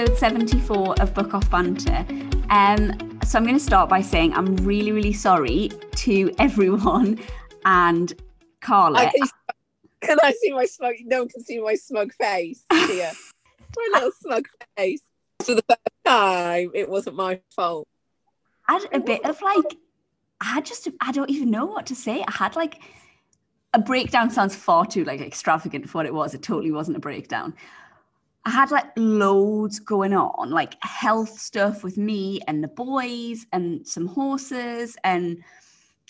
[0.00, 2.06] episode 74 of Book Off Banter.
[2.48, 7.20] Um, so I'm going to start by saying I'm really, really sorry to everyone
[7.66, 8.10] and
[8.62, 8.98] Carla.
[8.98, 9.28] I can,
[10.00, 10.94] can I see my smug?
[11.04, 13.12] No one can see my smug face here.
[13.76, 15.02] my little smug face.
[15.44, 17.86] For the first time, it wasn't my fault.
[18.68, 19.76] I had a bit of like,
[20.40, 22.24] I had just, I don't even know what to say.
[22.26, 22.80] I had like,
[23.74, 26.32] a breakdown sounds far too like extravagant for what it was.
[26.32, 27.54] It totally wasn't a breakdown.
[28.44, 33.86] I had like loads going on, like health stuff with me and the boys and
[33.86, 34.96] some horses.
[35.04, 35.42] And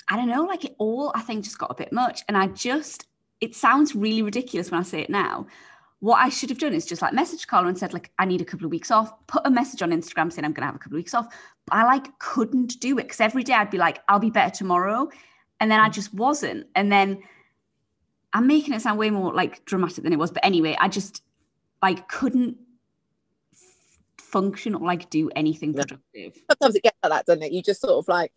[0.09, 2.23] I don't know, like it all, I think, just got a bit much.
[2.29, 3.07] And I just,
[3.41, 5.47] it sounds really ridiculous when I say it now.
[5.99, 8.41] What I should have done is just like message Carla and said, like, I need
[8.41, 10.77] a couple of weeks off, put a message on Instagram saying I'm going to have
[10.77, 11.35] a couple of weeks off.
[11.67, 14.55] But I like couldn't do it because every day I'd be like, I'll be better
[14.55, 15.11] tomorrow.
[15.59, 15.93] And then I mm.
[15.93, 16.69] just wasn't.
[16.75, 17.23] And then,
[18.33, 20.31] I'm making it sound way more like dramatic than it was.
[20.31, 21.23] But anyway, I just
[21.83, 22.59] like couldn't
[24.17, 26.39] function or like do anything productive.
[26.49, 27.53] Sometimes it gets like that, doesn't it?
[27.53, 28.33] You just sort of like,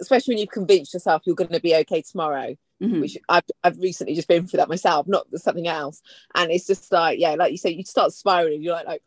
[0.00, 2.56] especially when you've convinced yourself you're going to be okay tomorrow.
[2.82, 3.00] Mm-hmm.
[3.00, 6.02] Which I've, I've recently just been through that myself, not something else.
[6.34, 8.62] And it's just like, yeah, like you say, you start spiraling.
[8.62, 9.02] You're like, like,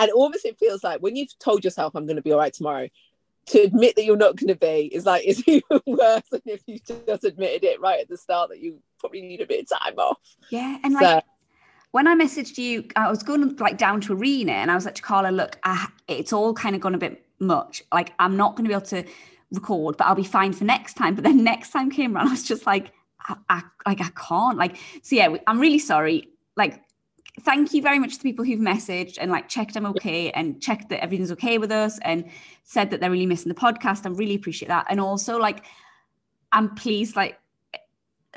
[0.00, 2.52] and almost it feels like when you've told yourself I'm going to be all right
[2.52, 2.88] tomorrow,
[3.46, 6.62] to admit that you're not going to be is like is even worse than if
[6.66, 9.78] you just admitted it right at the start that you probably need a bit of
[9.78, 10.18] time off.
[10.50, 11.24] Yeah, and so, like
[11.92, 14.96] when I messaged you, I was going like down to arena, and I was like
[14.96, 17.82] to Carla, look, I, it's all kind of gone a bit much.
[17.92, 19.04] Like I'm not going to be able to
[19.52, 21.14] record, but I'll be fine for next time.
[21.14, 22.92] But then next time came around, I was just like,
[23.28, 24.58] I, I like I can't.
[24.58, 26.28] Like so, yeah, I'm really sorry.
[26.56, 26.82] Like
[27.40, 30.90] thank you very much to people who've messaged and like checked I'm okay and checked
[30.90, 32.28] that everything's okay with us and
[32.64, 34.04] said that they're really missing the podcast.
[34.04, 34.86] I really appreciate that.
[34.90, 35.64] And also like
[36.52, 37.38] I'm pleased like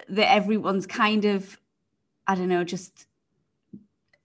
[0.09, 1.59] that everyone's kind of,
[2.27, 3.05] I don't know, just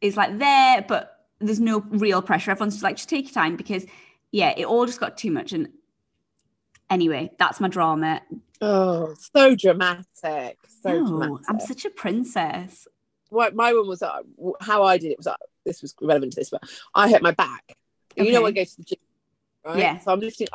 [0.01, 2.51] is like there, but there's no real pressure.
[2.51, 3.87] Everyone's just like, just take your time because
[4.31, 5.53] yeah, it all just got too much.
[5.53, 5.69] And
[6.89, 8.23] anyway, that's my drama.
[8.61, 10.59] Oh, so dramatic.
[10.83, 11.47] So no, dramatic.
[11.49, 12.87] I'm such a princess
[13.31, 14.21] what my one was uh,
[14.61, 16.63] how I did it was uh, this was relevant to this, but
[16.95, 17.77] I hurt my back.
[18.19, 18.27] Okay.
[18.27, 18.99] You know, I go to the gym,
[19.65, 19.79] right?
[19.79, 19.99] Yeah.
[19.99, 20.49] So I'm lifting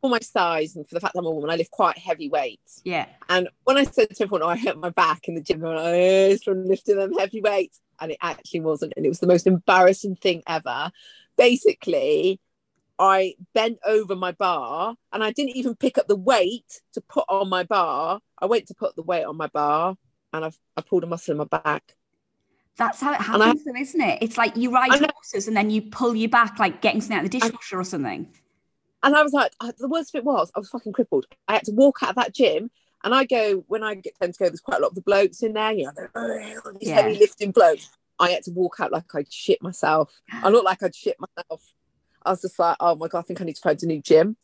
[0.00, 2.28] for my size and for the fact that I'm a woman, I lift quite heavy
[2.28, 2.82] weights.
[2.84, 3.06] Yeah.
[3.28, 5.76] And when I said to everyone, oh, I hurt my back in the gym, I'm
[5.76, 9.46] like, from lifting them heavy weights, and it actually wasn't, and it was the most
[9.46, 10.90] embarrassing thing ever.
[11.36, 12.40] Basically,
[12.98, 17.24] I bent over my bar and I didn't even pick up the weight to put
[17.28, 18.20] on my bar.
[18.38, 19.96] I went to put the weight on my bar
[20.32, 21.94] and I've, I pulled a muscle in my back.
[22.78, 24.18] That's how it happens, I, then, isn't it?
[24.22, 27.24] It's like you ride horses and then you pull you back, like getting something out
[27.24, 28.28] of the dishwasher I, or something.
[29.02, 31.26] And I was like, uh, the worst bit was, I was fucking crippled.
[31.48, 32.70] I had to walk out of that gym,
[33.06, 34.46] and I go when I get tend to go.
[34.46, 36.96] There's quite a lot of the blokes in there, you know, these yeah.
[36.96, 37.88] heavy lifting blokes.
[38.18, 40.12] I had to walk out like I'd shit myself.
[40.30, 41.62] I looked like I'd shit myself.
[42.24, 44.02] I was just like, oh my god, I think I need to find a new
[44.02, 44.36] gym.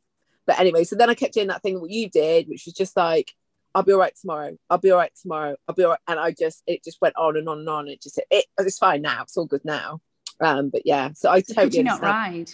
[0.46, 2.96] But anyway, so then I kept doing that thing what you did, which was just
[2.96, 3.34] like
[3.74, 4.56] I'll be all right tomorrow.
[4.70, 5.56] I'll be all right tomorrow.
[5.66, 5.98] I'll be all right.
[6.06, 7.88] And I just, it just went on and on and on.
[7.88, 9.22] It just, it, it's fine now.
[9.22, 10.00] It's all good now.
[10.40, 11.70] Um, but yeah, so I so totally.
[11.70, 12.50] Could you not ride?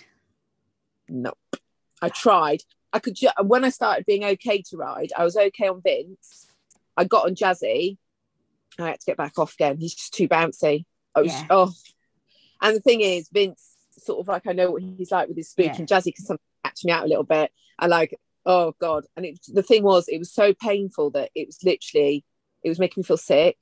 [1.08, 1.32] No,
[2.00, 2.62] I tried.
[2.92, 6.46] I could, ju- when I started being okay to ride, I was okay on Vince.
[6.96, 7.98] I got on Jazzy.
[8.78, 9.76] I had to get back off again.
[9.78, 10.84] He's just too bouncy.
[11.14, 11.46] I was, yeah.
[11.50, 11.72] oh.
[12.62, 15.50] And the thing is, Vince, sort of like, I know what he's like with his
[15.50, 15.76] speech, yeah.
[15.78, 17.50] and Jazzy can sometimes catch me out a little bit.
[17.78, 18.18] And like,
[18.48, 22.24] oh god and it, the thing was it was so painful that it was literally
[22.64, 23.56] it was making me feel sick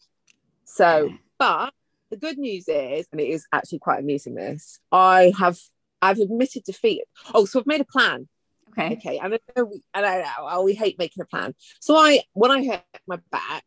[0.64, 1.74] so but
[2.10, 5.58] the good news is and it is actually quite amusing this i have
[6.00, 7.02] i've admitted defeat
[7.34, 8.28] oh so i've made a plan
[8.76, 11.96] okay okay and i know we, and I, know, we hate making a plan so
[11.96, 13.64] i when i hurt my back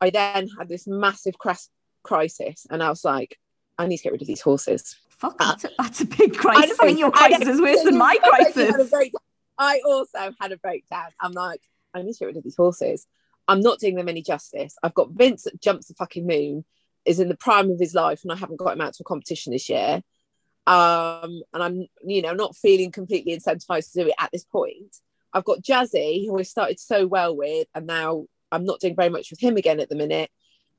[0.00, 1.62] i then had this massive crash
[2.02, 3.38] crisis and i was like
[3.78, 6.36] i need to get rid of these horses Fuck, uh, that's a, that's a big
[6.36, 6.78] crisis.
[6.80, 8.92] I, I mean, your crisis is worse than my crisis.
[9.56, 11.10] I also had a breakdown.
[11.20, 11.60] I'm like,
[11.94, 13.06] I need to get rid of these horses.
[13.46, 14.74] I'm not doing them any justice.
[14.82, 16.64] I've got Vince that jumps the fucking moon,
[17.04, 19.04] is in the prime of his life, and I haven't got him out to a
[19.04, 20.02] competition this year.
[20.66, 24.96] Um, and I'm, you know, not feeling completely incentivized to do it at this point.
[25.32, 29.10] I've got Jazzy, who I started so well with, and now I'm not doing very
[29.10, 30.30] much with him again at the minute.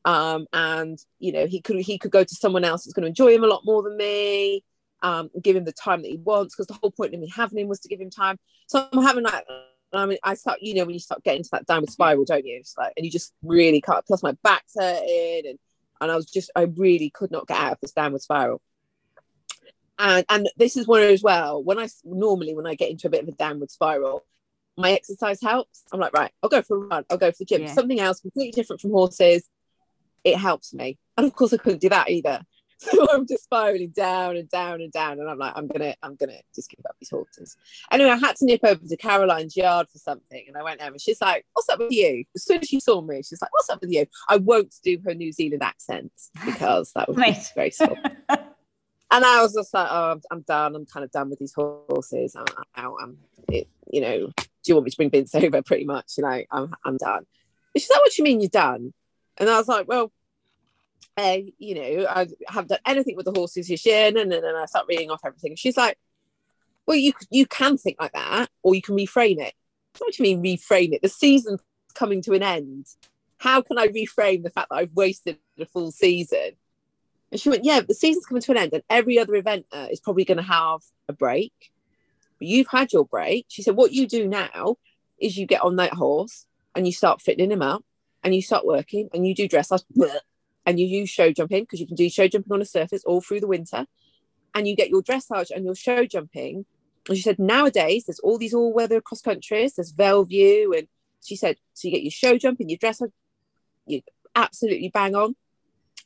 [0.05, 3.09] Um, and you know, he could he could go to someone else that's going to
[3.09, 4.63] enjoy him a lot more than me
[5.05, 7.59] um, give him the time that he wants because the whole point of me having
[7.59, 8.39] him was to give him time.
[8.67, 9.45] So I'm having like,
[9.93, 12.45] I mean, I start, you know, when you start getting to that downward spiral, don't
[12.45, 12.57] you?
[12.57, 14.05] It's like, and you just really can't.
[14.05, 15.59] Plus, my back's hurting, and
[16.01, 18.61] and I was just, I really could not get out of this downward spiral.
[19.97, 21.63] And and this is one as well.
[21.63, 24.25] When I normally when I get into a bit of a downward spiral,
[24.77, 25.83] my exercise helps.
[25.91, 27.05] I'm like, right, I'll go for a run.
[27.09, 27.61] I'll go for the gym.
[27.61, 27.73] Yeah.
[27.73, 29.47] Something else completely different from horses.
[30.23, 30.97] It helps me.
[31.17, 32.41] And of course, I couldn't do that either.
[32.77, 36.15] So I'm just spiraling down and down and down, and I'm like, I'm gonna, I'm
[36.15, 37.55] gonna just give up these horses.
[37.89, 40.91] Anyway, I had to nip over to Caroline's yard for something, and I went home,
[40.91, 43.53] and she's like, "What's up with you?" As soon as she saw me, she's like,
[43.53, 46.11] "What's up with you?" I won't do her New Zealand accent
[46.45, 47.21] because that would be
[47.55, 47.77] Right.
[49.15, 50.75] And I was just like, "Oh, I'm, I'm done.
[50.75, 52.35] I'm kind of done with these horses.
[52.35, 52.45] I'm
[52.75, 52.95] out.
[53.01, 53.17] I'm,
[53.47, 55.61] it, you know, do you want me to bring Vince over?
[55.61, 57.25] Pretty much, you know, I'm, I'm done."
[57.73, 58.93] And she's like, "What do you mean you're done?"
[59.37, 60.11] And I was like, "Well."
[61.17, 64.65] uh, you know, I haven't done anything with the horses this year, and then I
[64.65, 65.55] start reading off everything.
[65.55, 65.97] She's like,
[66.85, 69.53] "Well, you you can think like that, or you can reframe it."
[69.97, 71.01] What do you mean reframe it?
[71.01, 71.61] The season's
[71.93, 72.87] coming to an end.
[73.37, 76.57] How can I reframe the fact that I've wasted a full season?
[77.31, 79.99] And she went, "Yeah, the season's coming to an end, and every other eventer is
[79.99, 81.53] probably going to have a break.
[82.39, 84.77] But you've had your break." She said, "What you do now
[85.19, 86.45] is you get on that horse
[86.75, 87.83] and you start fitting him up,
[88.23, 89.83] and you start working, and you do dressage."
[90.65, 93.21] and you use show jumping because you can do show jumping on a surface all
[93.21, 93.85] through the winter
[94.53, 96.65] and you get your dressage and your show jumping
[97.07, 100.87] and she said nowadays there's all these all weather cross countries there's Bellevue and
[101.23, 103.11] she said so you get your show jumping your dressage
[103.85, 104.01] you
[104.35, 105.35] absolutely bang on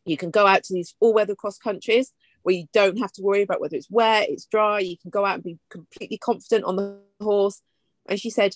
[0.06, 2.12] you can go out to these all weather cross countries
[2.44, 5.26] where you don't have to worry about whether it's wet it's dry you can go
[5.26, 7.62] out and be completely confident on the horse
[8.08, 8.56] and she said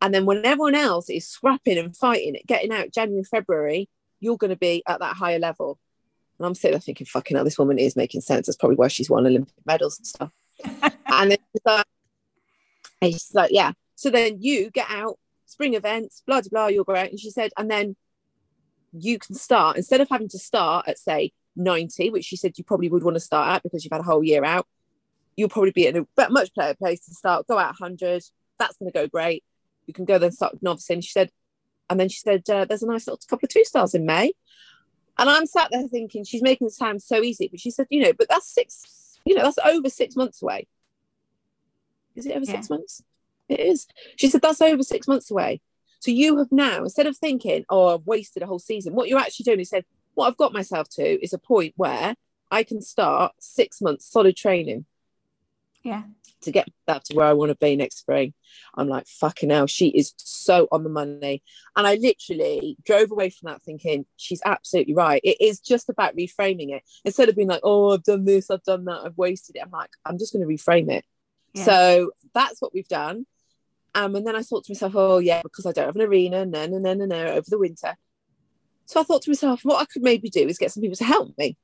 [0.00, 3.88] and then when everyone else is scrapping and fighting getting out January February
[4.22, 5.78] you're going to be at that higher level.
[6.38, 8.46] And I'm sitting there thinking, fucking hell, this woman is making sense.
[8.46, 10.30] That's probably why she's won Olympic medals and stuff.
[11.06, 11.86] and then she's like,
[13.02, 13.72] and she's like, yeah.
[13.96, 17.10] So then you get out, spring events, blah, blah, blah, you'll go out.
[17.10, 17.96] And she said, and then
[18.92, 22.64] you can start, instead of having to start at, say, 90, which she said you
[22.64, 24.66] probably would want to start at because you've had a whole year out,
[25.36, 27.46] you'll probably be in a but much better place to start.
[27.46, 28.22] Go out 100.
[28.58, 29.42] That's going to go great.
[29.86, 30.88] You can go then start novice.
[30.90, 31.30] And she said,
[31.90, 34.32] and then she said, uh, there's a nice little couple of two stars in May.
[35.18, 37.48] And I'm sat there thinking, she's making this sound so easy.
[37.50, 40.66] But she said, you know, but that's six, you know, that's over six months away.
[42.14, 42.52] Is it over Yeah.
[42.52, 43.02] six months?
[43.48, 43.86] It is.
[44.16, 45.60] She said, that's over six months away.
[46.02, 49.20] So you have now, instead of thinking, oh, I've wasted a whole season, what you're
[49.20, 49.84] actually doing is saying,
[50.14, 52.16] what I've got myself to is a point where
[52.50, 54.84] I can start six months solid training
[55.84, 56.02] Yeah.
[56.40, 58.34] to get that to where I want to be next spring.
[58.74, 61.44] I'm like, fucking hell, she is so on the money.
[61.76, 65.20] And I literally drove away from that thinking, she's absolutely right.
[65.22, 66.82] It is just about reframing it.
[67.04, 69.62] Instead of being like, oh, I've done this, I've done that, I've wasted it.
[69.64, 71.04] I'm like, I'm just going to reframe it.
[71.54, 71.64] Yeah.
[71.64, 73.24] So that's what we've done.
[73.94, 76.46] Um, and then I thought to myself, oh, yeah, because I don't have an arena,
[76.46, 77.94] no, no, no, no, no, over the winter.
[78.86, 81.04] So I thought to myself, what I could maybe do is get some people to
[81.04, 81.56] help me.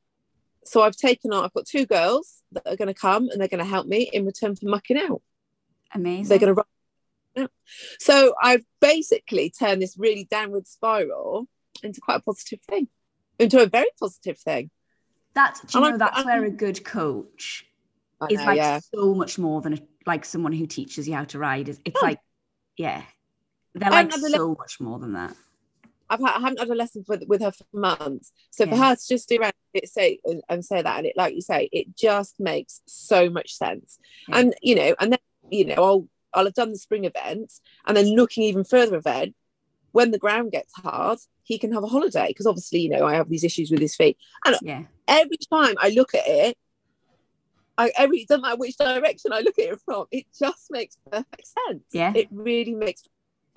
[0.64, 3.48] So I've taken on, I've got two girls that are going to come and they're
[3.48, 5.22] going to help me in return for mucking out.
[5.94, 6.28] Amazing.
[6.28, 6.62] They're going to
[7.34, 7.44] run.
[7.44, 7.50] out.
[7.98, 11.48] So I've basically turned this really downward spiral
[11.82, 12.88] into quite a positive thing,
[13.38, 14.70] into a very positive thing.
[15.34, 17.64] That's do you know I- that's I- where a good coach
[18.20, 18.80] I is like yeah.
[18.94, 19.78] so much more than a,
[20.08, 21.68] like someone who teaches you how to ride.
[21.68, 22.06] It's, it's Oh.
[22.06, 22.18] like
[22.76, 23.02] yeah,
[23.74, 25.34] they're like haven't had a so much more than that.
[26.10, 28.32] I've had, I haven't had a lesson with, with her for months.
[28.50, 31.16] So for her to just do around it, say and, and say that, and it
[31.16, 33.98] like you say, it just makes so much sense.
[34.28, 34.38] Yeah.
[34.38, 35.18] And you know, and then
[35.50, 39.34] you know, I'll I'll have done the spring events, and then looking even further ahead,
[39.92, 43.14] when the ground gets hard, he can have a holiday because obviously, you know, I
[43.14, 44.16] have these issues with his feet.
[44.46, 46.56] And Yeah, Every time I look at it,
[47.78, 51.46] I every doesn't matter which direction I look at it from, it just makes perfect
[51.66, 51.84] sense.
[51.92, 52.12] Yeah.
[52.14, 53.04] it really makes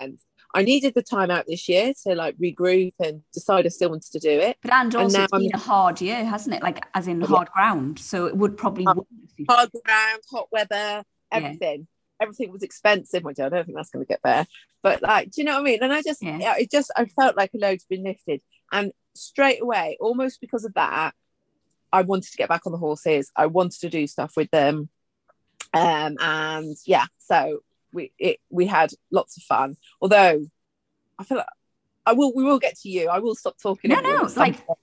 [0.00, 0.24] sense.
[0.54, 4.12] I needed the time out this year to like regroup and decide I still wanted
[4.12, 4.58] to do it.
[4.62, 6.62] but and also now it's I'm- been a hard year, hasn't it?
[6.62, 7.26] Like as in Yeah.
[7.26, 7.98] hard ground.
[7.98, 11.88] So it would probably Hard- wouldn't have been- Hard ground, hot weather, everything.
[12.20, 14.46] Everything was expensive, which I don't think that's going to get better.
[14.82, 15.78] But like, do you know what I mean?
[15.82, 16.38] And I just, Yeah.
[16.38, 20.64] yeah, it just, I felt like a load's been lifted, and straight away, almost because
[20.64, 21.14] of that,
[21.92, 23.30] I wanted to get back on the horses.
[23.36, 24.88] I wanted to do stuff with them,
[25.74, 27.60] um, and yeah, so
[27.92, 29.76] we it we had lots of fun.
[30.00, 30.46] Although
[31.18, 31.46] I feel like
[32.06, 33.08] I will, we will get to you.
[33.08, 33.90] I will stop talking.
[33.90, 34.78] No, no, some like- point.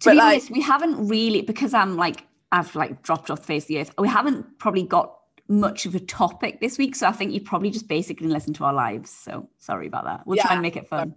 [0.00, 3.40] to But, be like- honest, we haven't really because I'm like I've like dropped off
[3.40, 3.94] the face of the earth.
[3.98, 5.16] We haven't probably got
[5.48, 8.64] much of a topic this week, so I think you probably just basically listen to
[8.64, 9.10] our lives.
[9.10, 10.26] So sorry about that.
[10.26, 11.14] We'll try and make it fun.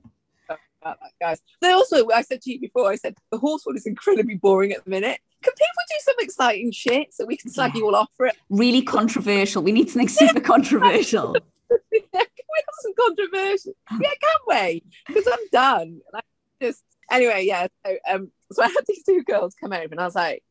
[0.84, 1.42] About that, guys.
[1.62, 4.72] They also, I said to you before, I said the horse one is incredibly boring
[4.74, 5.20] at the minute.
[5.42, 7.80] Can people do some exciting shit so we can slag Yeah.
[7.80, 8.36] you all off for it?
[8.50, 9.62] Really controversial.
[9.64, 11.36] We need something super controversial.
[11.70, 13.74] yeah, can we have some controversy?
[13.92, 14.40] Yeah, can
[14.72, 14.84] we?
[15.08, 16.02] Because I'm done.
[16.14, 16.24] Like,
[16.62, 17.68] just anyway, yeah.
[17.86, 20.44] So, um, so I had these two girls come over, and I was like,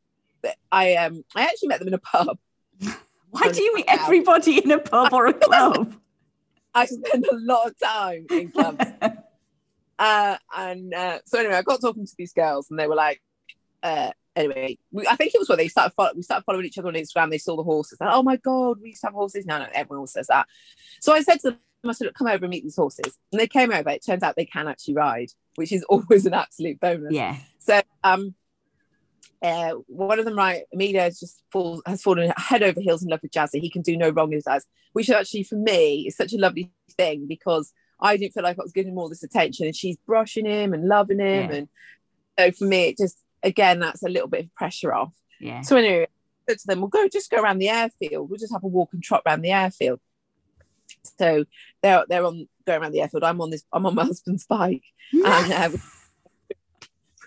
[0.71, 2.39] I um, I actually met them in a pub.
[3.31, 5.95] Why do you meet everybody in a pub or a club?
[6.75, 8.85] I spend a lot of time in clubs.
[9.99, 13.23] Uh, and uh, so anyway, I got talking to these girls, and they were like,
[13.83, 16.79] uh, anyway, we, I think it was when they started follow, we started following each
[16.79, 17.31] other on Instagram.
[17.31, 18.01] They saw the horses.
[18.01, 19.47] Like, oh my god, we used to have horses.
[19.47, 20.47] No, no, everyone says that.
[21.01, 23.19] So I said to them, I said, come over and meet these horses.
[23.33, 23.91] And they came over.
[23.91, 27.13] It turns out they can actually ride, which is always an absolute bonus.
[27.13, 27.37] Yeah.
[27.59, 28.35] So um,
[29.43, 33.09] uh, one of them, right, Amelia has just fall, has fallen head over heels in
[33.09, 33.61] love with Jazzy.
[33.61, 36.39] He can do no wrong in his eyes, which actually for me is such a
[36.39, 37.73] lovely thing because
[38.03, 40.75] I didn't feel like I was giving him all this attention, and she's brushing him
[40.75, 41.57] and loving him, Yeah.
[41.57, 41.69] and
[42.39, 45.13] so for me, it just again that's a little bit of pressure off.
[45.41, 45.63] Yeah.
[45.63, 48.29] So anyway, I said to them, we'll go just go around the airfield.
[48.29, 50.01] We'll just have a walk and trot around the airfield.
[51.19, 51.45] So
[51.83, 53.25] they're they're on going around the airfield.
[53.25, 53.65] I'm on this.
[53.73, 55.71] I'm on my husband's bike, and uh,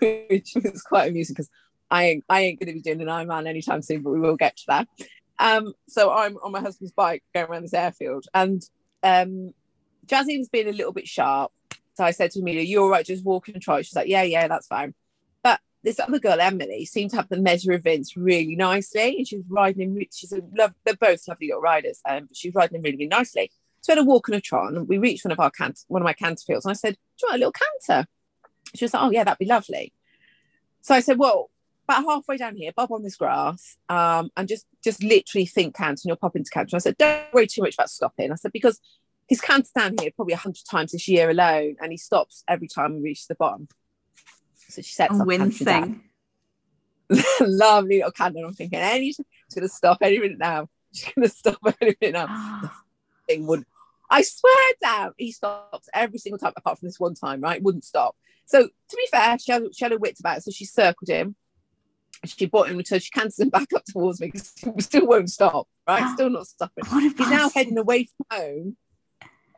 [0.00, 1.50] which was quite amusing because
[1.90, 4.36] I ain't I ain't going to be doing an Ironman anytime soon, but we will
[4.36, 4.88] get to that.
[5.38, 8.62] Um, so I'm on my husband's bike going around this airfield, and
[9.02, 9.52] um,
[10.10, 11.52] Was being a little bit sharp.
[11.94, 13.06] So I said to Amelia, You're all right?
[13.06, 14.94] Just walk and trot." She's like, "Yeah, yeah, that's fine."
[15.42, 19.28] But this other girl, Emily, seemed to have the measure of Vince really nicely, and
[19.28, 20.06] she was riding him.
[20.12, 20.74] She's a love.
[20.84, 23.50] They're both lovely little riders, um, she was riding him really, really nicely.
[23.80, 25.84] So we had a walk and a trot, and we reached one of our cant-
[25.88, 28.08] one of my canter fields, and I said, "Do you want a little canter?"
[28.74, 29.92] She was like, "Oh yeah, that'd be lovely."
[30.82, 31.50] So I said, "Well,
[31.88, 36.00] about halfway down here, bob on this grass, um, and just just literally think canter,
[36.02, 38.34] and you'll pop into canter." And I said, "Don't worry too much about stopping." I
[38.34, 38.80] said because
[39.26, 42.68] he's cantered down here probably a hundred times this year alone, and he stops every
[42.68, 43.68] time we reach the bottom.
[44.68, 46.02] So she sets up wincing.
[47.40, 49.20] lovely little candle I'm thinking, any she's
[49.54, 50.68] gonna stop any minute now.
[50.92, 52.70] She's gonna stop any minute now.
[53.28, 53.64] Thing would
[54.10, 57.62] I swear down he stops every single time apart from this one time right?
[57.62, 58.16] Wouldn't stop.
[58.46, 61.08] So to be fair she had, she had her wits about it so she circled
[61.08, 61.36] him.
[62.24, 65.30] She brought him so she canters him back up towards me because he still won't
[65.30, 66.12] stop right?
[66.14, 66.84] Still not stopping.
[66.84, 68.76] A he's now heading away from home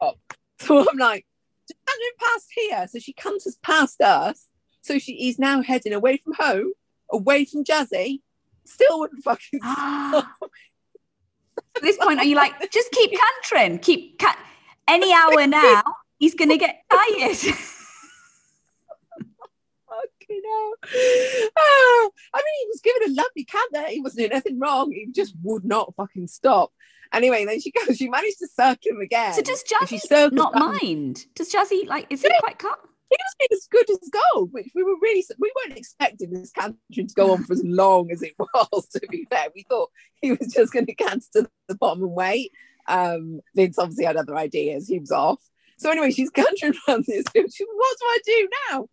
[0.00, 0.18] up.
[0.60, 1.26] so I'm like
[1.70, 4.46] him past here so she canters past us
[4.82, 6.72] so she is now heading away from home
[7.10, 8.20] away from Jazzy
[8.64, 10.32] still wouldn't fucking Ah.
[11.76, 14.34] At this point, are you like, just keep cantering, keep can-
[14.86, 15.82] any hour now,
[16.18, 17.36] he's gonna get tired.
[19.88, 20.74] Fucking hell.
[21.56, 23.88] Oh, I mean, he was given a lovely canter.
[23.90, 24.92] He wasn't doing anything wrong.
[24.92, 26.72] He just would not fucking stop.
[27.12, 29.32] Anyway, then she goes, she managed to circle him again.
[29.34, 31.26] so does Jazzy not mind?
[31.34, 32.06] Does Jazzy like?
[32.10, 32.78] Is he quite cut?
[33.10, 36.50] He was being as good as gold, which we were really, we weren't expecting this
[36.50, 39.46] cantering to go on for as long as it was, to be fair.
[39.54, 42.52] We thought he was just going to canter to the bottom and wait.
[42.86, 44.88] Um, Vince obviously had other ideas.
[44.88, 45.40] He was off.
[45.78, 47.24] So anyway, she's cantering around this.
[47.32, 48.88] She, what do I do now?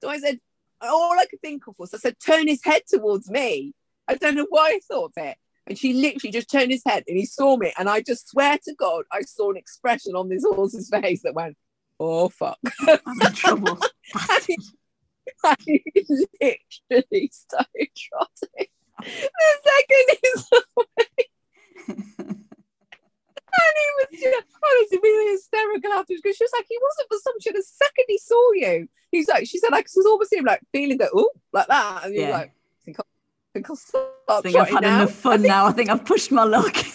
[0.00, 0.38] So I said,
[0.80, 3.74] all I could think of was, I said, turn his head towards me.
[4.06, 5.36] I don't know why I thought of it.
[5.66, 7.72] And she literally just turned his head and he saw me.
[7.78, 11.34] And I just swear to God, I saw an expression on this horse's face that
[11.34, 11.56] went,
[11.98, 12.58] oh, fuck.
[12.80, 13.78] I'm in trouble.
[14.30, 14.58] And he,
[15.42, 15.82] and he
[16.90, 18.68] literally started trotting.
[19.00, 19.30] The
[19.64, 20.60] second he saw
[20.98, 21.06] me,
[23.56, 27.18] and he was just, honestly, were hysterical afterwards because she was like, he wasn't for
[27.22, 27.54] some shit.
[27.54, 30.98] The second he saw you, he's like, she said, I was almost him like feeling
[30.98, 32.04] that, oh, like that.
[32.04, 32.36] And he was Yeah.
[32.36, 32.52] like,
[33.54, 34.96] I think I'll, I think start I think I've had now.
[35.02, 35.66] enough fun now.
[35.66, 36.74] I think I've pushed my luck.
[36.74, 36.92] just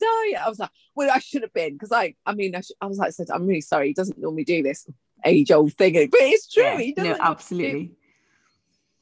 [0.00, 0.34] die.
[0.40, 2.86] I was like, well, I should have been because I, I mean, I, sh- I
[2.86, 3.88] was like, I said, I'm really sorry.
[3.88, 4.86] He doesn't normally do this
[5.24, 6.62] age old thing, but it's true.
[6.62, 7.92] Yeah, he no, absolutely.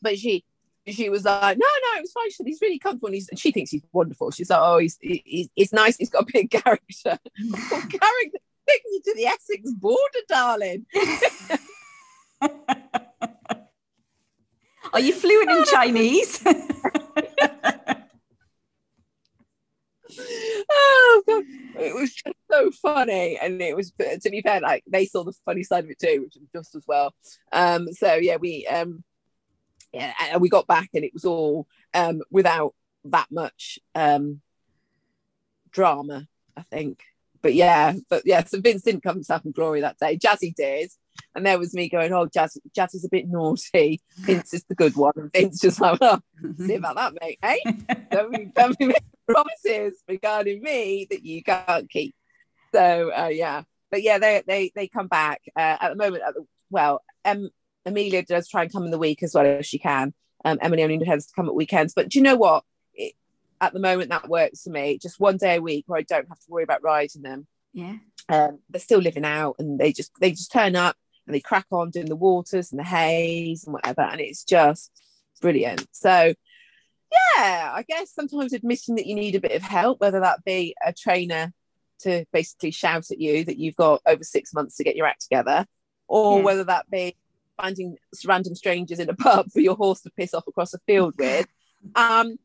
[0.00, 0.44] But she,
[0.86, 2.30] she was like, no, no, it was fine.
[2.30, 3.08] She said, he's really comfortable.
[3.08, 4.30] And, he's, and she thinks he's wonderful.
[4.30, 5.96] She's like, oh, he's, he's, he's nice.
[5.96, 6.78] He's got a big character.
[7.68, 8.38] Character
[8.68, 10.86] takes you to the Essex border, darling.
[14.92, 16.42] Are you fluent in Chinese?
[20.70, 21.44] oh god.
[21.78, 23.38] It was just so funny.
[23.40, 26.22] And it was to be fair like they saw the funny side of it too
[26.24, 27.14] which was just as well.
[27.52, 29.04] Um so yeah we um
[29.92, 32.74] yeah and we got back and it was all um without
[33.04, 34.40] that much um
[35.70, 36.26] drama
[36.56, 37.02] i think.
[37.42, 40.54] But yeah but yeah so vince didn't come to stuff and glory that day jazzy
[40.54, 40.90] did
[41.34, 42.58] and there was me going oh jazz
[42.94, 46.20] is a bit naughty vince is the good one and vince just like oh
[46.58, 47.60] see about that mate hey
[48.10, 52.14] don't be, don't be making promises regarding me that you can't keep.
[52.74, 56.22] So uh, yeah, but yeah, they they they come back uh, at the moment.
[56.26, 57.50] At the, well, um,
[57.84, 60.14] Amelia does try and come in the week as well as she can.
[60.44, 62.64] Um, Emily only tends to come at weekends, but do you know what?
[62.94, 63.14] It,
[63.60, 64.98] at the moment, that works for me.
[65.00, 67.46] Just one day a week where I don't have to worry about riding them.
[67.72, 67.96] yeah.
[68.28, 70.96] Um, they're still living out, and they just they just turn up
[71.26, 74.90] and they crack on doing the waters and the haze and whatever, and it's just
[75.40, 75.86] brilliant.
[75.92, 76.34] So
[77.36, 80.74] yeah, I guess sometimes admitting that you need a bit of help, whether that be
[80.84, 81.52] a trainer
[82.00, 85.22] to basically shout at you that you've got over six months to get your act
[85.22, 85.66] together,
[86.08, 86.44] or Yeah.
[86.44, 87.16] whether that be
[87.56, 91.14] finding random strangers in a pub for your horse to piss off across a field
[91.18, 91.46] with.
[91.94, 92.36] Um,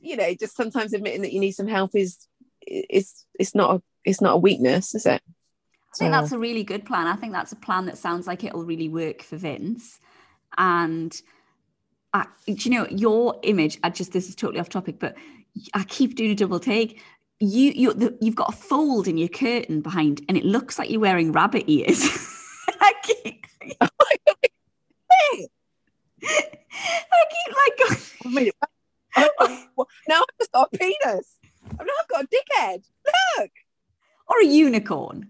[0.00, 2.26] you know, just sometimes admitting that you need some help is
[2.66, 5.22] is it's not a it's not a weakness, is it?
[5.94, 7.06] I think that's a really good plan.
[7.06, 10.00] I think that's a plan that sounds like it'll really work for Vince.
[10.56, 11.14] And
[12.12, 13.78] I, do you know your image?
[13.82, 15.16] I just this is totally off topic, but
[15.72, 17.00] I keep doing a double take.
[17.40, 20.90] You you the, you've got a fold in your curtain behind, and it looks like
[20.90, 22.02] you're wearing rabbit ears.
[22.80, 23.46] I keep,
[23.80, 23.88] I
[24.26, 24.36] keep
[27.56, 28.00] like.
[28.24, 28.50] Mean,
[30.08, 31.36] now I've just got a penis.
[31.78, 32.84] I've now got a dickhead.
[33.38, 33.50] Look.
[34.28, 35.28] Or a unicorn.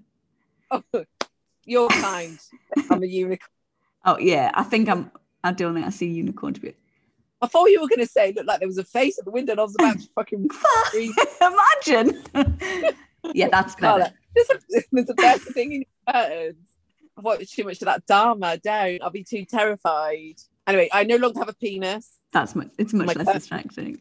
[0.95, 1.05] Oh,
[1.65, 2.39] you're kind.
[2.91, 3.39] I'm a unicorn.
[4.05, 5.11] Oh yeah, I think I'm.
[5.43, 6.75] I don't think I see a unicorn to be.
[7.41, 9.31] I thought you were going to say looked like there was a face at the
[9.31, 10.49] window and I was about to fucking
[11.41, 12.23] imagine.
[13.35, 14.11] yeah, that's better.
[14.35, 16.57] There's a, there's a better thing in curtains.
[17.17, 18.59] I've watched too much of that Dharma.
[18.59, 19.03] Don't.
[19.03, 20.41] I'll be too terrified.
[20.67, 22.11] Anyway, I no longer have a penis.
[22.33, 22.71] That's much.
[22.79, 23.99] It's much less distracting.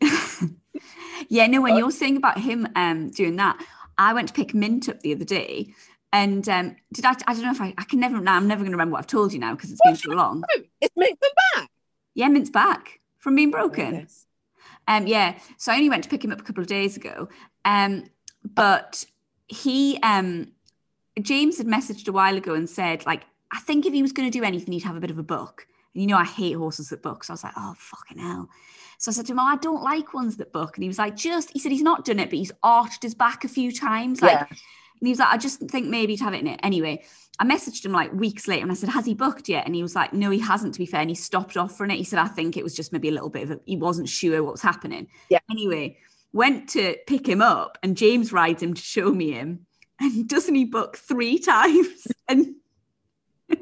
[1.29, 1.61] yeah, no.
[1.61, 3.63] When you're saying about him um doing that,
[3.97, 5.73] I went to pick Mint up the other day,
[6.13, 7.15] and um, did I?
[7.27, 7.73] I don't know if I.
[7.77, 8.21] I can never.
[8.21, 10.11] Now I'm never going to remember what I've told you now because it's been so
[10.11, 10.43] long.
[10.79, 11.69] It's Mint back.
[12.13, 14.07] Yeah, Mint's back from being broken.
[14.87, 15.39] Um, yeah.
[15.57, 17.29] So I only went to pick him up a couple of days ago.
[17.65, 18.09] Um,
[18.43, 19.05] but
[19.47, 20.51] he, um,
[21.21, 24.29] James had messaged a while ago and said, like, I think if he was going
[24.29, 25.65] to do anything, he'd have a bit of a book.
[25.93, 27.23] And you know, I hate horses that book.
[27.23, 28.49] So I was like, oh, fucking hell.
[28.97, 30.75] So I said to him, oh, I don't like ones that book.
[30.75, 33.15] And he was like, just, he said he's not done it, but he's arched his
[33.15, 34.21] back a few times.
[34.21, 34.57] Like, yeah.
[34.99, 36.59] And he was like, I just think maybe to have it in it.
[36.63, 37.03] Anyway,
[37.39, 39.65] I messaged him like weeks later and I said, Has he booked yet?
[39.65, 41.01] And he was like, No, he hasn't, to be fair.
[41.01, 41.97] And he stopped offering it.
[41.97, 44.09] He said, I think it was just maybe a little bit of a, he wasn't
[44.09, 45.07] sure what was happening.
[45.29, 45.39] Yeah.
[45.49, 45.97] Anyway,
[46.31, 49.65] went to pick him up and James rides him to show me him.
[49.99, 52.07] And doesn't he book three times?
[52.27, 52.55] And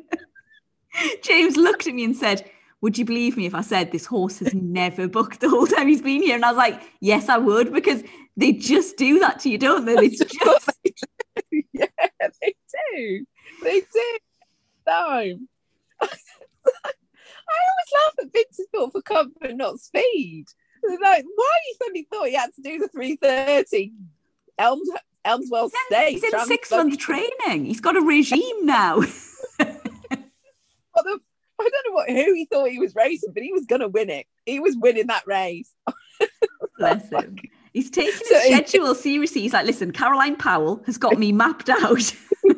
[1.24, 2.50] James looked at me and said,
[2.82, 5.88] Would you believe me if I said this horse has never booked the whole time
[5.88, 6.36] he's been here?
[6.36, 8.04] And I was like, Yes, I would, because
[8.36, 9.96] they just do that to you, don't they?
[9.96, 10.36] They just
[11.74, 11.86] yeah,
[12.20, 12.56] they
[12.94, 13.26] do.
[13.63, 14.17] They do.
[14.88, 15.48] Time.
[16.02, 16.08] I
[17.70, 20.46] always laugh at Vince's built for comfort, not speed.
[20.84, 23.94] Like, why you suddenly thought he had to do the 330?
[24.58, 24.89] Elms
[25.26, 26.12] Elmswell State.
[26.12, 27.65] He's in six month training.
[27.65, 29.00] He's got a regime now.
[29.60, 31.20] the,
[31.62, 34.10] I don't know what who he thought he was racing, but he was gonna win
[34.10, 34.26] it.
[34.45, 35.71] He was winning that race.
[36.78, 37.38] Bless him.
[37.74, 39.41] He's taking his so schedule seriously.
[39.41, 42.13] He's like, listen, Caroline Powell has got me mapped out.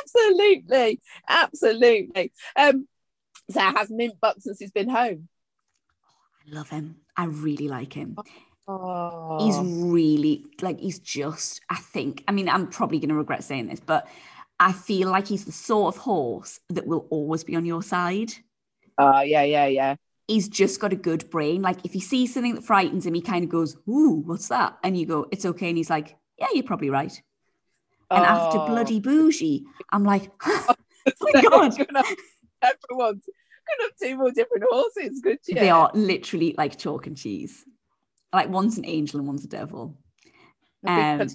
[0.00, 2.32] absolutely, absolutely.
[2.56, 2.88] Um,
[3.50, 5.28] so has Mint Buck since he's been home?
[6.46, 6.96] I love him.
[7.16, 8.16] I really like him.
[8.66, 9.44] Oh.
[9.44, 11.60] He's really like he's just.
[11.68, 12.22] I think.
[12.28, 14.06] I mean, I'm probably going to regret saying this, but
[14.60, 18.32] I feel like he's the sort of horse that will always be on your side.
[18.96, 19.96] Uh, yeah, yeah, yeah
[20.28, 21.62] he's just got a good brain.
[21.62, 24.78] Like if he sees something that frightens him, he kind of goes, Ooh, what's that?
[24.84, 25.68] And you go, It's okay.
[25.68, 27.20] And he's like, Yeah, you're probably right.
[28.10, 28.24] And oh.
[28.24, 30.74] after bloody bougie, I'm like, oh
[31.20, 31.44] my God.
[31.44, 32.04] Everyone's gonna
[32.60, 32.76] have
[34.00, 35.54] two more different horses, good you?
[35.54, 37.64] They are literally like chalk and cheese.
[38.32, 39.96] Like one's an angel and one's a devil.
[40.86, 41.26] Um, or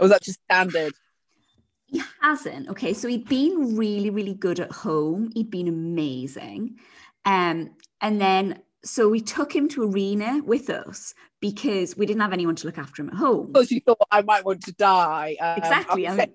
[0.00, 0.92] was that just standard?
[1.96, 2.68] He hasn't.
[2.68, 5.30] Okay, so he'd been really, really good at home.
[5.34, 6.76] He'd been amazing.
[7.24, 7.70] Um,
[8.02, 12.54] and then so we took him to arena with us because we didn't have anyone
[12.56, 13.46] to look after him at home.
[13.52, 15.36] Because you thought I might want to die.
[15.40, 16.06] Um, exactly.
[16.06, 16.34] I mean,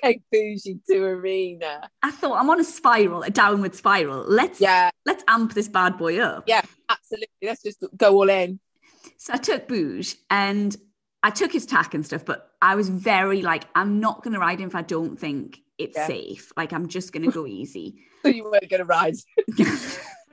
[0.00, 1.90] take bougie to arena.
[2.02, 4.24] I thought I'm on a spiral, a downward spiral.
[4.28, 6.44] Let's yeah, let's amp this bad boy up.
[6.46, 7.28] Yeah, absolutely.
[7.42, 8.60] Let's just go all in.
[9.16, 10.76] So I took Bouge and
[11.24, 14.40] I took his tack and stuff, but I was very like, I'm not going to
[14.40, 16.06] ride him if I don't think it's yeah.
[16.06, 16.50] safe.
[16.56, 17.96] Like, I'm just going to go easy.
[18.22, 19.16] so you weren't going to ride?
[19.58, 19.66] I'm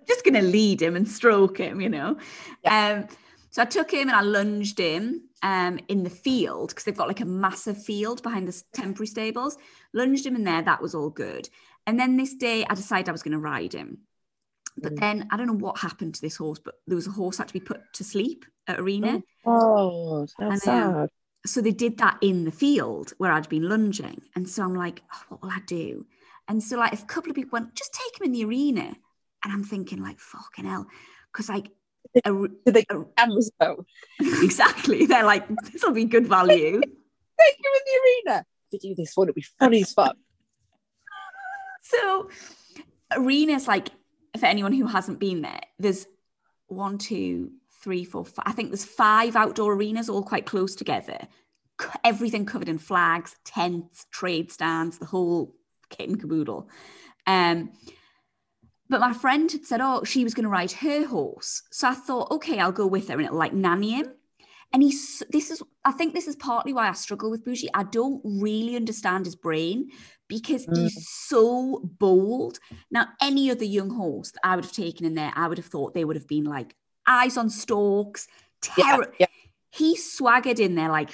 [0.07, 2.17] just going to lead him and stroke him, you know?
[2.63, 3.01] Yeah.
[3.03, 3.07] Um,
[3.49, 7.09] so I took him and I lunged him um, in the field because they've got
[7.09, 9.57] like a massive field behind the temporary stables.
[9.93, 10.61] Lunged him in there.
[10.61, 11.49] That was all good.
[11.85, 13.97] And then this day I decided I was going to ride him.
[14.77, 14.99] But mm.
[15.01, 17.49] then I don't know what happened to this horse, but there was a horse had
[17.49, 19.21] to be put to sleep at arena.
[19.45, 21.09] Oh, that's um, sad.
[21.45, 24.21] So they did that in the field where I'd been lunging.
[24.35, 26.05] And so I'm like, oh, what will I do?
[26.47, 28.95] And so like a couple of people went, just take him in the arena.
[29.43, 30.87] And I'm thinking like, fucking hell.
[31.31, 31.69] Because like
[32.25, 33.85] a, Did they a, cameras though?
[34.19, 35.05] exactly.
[35.05, 36.79] They're like, this will be good value.
[36.79, 38.45] take him in the arena.
[38.71, 40.15] To do this one, it'd be funny as fuck.
[41.81, 42.29] so
[43.11, 43.89] arena's like
[44.39, 46.07] for anyone who hasn't been there, there's
[46.67, 47.51] one, two,
[47.81, 48.45] three, four, five.
[48.45, 51.27] I think there's five outdoor arenas all quite close together.
[52.03, 55.55] everything covered in flags, tents, trade stands, the whole
[55.89, 56.69] kit and caboodle.
[57.27, 57.71] Um,
[58.89, 61.63] but my friend had said, oh, she was going to ride her horse.
[61.71, 64.13] So I thought, okay, I'll go with her and it'll like nanny him.
[64.73, 67.69] And he's, this is, I think this is partly why I struggle with Bougie.
[67.73, 69.89] I don't really understand his brain
[70.27, 70.77] because Mm.
[70.77, 72.59] he's so bold.
[72.89, 75.67] Now, any other young horse that I would have taken in there, I would have
[75.67, 76.75] thought they would have been like
[77.07, 78.27] eyes on stalks,
[78.61, 79.13] terror.
[79.19, 79.27] yeah.
[79.69, 81.11] He swaggered in there like,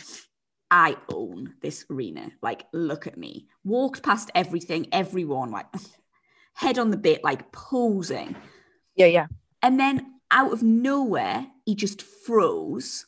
[0.69, 2.31] I own this arena.
[2.41, 3.47] Like, look at me.
[3.63, 5.67] Walked past everything, everyone, like
[6.53, 8.35] head on the bit, like posing.
[8.95, 9.27] Yeah, yeah.
[9.61, 13.05] And then out of nowhere, he just froze.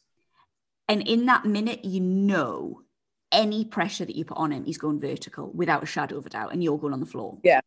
[0.87, 2.83] And in that minute, you know
[3.31, 6.29] any pressure that you put on him, he's going vertical without a shadow of a
[6.29, 7.37] doubt, and you're going on the floor.
[7.43, 7.61] Yeah.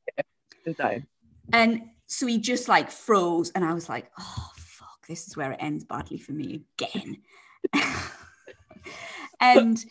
[1.53, 4.52] And so he just like froze, and I was like, oh,
[5.13, 7.19] this is where it ends badly for me again.
[9.41, 9.85] and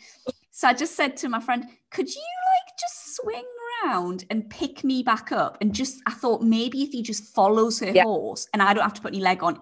[0.50, 3.46] so I just said to my friend, could you like just swing
[3.86, 5.60] around and pick me back up?
[5.62, 8.04] And just, I thought maybe if he just follows her Yeah.
[8.04, 9.60] horse and I don't have to put any leg on.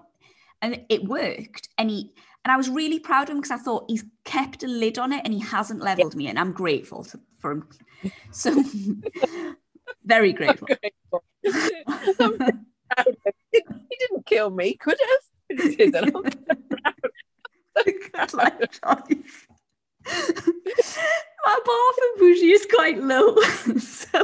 [0.61, 1.67] And it worked.
[1.77, 2.13] And he,
[2.45, 5.11] and I was really proud of him because I thought he's kept a lid on
[5.11, 6.27] it and he hasn't leveled me.
[6.27, 7.67] And I'm grateful to, for him.
[8.31, 8.63] So
[10.05, 10.69] very grateful.
[12.19, 13.33] I'm proud of him.
[13.51, 15.19] he didn't kill me, could have.
[15.49, 16.15] But he didn't.
[16.15, 16.23] I'm
[17.85, 18.53] Good luck,
[21.45, 23.35] My bar for bougie is quite low.
[23.79, 24.19] so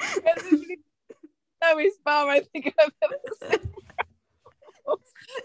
[0.00, 0.62] um,
[1.62, 3.72] lowest bar I think I've ever seen.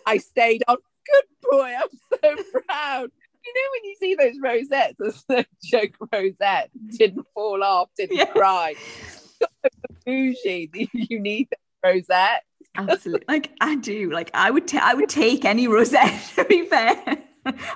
[0.05, 0.77] I stayed on.
[1.05, 1.89] Good boy, I'm
[2.23, 2.35] so
[2.67, 3.11] proud.
[3.45, 8.17] You know when you see those rosettes, there's no joke rosette, didn't fall off, didn't
[8.17, 8.25] Yeah.
[8.25, 8.75] cry.
[10.05, 12.43] Bougie, you need that rosette.
[12.77, 14.11] absolutely like I do.
[14.11, 16.97] Like I would ta- I would take any rosette to be fair.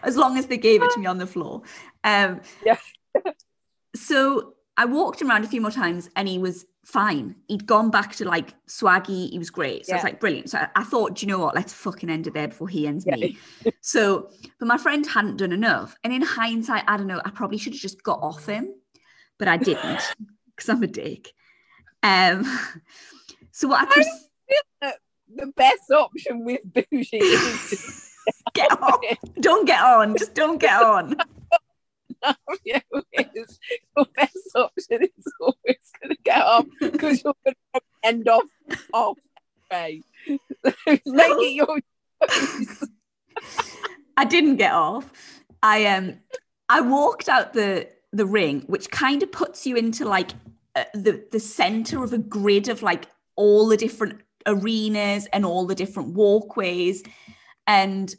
[0.04, 1.62] as long as they gave it to me on the floor.
[2.04, 2.78] Um Yeah.
[3.96, 7.36] so I walked him around a few more times and he was fine.
[7.48, 9.30] He'd gone back to like swaggy.
[9.30, 9.86] He was great.
[9.86, 10.50] So I was like, brilliant.
[10.50, 11.54] So I, I thought, do you know what?
[11.54, 13.18] Let's fucking end it there before he ends Yeah.
[13.18, 13.38] me.
[13.82, 15.96] So, but my friend hadn't done enough.
[16.04, 18.74] And in hindsight, I don't know, I probably should have just got off him,
[19.38, 20.02] but I didn't
[20.56, 21.34] because I'm a dick.
[22.02, 22.46] Um,
[23.60, 24.94] so what I I pres-
[25.36, 28.10] The best option with Bougie is
[28.54, 29.00] get on.
[29.42, 30.18] Don't get on.
[30.18, 31.18] Just don't get on.
[32.64, 32.80] yeah,
[33.34, 33.60] is
[33.98, 38.44] your best option is always going to get off because you're going to end off
[38.94, 39.18] off
[39.70, 40.04] way.
[40.26, 41.80] Make it your
[42.30, 42.86] choice.
[44.16, 45.12] I didn't get off.
[45.62, 46.20] I um
[46.70, 50.32] I walked out the the ring, which kind of puts you into like
[50.76, 53.08] uh, the the center of a grid of like
[53.40, 57.04] all the different arenas and all the different walkways,
[57.66, 58.14] and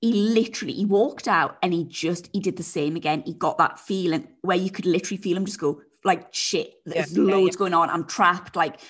[0.00, 3.22] he literally he walked out and he just he did the same again.
[3.26, 6.74] He got that feeling where you could literally feel him just go like shit.
[6.86, 7.90] There's Yeah, yeah, loads going on.
[7.90, 8.56] I'm trapped.
[8.56, 8.80] Like,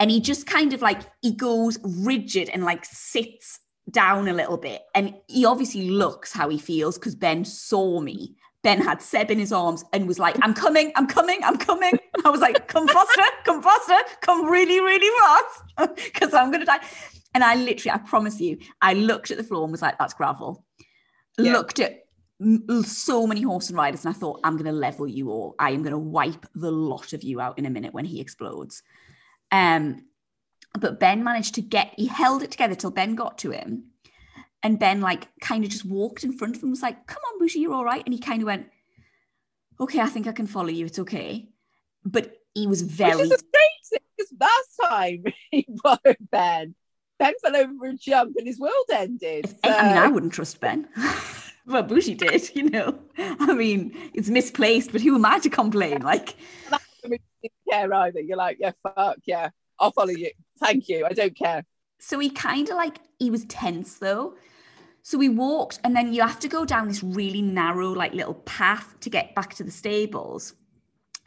[0.00, 4.56] and he just kind of like he goes rigid and like sits down a little
[4.56, 4.82] bit.
[4.94, 8.37] And he obviously looks how he feels because Ben saw me.
[8.62, 11.98] Ben had Seb in his arms and was like, I'm coming, I'm coming, I'm coming.
[12.24, 16.66] I was like, come faster, come faster, come really, really fast because I'm going to
[16.66, 16.80] die.
[17.34, 20.14] And I literally, I promise you, I looked at the floor and was like, that's
[20.14, 20.64] gravel.
[21.38, 21.52] Yeah.
[21.52, 22.04] Looked at
[22.82, 25.54] so many horse and riders and I thought, I'm going to level you all.
[25.58, 28.20] I am going to wipe the lot of you out in a minute when he
[28.20, 28.82] explodes.
[29.52, 30.04] Um,
[30.78, 33.87] but Ben managed to get, he held it together till Ben got to him.
[34.62, 37.38] And Ben, like, kind of just walked in front of him, was like, come on,
[37.38, 38.02] Bushy, you're all right.
[38.04, 38.66] And he kind of went,
[39.80, 40.86] okay, I think I can follow you.
[40.86, 41.48] It's okay.
[42.04, 43.16] But he was very.
[43.16, 46.74] Which is amazing because last time he followed Ben,
[47.18, 49.54] Ben fell over a jump and his world ended.
[49.64, 50.88] I I mean, I wouldn't trust Ben.
[51.66, 52.98] well, Bushy did, you know.
[53.18, 56.02] I mean, it's misplaced, but who am I to complain?
[56.02, 56.36] Like,
[56.72, 57.22] I didn't
[57.70, 58.20] care either.
[58.20, 60.30] You're like, yeah, fuck, yeah, I'll follow you.
[60.58, 61.06] Thank you.
[61.06, 61.64] I don't care.
[61.98, 64.34] So he kind of like he was tense though.
[65.02, 68.34] So we walked, and then you have to go down this really narrow, like little
[68.34, 70.54] path to get back to the stables.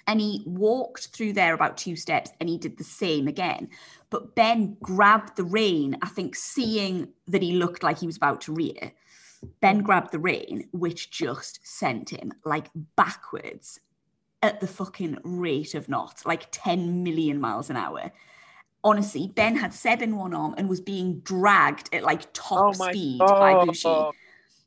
[0.06, 3.70] And he walked through there about two steps and he did the same again.
[4.10, 8.42] But Ben grabbed the rein, I think, seeing that he looked like he was about
[8.42, 8.92] to rear.
[9.62, 13.80] Ben grabbed the rein, which just sent him like backwards
[14.44, 18.12] at the fucking rate of knots, like 10 million miles an hour
[18.84, 22.72] honestly, Ben had Seb in one arm and was being dragged at like top oh
[22.74, 24.06] speed by Bushi.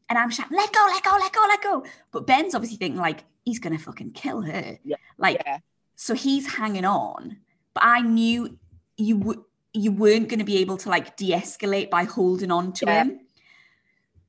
[0.08, 1.84] And I'm shouting, let go, let go, let go, let go.
[2.12, 4.78] But Ben's obviously thinking, like, he's going to fucking kill her.
[4.84, 5.58] Yeah, Like, Yeah.
[5.96, 7.38] so he's hanging on.
[7.72, 8.58] But I knew
[8.96, 9.38] you would.
[9.76, 13.02] You weren't going to be able to like de-escalate by holding on to Yeah.
[13.04, 13.20] him.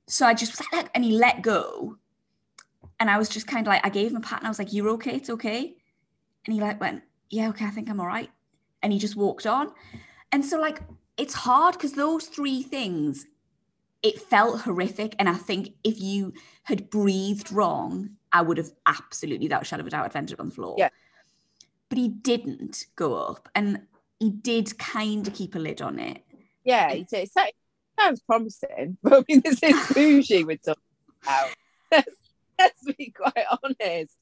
[0.08, 1.98] so I just was like, and he let go.
[3.00, 4.58] And I was just kind of like, I gave him a pat and I was
[4.58, 5.76] like, You're okay, it's okay.
[6.46, 8.32] And he like went, Yeah, okay, I think I'm all right.
[8.86, 9.72] And he just walked on.
[10.32, 10.80] And so like
[11.18, 13.26] it's hard because those three things,
[14.04, 15.16] it felt horrific.
[15.18, 19.82] And I think if you had breathed wrong, I would have absolutely, without a shadow
[19.82, 20.76] of a doubt, up on the floor.
[20.78, 20.90] Yeah.
[21.90, 23.50] But he didn't go up.
[23.56, 23.82] And
[24.20, 26.22] he did kind of keep a lid on it.
[26.64, 27.44] Yeah, it, it so-
[28.00, 28.98] sounds promising.
[29.04, 30.82] But I mean, this is bougie we're talking
[31.24, 31.56] about.
[31.92, 32.10] Let's,
[32.60, 34.16] let's be quite honest.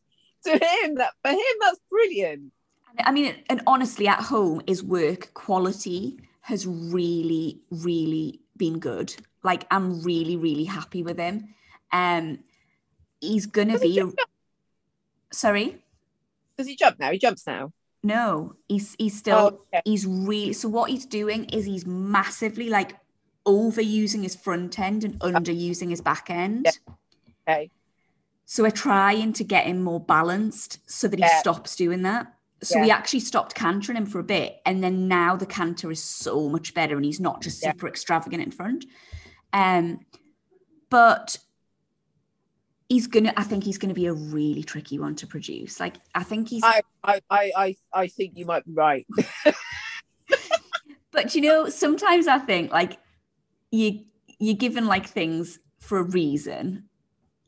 [0.45, 2.51] To him, that for him, that's brilliant.
[2.99, 9.15] I mean, and honestly, at home, his work quality has really, really been good.
[9.43, 11.53] Like, I'm really, really happy with him.
[11.91, 12.39] Um,
[13.21, 13.99] he's gonna Does he be.
[14.01, 14.11] A...
[15.31, 15.83] Sorry,
[16.57, 17.11] Does he jump now?
[17.11, 17.71] He jumps now.
[18.03, 19.81] no, he's he's still Oh, okay.
[19.85, 20.53] he's really.
[20.53, 22.97] So what he's doing is he's massively like
[23.45, 26.65] overusing his front end and underusing his back end.
[26.65, 26.93] Yeah.
[27.47, 27.71] Okay.
[28.45, 31.39] So we're trying to get him more balanced so that he Yeah.
[31.39, 32.33] stops doing that.
[32.63, 34.61] So we actually stopped cantering him for a bit.
[34.65, 37.71] And then now the canter is so much better and he's not just Yeah.
[37.71, 38.85] super extravagant in front.
[39.51, 39.99] Um,
[40.89, 41.37] but
[42.89, 45.79] he's gonna I think he's gonna be a really tricky one to produce.
[45.79, 49.05] Like I think he's I, I, I, I, I think you might be right.
[51.11, 52.97] but you know, sometimes I think like
[53.71, 54.05] you
[54.39, 56.89] you're given like things for a reason,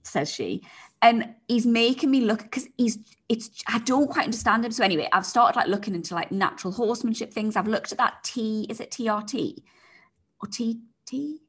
[0.04, 0.64] says she.
[1.02, 2.98] And he's making me look because he's
[3.30, 4.72] it's I don't quite understand him.
[4.72, 7.56] So anyway, I've started like looking into like natural horsemanship things.
[7.56, 9.64] I've looked at that T, is it TRT?
[10.42, 11.42] Or T T?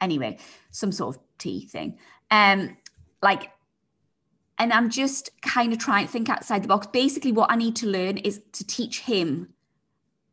[0.00, 0.38] Anyway,
[0.70, 1.98] some sort of T thing.
[2.30, 2.76] Um,
[3.22, 3.50] like
[4.58, 6.86] and I'm just kind of trying to think outside the box.
[6.86, 9.54] Basically, what I need to learn is to teach him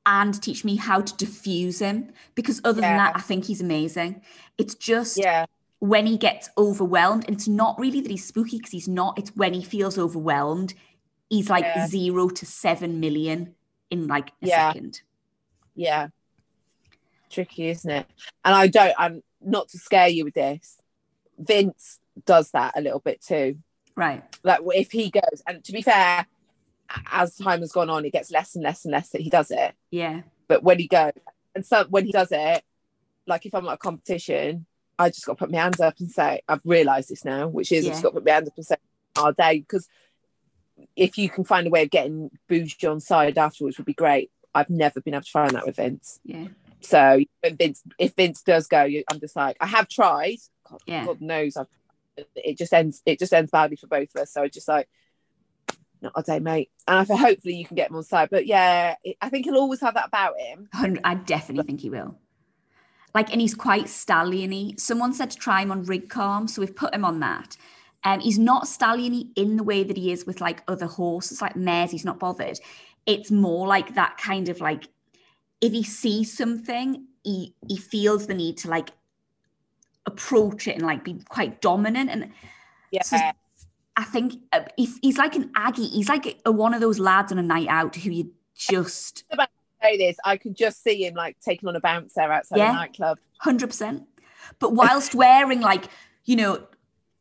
[0.05, 4.21] and teach me how to diffuse him because other than that, I think he's amazing.
[4.58, 5.45] It's just Yeah.
[5.80, 9.32] When he gets overwhelmed, and it's not really that he's spooky because he's not, it's
[9.36, 10.74] when he feels overwhelmed,
[11.30, 11.88] he's like Yeah.
[11.88, 13.56] zero to seven million
[13.89, 14.72] in like a Yeah.
[14.72, 15.02] second.
[15.76, 16.10] Yeah.
[17.30, 18.08] Tricky, isn't it?
[18.44, 20.82] And I don't, I'm not to scare you with this.
[21.38, 23.60] Vince does that a little bit too.
[23.96, 24.24] Right.
[24.44, 26.26] Like if he goes, and to be fair,
[27.12, 29.52] as time has gone on, it gets less and less and less that he does
[29.52, 29.76] it.
[29.92, 30.24] Yeah.
[30.48, 31.13] But when he goes,
[31.56, 32.63] and so when he does it,
[33.28, 34.65] like if I'm at a competition,
[35.00, 37.72] I just got to put my hands up and say, I've realised this now, which
[37.72, 38.76] is I've just got to put my hands up and say,
[39.18, 39.88] our day, because
[40.96, 44.30] if you can find a way of getting bougie on side afterwards would be great.
[44.54, 46.20] I've never been able to find that with Vince.
[46.24, 46.48] Yeah.
[46.82, 50.38] So when Vince, if Vince does go, I'm just like, I have tried.
[50.70, 51.06] God, Yeah.
[51.06, 51.68] God knows, I've,
[52.36, 53.02] it just ends.
[53.06, 54.34] It just ends badly for both of us.
[54.34, 54.90] So it's just like,
[56.02, 56.72] not a day, mate.
[56.88, 58.30] And I feel hopefully you can get him on side.
[58.32, 60.70] But yeah, I think he'll always have that about him.
[60.74, 62.18] I definitely think he will.
[63.15, 64.76] Like, and he's quite stalliony.
[64.78, 67.58] Someone said to try him on rig calm, so we've put him on that.
[68.04, 71.56] Um, he's not stalliony in the way that he is with like other horses, like
[71.56, 71.91] mares.
[71.91, 72.60] He's not bothered.
[73.06, 74.88] It's more like that kind of like
[75.62, 78.91] if he sees something, he he feels the need to like
[80.06, 82.10] approach it and like be quite dominant.
[82.10, 82.32] And
[82.91, 83.17] Yeah, So-
[83.98, 87.34] I think uh, if he's like an Aggie, he's like a, one of those lads
[87.34, 89.26] on a night out who you just
[89.82, 90.18] say this.
[90.26, 92.72] I could just see him like taking on a bouncer outside Yeah.
[92.72, 93.20] a nightclub.
[93.39, 94.04] hundred percent.
[94.60, 95.86] But whilst wearing like
[96.26, 96.68] you know,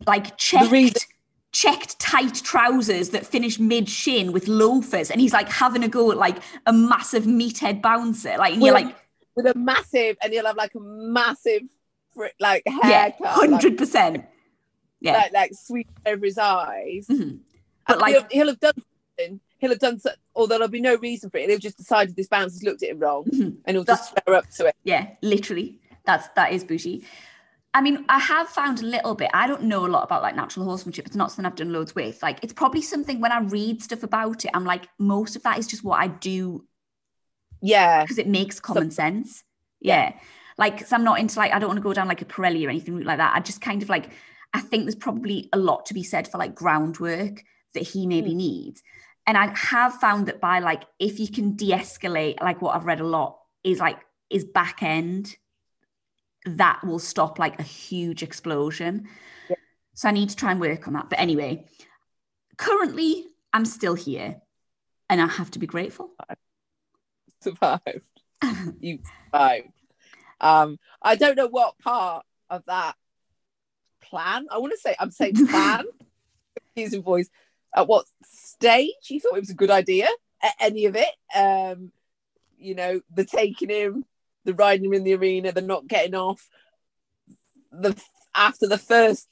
[0.07, 1.07] like checked
[1.51, 6.11] checked tight trousers that finish mid shin with loafers, and he's like having a go
[6.11, 8.97] at like a massive meathead bouncer, like and you're With- like
[9.35, 11.63] with a massive, and he'll have like a massive,
[12.41, 14.25] like haircut, like, hundred percent,
[15.01, 15.13] yeah.
[15.13, 17.07] like, like sweep over his eyes.
[17.09, 17.39] Mhm.
[17.87, 18.75] But And like he'll, he'll have done
[19.17, 19.41] something.
[19.59, 21.49] He'll have done, so, or there'll be no reason for it.
[21.49, 23.57] They've just decided this bouncer's looked at him wrong, Mhm.
[23.65, 24.77] and he'll just swear up to it.
[24.85, 25.81] Yeah, literally.
[26.07, 27.05] That's that is bougie.
[27.75, 29.31] I mean, I have found a little bit.
[29.35, 31.07] I don't know a lot about like natural horsemanship.
[31.07, 32.23] It's not something I've done loads with.
[32.23, 35.59] Like, it's probably something when I read stuff about it, I'm like, most of that
[35.59, 36.65] is just what I do
[37.61, 39.43] Yeah, because it makes common sense.
[39.81, 40.13] Yeah.
[40.57, 42.65] Like, because I'm not into like, I don't want to go down like a Parelli
[42.65, 43.35] or anything like that.
[43.35, 44.11] I just kind of like,
[44.55, 47.43] I think there's probably a lot to be said for like groundwork
[47.75, 48.83] that he maybe needs.
[49.29, 52.87] And I have found that by like, if you can de escalate, like what I've
[52.87, 53.99] read a lot is like,
[54.31, 55.37] is back end,
[56.47, 59.07] that will stop like a huge explosion.
[59.51, 59.57] Yeah.
[59.93, 61.11] So I need to try and work on that.
[61.11, 61.67] But anyway,
[62.57, 64.41] currently I'm still here
[65.11, 66.09] and I have to be grateful.
[67.43, 68.23] survived.
[68.81, 69.69] you survived.
[70.41, 72.95] Um, I don't know what part of that
[74.01, 74.47] plan.
[74.51, 75.85] I want to say I'm saying plan.
[76.75, 77.29] Confusing voice.
[77.75, 80.09] At what stage you thought it was a good idea?
[80.43, 81.09] A- any of it?
[81.35, 81.93] Um,
[82.59, 84.05] you know, the taking him,
[84.45, 86.49] the riding him in the arena, the not getting off.
[87.71, 88.01] The
[88.35, 89.29] after the first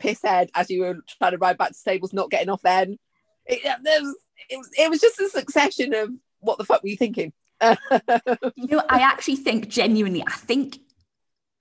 [0.00, 2.98] piss head as you were trying to ride back to stables, not getting off then.
[3.46, 4.16] It, there was,
[4.48, 7.32] it, was, it was just a succession of what the fuck were you thinking?
[7.62, 10.78] you know, I actually think genuinely, I think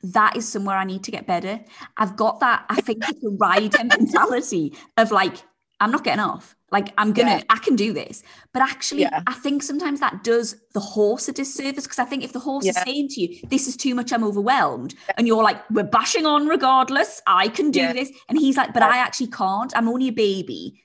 [0.03, 1.59] that is somewhere I need to get better.
[1.97, 5.38] I've got that, I think it's a rider mentality of like,
[5.79, 6.55] I'm not getting off.
[6.71, 7.43] Like I'm gonna, yeah.
[7.49, 8.23] I can do this.
[8.53, 9.23] But actually, yeah.
[9.25, 12.65] I think sometimes that does the horse a disservice because I think if the horse
[12.65, 12.71] yeah.
[12.71, 16.25] is saying to you, "This is too much, I'm overwhelmed," and you're like, "We're bashing
[16.25, 17.21] on regardless.
[17.25, 19.75] I can do this," and he's like, "But I actually can't.
[19.75, 20.83] I'm only a baby.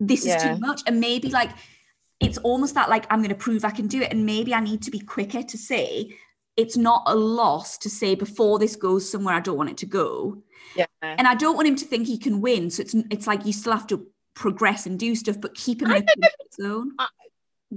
[0.00, 1.50] This is too much." And maybe like
[2.20, 4.60] it's almost that like I'm going to prove I can do it, and maybe I
[4.60, 6.16] need to be quicker to say
[6.56, 9.86] it's not a loss to say before this goes somewhere I don't want it to
[9.86, 10.42] go.
[10.76, 10.86] Yeah.
[11.02, 12.70] And I don't want him to think he can win.
[12.70, 15.90] So it's it's like you still have to progress and do stuff, but keep him
[15.92, 16.92] in a zone.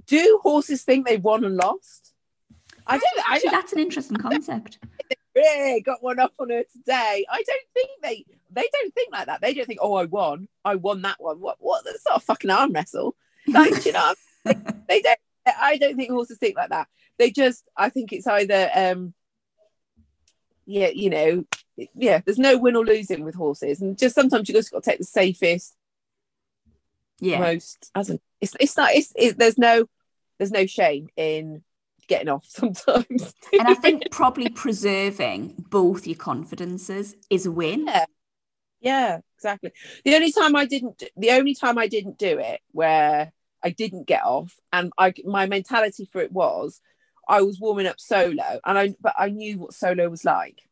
[0.06, 2.14] Do horses think they've won and lost?
[2.86, 3.20] I don't.
[3.20, 4.80] Actually, I don't, that's an interesting concept.
[5.36, 7.26] Yeah, got one up on her today.
[7.30, 9.42] I don't think they they don't think like that.
[9.42, 10.48] They don't think, oh, I won.
[10.64, 11.40] I won that one.
[11.40, 11.58] What?
[11.60, 11.84] What?
[11.86, 13.16] That's not a fucking arm wrestle.
[13.48, 14.14] Like, you know,
[14.46, 15.20] they don't.
[15.46, 16.88] I don't think horses think like that.
[17.18, 17.64] They just.
[17.76, 18.70] I think it's either.
[18.74, 19.14] um
[20.70, 21.46] yeah, you know,
[21.96, 24.90] yeah, there's no win or losing with horses, and just sometimes you just got to
[24.90, 25.78] take the safest,
[27.20, 29.86] yeah most as an it's it's not it's it, there's no
[30.38, 31.64] there's no shame in
[32.08, 38.06] getting off sometimes and i think probably preserving both your confidences is a win yeah.
[38.80, 39.72] yeah exactly
[40.06, 43.32] the only time i didn't the only time i didn't do it where
[43.64, 46.82] i didn't get off and i my mentality for it was
[47.28, 50.68] i was warming up solo and i but i knew what solo was like.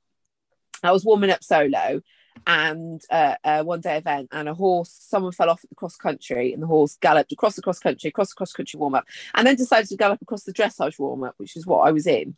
[0.84, 2.02] I was warming up solo
[2.46, 5.96] and uh, a one day event and a horse someone fell off at the cross
[5.96, 9.06] country and the horse galloped across the cross country across the cross country warm up
[9.34, 12.08] and then decided to gallop across the dressage warm up which is what i was
[12.08, 12.36] in.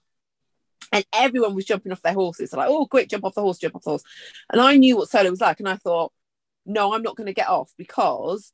[0.93, 3.75] And everyone was jumping off their horses like oh quick jump off the horse jump
[3.75, 4.03] off the horse.
[4.51, 6.13] And i knew what solo was like and i thought
[6.65, 8.53] no i'm not going to get off because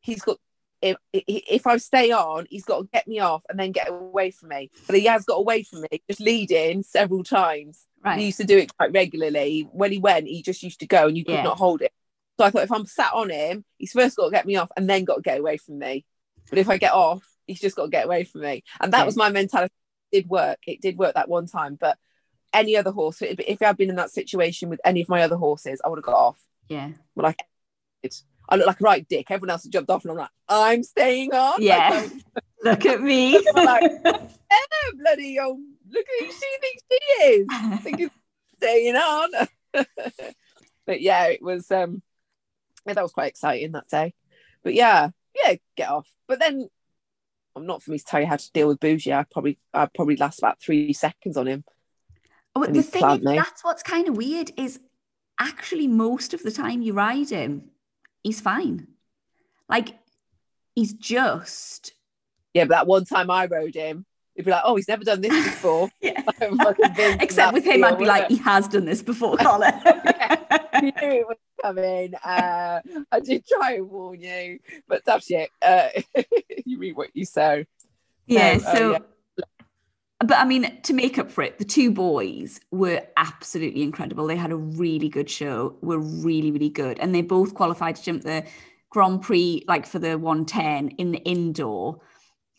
[0.00, 0.38] he's got
[0.82, 4.30] if, if I stay on, he's got to get me off and then get away
[4.30, 4.70] from me.
[4.86, 7.86] But he has got away from me, just leading several times.
[8.04, 8.18] Right.
[8.18, 9.68] He used to do it quite regularly.
[9.72, 11.42] When he went, he just used to go and you could yeah.
[11.42, 11.92] not hold it.
[12.38, 14.70] So I thought if I'm sat on him, he's first got to get me off
[14.76, 16.04] and then got to get away from me.
[16.50, 18.62] But if I get off, he's just got to get away from me.
[18.80, 19.04] And that yeah.
[19.04, 19.72] was my mentality.
[20.12, 20.58] It did work.
[20.66, 21.76] It did work that one time.
[21.80, 21.98] But
[22.52, 25.80] any other horse, if I'd been in that situation with any of my other horses,
[25.84, 26.40] I would have got off.
[26.68, 26.90] Yeah.
[27.14, 27.42] But like,
[28.48, 29.30] I look like a right dick.
[29.30, 31.62] Everyone else has jumped off, and I'm like, I'm staying on.
[31.62, 31.88] Yeah.
[31.90, 32.10] Like,
[32.64, 33.32] look at me.
[33.54, 35.58] like, yeah, bloody oh,
[35.90, 37.46] look at who she thinks she is.
[37.50, 38.14] I think it's
[38.56, 39.30] staying on.
[40.86, 42.02] but yeah, it was um
[42.86, 44.14] yeah, that was quite exciting that day.
[44.62, 46.08] But yeah, yeah, get off.
[46.28, 46.68] But then
[47.54, 49.12] I'm not for me to tell you how to deal with bougie.
[49.12, 51.64] I probably I probably last about three seconds on him.
[52.54, 54.80] Oh, the thing is, that's what's kind of weird is
[55.38, 57.70] actually most of the time you ride him,
[58.26, 58.88] he's fine.
[59.68, 59.96] Like
[60.74, 61.92] he's just
[62.52, 62.64] yeah.
[62.64, 65.44] But that one time I rode him, he'd be like, "Oh, he's never done this
[65.44, 69.72] before." Except with him, I'd be like, "He has done this before, Colin."
[70.82, 72.14] you knew it was coming.
[72.14, 74.58] Uh, I did try and warn you,
[74.88, 75.50] but that's it.
[75.62, 75.88] Uh,
[76.64, 77.64] you read what you sow.
[78.26, 78.58] Yeah.
[78.58, 78.66] So.
[78.66, 78.98] Uh, so yeah
[80.20, 84.26] but I mean, to make up for it, the two boys were absolutely incredible.
[84.26, 86.98] They had a really good show, were really, really good.
[86.98, 88.44] And they both qualified to jump the
[88.90, 92.00] Grand Prix, like for the 110 in the indoor.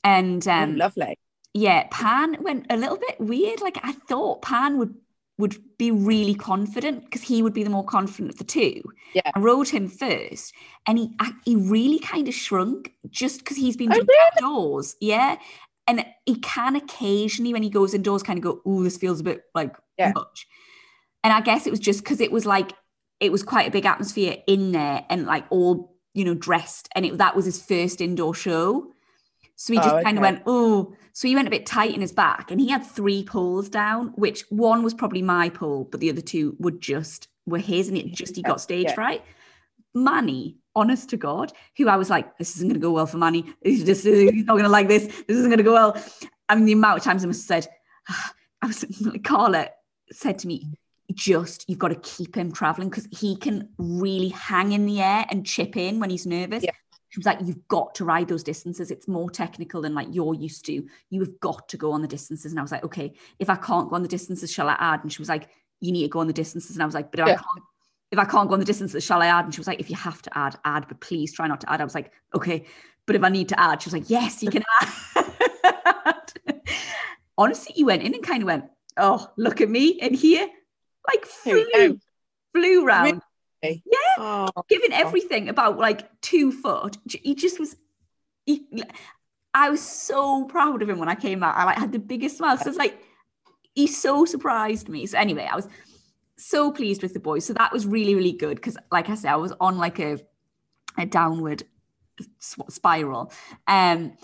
[0.03, 1.17] And oh, um, oh, lovely.
[1.53, 3.61] Yeah, Pan went a little bit weird.
[3.61, 4.93] Like I thought Pan would
[5.39, 8.81] would be really confident because he would be the more confident of the two.
[9.13, 9.31] Yeah.
[9.35, 10.53] I rode him first
[10.87, 11.15] and he
[11.45, 14.19] he really kind of shrunk just because he's been oh, really?
[14.35, 14.95] outdoors.
[14.99, 15.37] Yeah
[15.87, 19.23] and he can occasionally when he goes indoors kind of go oh this feels a
[19.23, 20.11] bit like yeah.
[20.13, 20.47] much.
[21.23, 22.73] And i guess it was just because it was like
[23.19, 26.89] it was quite a big atmosphere in there and like all you know dressed.
[26.95, 28.93] And it that was his first indoor show.
[29.55, 30.03] So he just oh, okay.
[30.03, 32.51] kind of went oh so he went a bit tight in his back.
[32.51, 36.21] And he had three pulls down which one was probably my pull but the other
[36.21, 37.87] two were just were his.
[37.87, 38.99] And it just he got stage yeah.
[38.99, 39.23] right
[39.93, 43.17] Manny honest to God, who I was like, this isn't going to go well for
[43.17, 43.45] Manny.
[43.63, 45.07] He's just he's not going to like this.
[45.07, 46.01] This isn't going to go well.
[46.47, 47.73] I mean, the amount of times I must have said,
[48.09, 49.69] ah, I was like, Carla
[50.11, 50.77] said to me,
[51.13, 55.25] just you've got to keep him traveling because he can really hang in the air
[55.29, 56.63] and chip in when he's nervous.
[56.63, 56.71] Yeah.
[57.09, 58.91] She was like, You've got to ride those distances.
[58.91, 60.85] It's more technical than like you're used to.
[61.09, 62.51] You have got to go on the distances.
[62.51, 65.01] And I was like, Okay, if I can't go on the distances, shall I add?
[65.03, 65.49] And she was like,
[65.79, 66.75] You need to go on the distances.
[66.75, 67.25] And I was like, But yeah.
[67.25, 67.63] I can't
[68.11, 69.45] if I can't go on the distances, shall I add?
[69.45, 71.71] And she was like, if you have to add, add, but please try not to
[71.71, 71.81] add.
[71.81, 72.65] I was like, okay.
[73.05, 74.63] But if I need to add, she was like, yes, you can
[75.15, 76.33] add.
[77.37, 78.65] Honestly, you went in and kind of went,
[78.97, 80.47] oh, look at me in here.
[81.07, 81.97] like flew, go.
[82.53, 83.21] flew round,
[83.63, 83.83] Really?
[83.85, 83.97] Yeah.
[84.19, 86.97] Oh, giving everything about like two foot.
[87.09, 87.75] He just was.
[88.45, 88.65] He,
[89.53, 91.55] I was so proud of him when I came out.
[91.55, 92.57] I like had the biggest smile.
[92.57, 93.01] So it's like
[93.73, 95.05] he so surprised me.
[95.05, 95.67] So anyway, I was
[96.37, 97.45] so pleased with the boys.
[97.45, 100.19] So that was really really good because, like I said, I was on like a
[100.97, 101.63] a downward
[102.69, 103.31] spiral.
[103.67, 104.17] Um,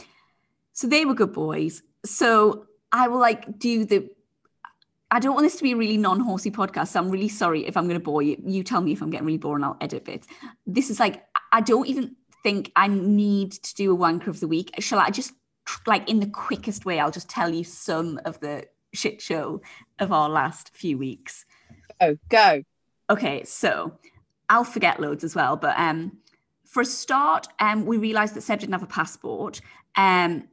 [0.74, 1.84] so they were good boys.
[2.05, 4.09] So I will like do the.
[5.11, 7.78] I don't want this to be a really non-horsey podcast, so I'm really sorry if
[7.78, 8.41] I'm going to bore you.
[8.43, 10.28] You tell me if I'm getting really boring, I'll edit bits.
[10.66, 14.47] This is like I don't even think I need to do a wanker of the
[14.47, 14.72] week.
[14.80, 15.34] Shall I just
[15.86, 16.99] like in the quickest way?
[16.99, 19.61] I'll just tell you some of the shit show
[19.99, 21.45] of our last few weeks.
[21.99, 22.63] Go, go.
[23.09, 23.97] Okay, so
[24.49, 25.55] I'll forget loads as well.
[25.55, 26.17] But um,
[26.65, 29.61] for a start, um, we realised that Seb didn't have a passport
[29.95, 30.47] um,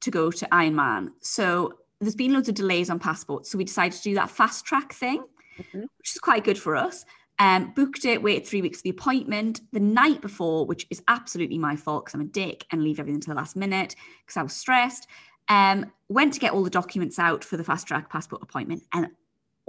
[0.00, 1.12] to go to Iron Man.
[1.20, 3.50] So there's been loads of delays on passports.
[3.50, 5.22] So we decided to do that fast track thing,
[5.58, 5.82] Mhm.
[5.98, 7.04] which is quite good for us.
[7.38, 11.58] Um, booked it, waited three weeks for the appointment the night before, which is absolutely
[11.58, 14.42] my fault because I'm a dick and leave everything to the last minute because I
[14.42, 15.06] was stressed.
[15.48, 19.08] Um, went to get all the documents out for the fast track passport appointment, and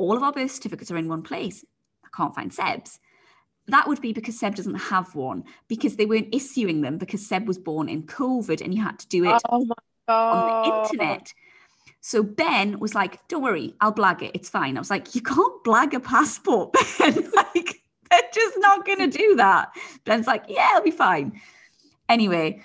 [0.02, 1.64] all of our birth certificates are in one place.
[2.04, 3.00] I can't find Seb's.
[3.68, 7.48] That would be because Seb doesn't have one because they weren't issuing them because Seb
[7.48, 9.66] was born in COVID and you had to do it Oh
[10.08, 11.32] on the internet.
[12.02, 14.32] So Ben was like, "Don't worry, I'll blag it.
[14.34, 17.32] It's fine." I was like, "You can't blag a passport, Ben.
[17.36, 19.72] like they're just not going to do that."
[20.04, 21.40] Ben's like, "Yeah, it'll be fine."
[22.10, 22.64] Anyway,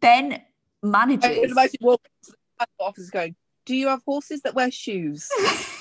[0.00, 1.50] Ben I can manages.
[1.50, 3.34] imagine walking to the passport office going,
[3.66, 5.28] Do you have horses that wear shoes?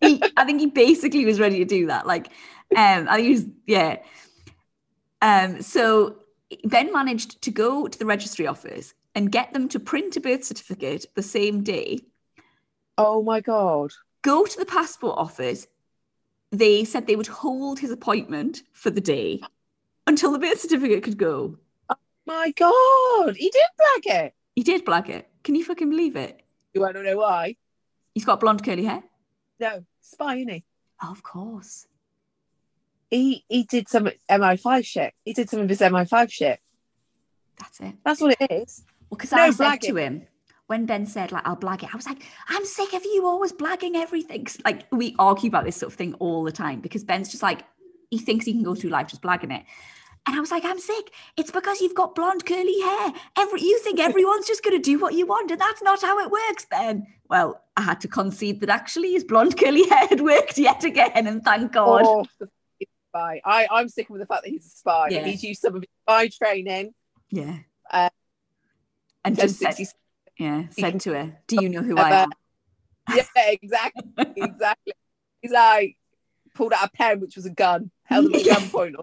[0.00, 2.06] he, I think he basically was ready to do that.
[2.06, 2.28] Like,
[2.76, 3.98] um, I think he was, yeah.
[5.20, 6.16] Um, so
[6.64, 10.44] Ben managed to go to the registry office and get them to print a birth
[10.44, 12.00] certificate the same day.
[12.98, 13.92] Oh my god.
[14.22, 15.66] Go to the passport office.
[16.50, 19.40] They said they would hold his appointment for the day
[20.06, 21.58] until the birth certificate could go.
[21.88, 21.94] Oh
[22.26, 23.36] my god.
[23.36, 24.34] He did black it.
[24.54, 25.28] He did black it.
[25.44, 26.42] Can you fucking believe it?
[26.74, 27.56] You want to know why?
[28.14, 29.02] He's got blonde curly hair.
[29.60, 30.64] No, spy, isn't he?
[31.02, 31.86] Oh, of course.
[33.10, 35.14] He he did some MI5 shit.
[35.24, 36.60] He did some of his MI5 shit.
[37.58, 37.94] That's it.
[38.04, 38.84] That's what it is.
[39.10, 40.26] Well, because No, I said to him
[40.66, 43.52] when Ben said like I'll blag it, I was like, I'm sick of you always
[43.52, 44.46] blagging everything.
[44.64, 47.64] Like we argue about this sort of thing all the time because Ben's just like
[48.10, 49.64] he thinks he can go through life just blagging it.
[50.24, 51.12] And I was like, I'm sick.
[51.36, 53.12] It's because you've got blonde curly hair.
[53.36, 56.30] Every you think everyone's just gonna do what you want, and that's not how it
[56.30, 57.06] works, Ben.
[57.28, 61.26] Well, I had to concede that actually his blonde curly hair had worked yet again,
[61.26, 62.02] and thank God.
[62.04, 62.26] Oh,
[63.12, 63.40] spy.
[63.44, 65.08] I, I'm sick with the fact that he's a spy.
[65.10, 65.24] Yeah.
[65.24, 66.94] He's used some of his spy training.
[67.30, 67.58] Yeah.
[67.90, 68.10] Uh,
[69.24, 69.76] and just said,
[70.38, 72.30] yeah, said to her, "Do you know who I am?"
[73.14, 74.04] Yeah, exactly.
[74.36, 74.92] exactly.
[75.40, 75.96] He's like
[76.54, 78.94] pulled out a pen, which was a gun, held at gunpoint.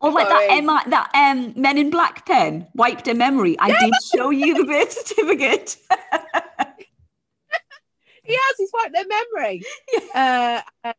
[0.00, 0.62] Or like that.
[0.62, 3.56] MI, that um Men in Black pen wiped a memory.
[3.58, 5.76] I did show you the birth certificate.
[8.28, 8.56] He has.
[8.58, 9.62] He's wiped their memory.
[10.14, 10.92] Uh, uh,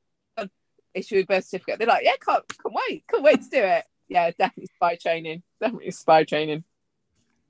[0.93, 1.79] issue a birth certificate.
[1.79, 3.85] They're like, yeah, can't, can't wait, can't wait to do it.
[4.07, 5.43] Yeah, definitely spy training.
[5.61, 6.63] Definitely spy training.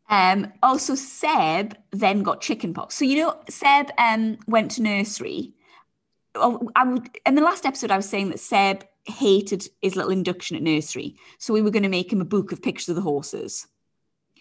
[0.10, 2.96] um, also Seb then got chickenpox.
[2.96, 5.54] So you know Seb um went to nursery.
[6.36, 10.12] Oh, I would in the last episode I was saying that Seb hated his little
[10.12, 11.16] induction at nursery.
[11.38, 13.68] So we were going to make him a book of pictures of the horses.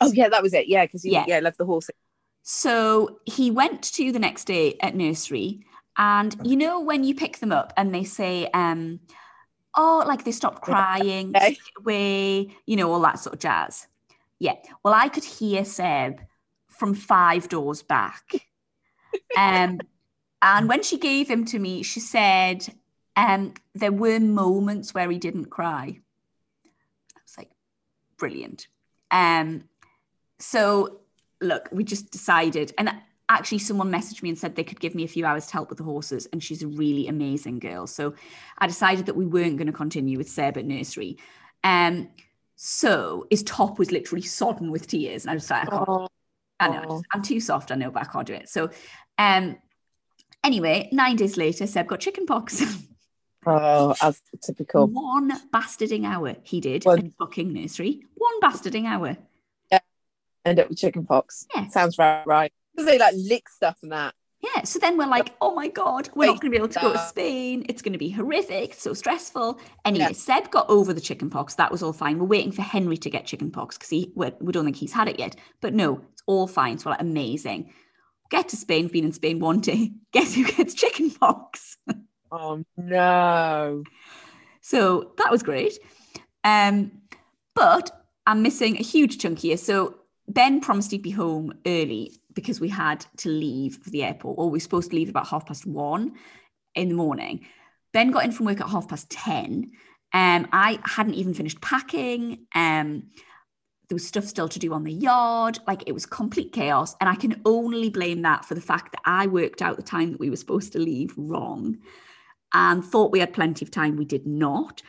[0.00, 0.68] Oh yeah, that was it.
[0.68, 1.24] Yeah, because Yeah.
[1.26, 1.94] yeah, left the horses.
[2.42, 7.38] So he went to the next day at nursery, and you know when you pick
[7.38, 9.00] them up and they say, um,
[9.76, 11.59] "Oh, like they stopped crying, Okay.
[11.78, 13.86] away," you know, all that sort of jazz.
[14.38, 14.54] Yeah.
[14.84, 16.20] Well, I could hear Seb
[16.68, 18.30] from five doors back,
[19.36, 19.80] um,
[20.40, 22.66] and when she gave him to me, she said,
[23.19, 26.01] um, "There were moments where he didn't cry."
[27.16, 27.51] I was like,
[28.16, 28.69] "Brilliant."
[29.11, 29.64] Um,
[30.39, 31.01] so
[31.41, 32.91] look, we just decided, and
[33.29, 35.69] actually, someone messaged me and said they could give me a few hours to help
[35.69, 37.87] with the horses, and she's a really amazing girl.
[37.87, 38.14] So
[38.59, 41.19] I decided that we weren't going to continue with Seb at nursery.
[41.64, 42.09] Um,
[42.57, 46.09] so his top was literally sodden with tears, and I was like, I, can't, Oh,
[46.61, 48.49] I know, I I'm too soft, I know, but I can't do it.
[48.49, 48.71] So,
[49.16, 49.59] um,
[50.43, 52.62] anyway, nine days later, Seb got chickenpox.
[53.49, 54.86] oh, as typical.
[54.86, 58.03] One bastarding hour he did One- in fucking nursery.
[58.14, 59.16] One bastarding hour.
[60.44, 61.46] End up with chicken pox.
[61.55, 61.68] Yeah.
[61.68, 62.24] Sounds right.
[62.26, 62.53] Right.
[62.74, 64.14] Because they like lick stuff and that.
[64.40, 66.78] Yeah, so then we're like, oh my God, we're not going to be able to
[66.78, 67.66] go to Spain.
[67.68, 69.59] It's going to be horrific, so stressful.
[69.84, 70.12] Anyway, Yeah.
[70.12, 71.57] Seb got over the chickenpox.
[71.57, 72.20] That was all fine.
[72.20, 75.09] We're waiting for Henry to get chickenpox because he we, we don't think he's had
[75.09, 75.34] it yet.
[75.61, 76.78] But no, it's all fine.
[76.78, 77.72] So we're like, amazing.
[78.30, 79.90] Get to Spain, been in Spain one day.
[80.12, 81.68] Guess who gets chickenpox?
[82.31, 83.85] Oh no.
[84.61, 85.79] So that was great.
[86.45, 86.93] Um,
[87.55, 87.91] but
[88.26, 89.57] I'm missing a huge chunk here.
[89.57, 89.97] So
[90.29, 94.51] Ben promised he'd be home early because we had to leave for the airport, or
[94.51, 96.14] we were supposed to leave about half past one
[96.74, 97.47] in the morning.
[97.93, 99.70] Ben got in from work at half past 10.
[100.12, 102.47] Um, I hadn't even finished packing.
[102.55, 103.05] Um,
[103.89, 105.59] there was stuff still to do on the yard.
[105.66, 106.95] Like it was complete chaos.
[107.01, 110.12] And I can only blame that for the fact that I worked out the time
[110.12, 111.79] that we were supposed to leave wrong
[112.53, 113.96] and thought we had plenty of time.
[113.96, 114.82] We did not.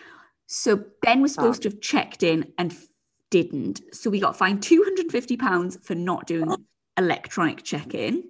[0.47, 2.76] So Ben was supposed to have checked in and
[3.30, 3.82] didn't.
[3.93, 6.55] So we got fined £250 for not doing
[6.97, 8.24] electronic check in.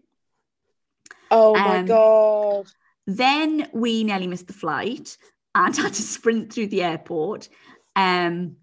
[1.31, 2.67] Oh my Um, god.
[3.07, 5.17] Then we nearly missed the flight
[5.55, 7.49] and had to sprint through the airport.
[7.95, 8.57] Um,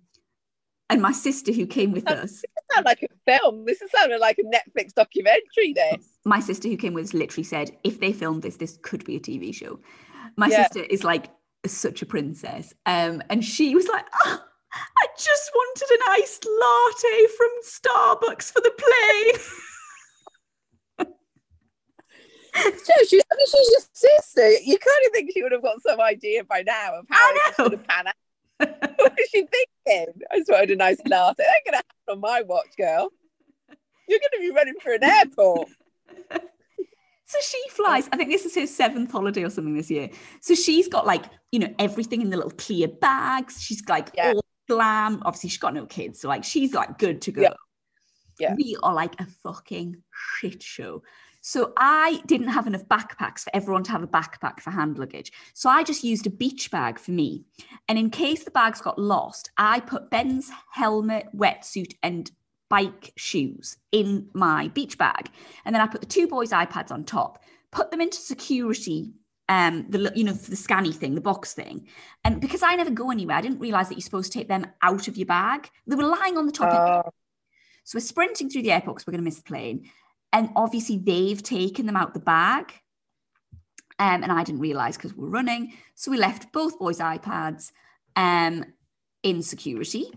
[0.89, 3.09] and my sister, who came with us, This sounds like a
[3.39, 3.65] film.
[3.65, 5.73] This is sounding like a Netflix documentary.
[5.75, 6.07] This.
[6.25, 9.17] my sister who came with us literally said, if they filmed this, this could be
[9.17, 9.81] a TV show.
[10.37, 10.63] My Yeah.
[10.63, 11.31] sister is like
[11.67, 12.73] such a princess.
[12.85, 18.61] Um, and she was like, "Oh, I just wanted an iced latte from Starbucks for
[18.61, 19.43] the plane.
[22.57, 24.51] So she, I mean, she's your sister.
[24.65, 27.57] You kind of think she would have got some idea by now of how it's
[27.59, 28.15] going to pan out.
[28.97, 30.23] what is she thinking?
[30.33, 31.35] I just wanted a nice latte.
[31.37, 33.11] That ain't going to happen on my watch, girl.
[34.09, 35.69] You're going to be running for an airport.
[37.27, 38.09] So she flies.
[38.13, 40.09] I think this is her seventh holiday or something this year.
[40.41, 43.61] So she's got like, you know, everything in the little clear bags.
[43.61, 44.33] She's like Yeah.
[44.35, 45.23] all glam.
[45.25, 46.21] Obviously, she's got no kids.
[46.21, 47.43] So like she's like good to go.
[47.43, 47.49] Yeah.
[48.39, 48.55] Yeah.
[48.57, 49.97] We are like a fucking
[50.39, 51.03] shit show.
[51.41, 55.31] So I didn't have enough backpacks for everyone to have a backpack for hand luggage.
[55.55, 57.45] So I just used a beach bag for me.
[57.89, 62.31] And in case the bags got lost, I put Ben's helmet, wetsuit, and
[62.69, 65.31] bike shoes in my beach bag.
[65.65, 69.13] And then I put the two boys' iPads on top, put them into security,
[69.49, 71.87] um, the you know, the scanny thing, the box thing.
[72.25, 74.67] And because I never go anywhere, I didn't realize that you're supposed to take them
[74.83, 75.71] out of your bag.
[75.87, 77.07] They were lying on the top.
[77.07, 77.11] Oh,
[77.85, 79.89] So we're sprinting through the airport because we're going to miss the plane.
[80.33, 82.73] And obviously, they've taken them out the bag.
[83.99, 85.73] Um, and I didn't realize because we're running.
[85.95, 87.71] So we left both boys' iPads
[88.17, 88.65] um,
[89.23, 90.13] in security,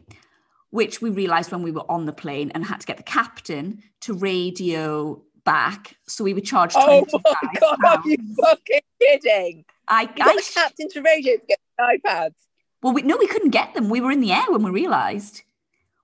[0.72, 3.82] which we realized when we were on the plane and had to get the captain
[4.02, 5.96] to radio back.
[6.08, 9.66] So we were charged oh 25 my god, are you fucking kidding?
[9.88, 12.36] I, You got I the captain to radio to get the iPads.
[12.84, 13.90] well, we, no, we couldn't get them.
[13.90, 15.44] We were in the air when we realized.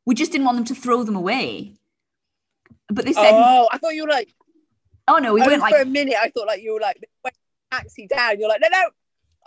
[0.05, 1.75] We just didn't want them to throw them away.
[2.89, 4.33] But they said, Oh, I thought you were like,
[5.07, 7.03] oh no, we I weren't like, for a minute, I thought like you were like,
[7.71, 8.39] taxi down.
[8.39, 8.89] You're like, no, no,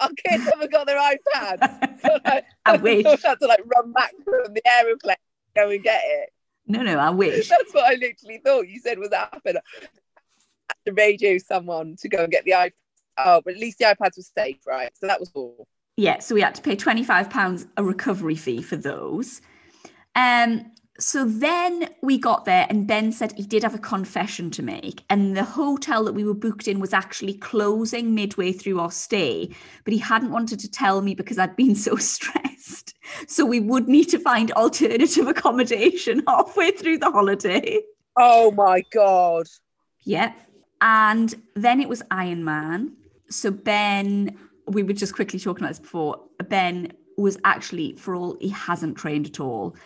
[0.00, 2.00] our kids haven't got their iPads.
[2.02, 3.04] So, like, I wish.
[3.22, 5.16] had to like run back from the aeroplane,
[5.54, 6.30] go and get it.
[6.66, 7.48] No, no, I wish.
[7.48, 9.62] That's what I literally thought you said was happening.
[9.80, 12.72] Had to radio someone to go and get the iPad.
[13.20, 14.90] Oh, but at least the iPads were safe, right?
[14.94, 15.66] So that was all.
[15.96, 19.40] Yeah, so we had to pay £25 a recovery fee for those.
[20.14, 20.70] Um,
[21.00, 25.04] so then we got there, and Ben said he did have a confession to make.
[25.08, 29.50] And the hotel that we were booked in was actually closing midway through our stay,
[29.84, 32.94] but he hadn't wanted to tell me because I'd been so stressed.
[33.28, 37.80] So we would need to find alternative accommodation halfway through the holiday.
[38.16, 39.46] Oh my god.
[40.02, 40.32] Yeah.
[40.80, 42.96] And then it was Iron Man.
[43.30, 44.36] So Ben,
[44.66, 46.24] we were just quickly talking about this before.
[46.48, 49.76] Ben was actually, for all he hasn't trained at all,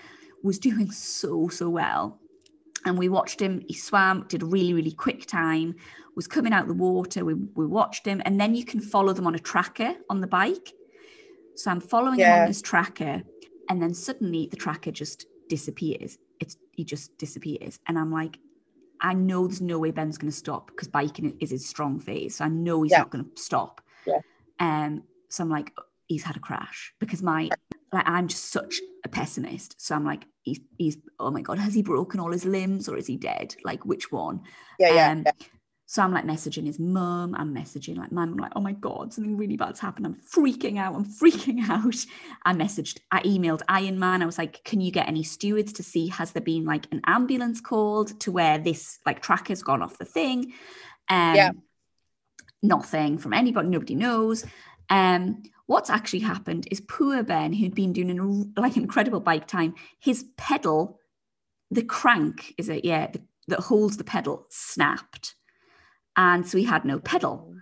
[0.42, 2.20] was doing so, so well.
[2.84, 5.76] And we watched him, he swam, did a really, really quick time,
[6.16, 7.24] was coming out the water.
[7.24, 8.20] We, we watched him.
[8.24, 10.72] And then you can follow them on a tracker on the bike.
[11.54, 13.22] So I'm following him on this tracker.
[13.68, 16.18] And then suddenly the tracker just disappears.
[16.40, 17.78] It's he just disappears.
[17.86, 18.38] And I'm like,
[19.00, 22.36] I know there's no way Ben's going to stop because biking is his strong phase.
[22.36, 22.98] So I know he's Yeah.
[22.98, 23.80] not going to stop.
[24.06, 24.18] Yeah.
[24.58, 25.04] Um.
[25.28, 25.72] So I'm like,
[26.08, 27.48] he's had a crash because my
[27.92, 29.80] like I'm just such a pessimist.
[29.80, 32.96] So I'm like, he's he's oh my god, has he broken all his limbs or
[32.96, 33.54] is he dead?
[33.64, 34.42] Like which one?
[34.78, 35.10] Yeah, yeah.
[35.10, 35.32] Um, yeah.
[35.86, 37.34] So I'm like messaging his mum.
[37.36, 38.30] I'm messaging like mum.
[38.30, 40.06] I'm like, oh my god, something really bad's happened.
[40.06, 40.94] I'm freaking out.
[40.94, 41.94] I'm freaking out.
[42.44, 42.98] I messaged.
[43.10, 44.22] I emailed Iron Man.
[44.22, 47.02] I was like, can you get any stewards to see has there been like an
[47.06, 50.54] ambulance called to where this like tracker's gone off the thing?
[51.10, 51.50] Um, Yeah.
[52.62, 53.68] Nothing from anybody.
[53.68, 54.46] Nobody knows.
[54.88, 59.74] Um, what's actually happened is poor Ben, who'd been doing an like incredible bike time,
[59.98, 60.98] his pedal,
[61.70, 62.84] the crank is it?
[62.84, 65.34] Yeah, the, that holds the pedal snapped
[66.16, 67.54] and so he had no pedal.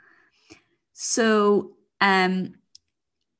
[0.92, 2.54] So um,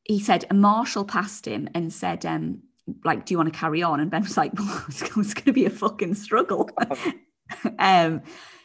[0.04, 2.62] he said a marshal passed him and said, um,
[3.04, 4.00] like, do you want to carry on?
[4.00, 6.70] And Ben was like, well, it's, going to be a fucking struggle.
[7.78, 8.22] um,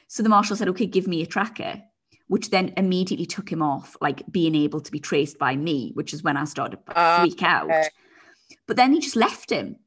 [0.07, 1.81] so the marshal said, okay, give me a tracker.
[2.27, 6.13] Which then immediately took him off, like being able to be traced by me, which
[6.13, 7.65] is when I started to Ah, freak out.
[7.65, 7.89] okay.
[8.67, 9.77] But then he just left him.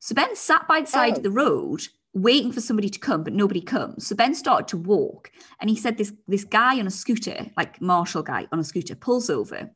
[0.00, 1.16] So Ben sat by the side Oh.
[1.18, 1.82] of the road
[2.14, 4.06] waiting for somebody to come, but nobody comes.
[4.06, 7.80] So Ben started to walk and he said this this guy on a scooter, like
[7.80, 9.70] Marshall guy on a scooter, pulls over.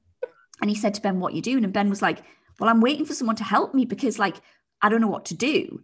[0.60, 1.64] And he said to Ben, What you doing?
[1.64, 2.22] And Ben was like,
[2.58, 4.36] Well, I'm waiting for someone to help me because like
[4.82, 5.82] I don't know what to do.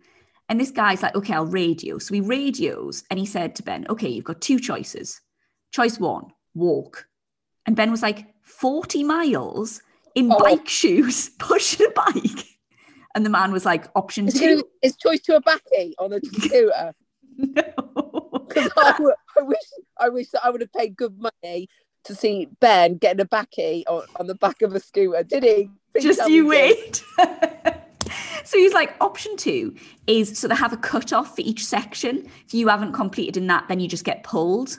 [0.48, 1.98] And this guy's like, Okay, I'll radio.
[1.98, 5.20] So he radios and he said to Ben, Okay, you've got two choices.
[5.72, 7.06] Choice one, walk.
[7.66, 9.82] And Ben was like, 40 miles
[10.14, 10.38] in Oh.
[10.38, 12.46] bike shoes, pushing a bike.
[13.14, 14.62] And the man was like, option Is gonna two.
[14.62, 16.94] be- Is choice to a backy on a scooter?
[17.36, 17.62] No.
[18.54, 18.98] I,
[19.38, 19.58] I wish
[19.98, 21.68] I wish that I would have paid good money
[22.04, 25.22] to see Ben getting a backy on, on the back of a scooter.
[25.22, 25.70] Did he?
[25.94, 27.02] Please Just you wait.
[28.44, 29.74] so he's like, option two
[30.06, 32.28] is so they have a cut off for each section.
[32.46, 34.78] If you haven't completed in that, then you just get pulled.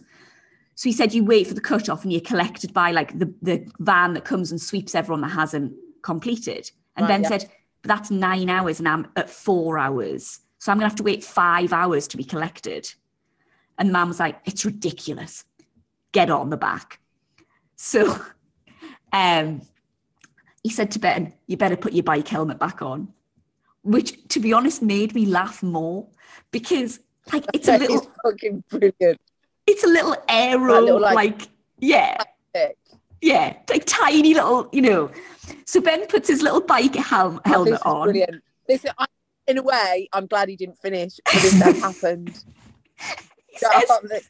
[0.75, 3.67] So he said you wait for the cutoff and you're collected by like the, the
[3.79, 6.69] van that comes and sweeps everyone that hasn't completed.
[6.95, 7.29] And Right, Ben yeah.
[7.29, 7.51] said,
[7.81, 10.39] but that's nine hours and I'm at four hours.
[10.57, 12.91] So I'm gonna have to wait five hours to be collected.
[13.77, 15.45] And man was like, it's ridiculous.
[16.11, 16.99] Get on the back.
[17.75, 18.19] So
[19.13, 19.61] um
[20.63, 23.09] he said to Ben, you better put your bike helmet back on.
[23.83, 26.07] Which to be honest made me laugh more
[26.51, 26.99] because
[27.31, 29.19] like it's a little fucking brilliant.
[29.67, 31.47] It's a little arrow, little, like- like
[31.79, 32.17] yeah
[33.21, 35.09] yeah like tiny little you know
[35.65, 38.43] so ben puts his little bike helm- Oh, helmet this is on Brilliant.
[38.67, 39.05] This, I,
[39.47, 41.19] in a way, I'm glad he didn't finish.
[41.25, 42.29] But that happened.
[43.47, 44.29] he, says,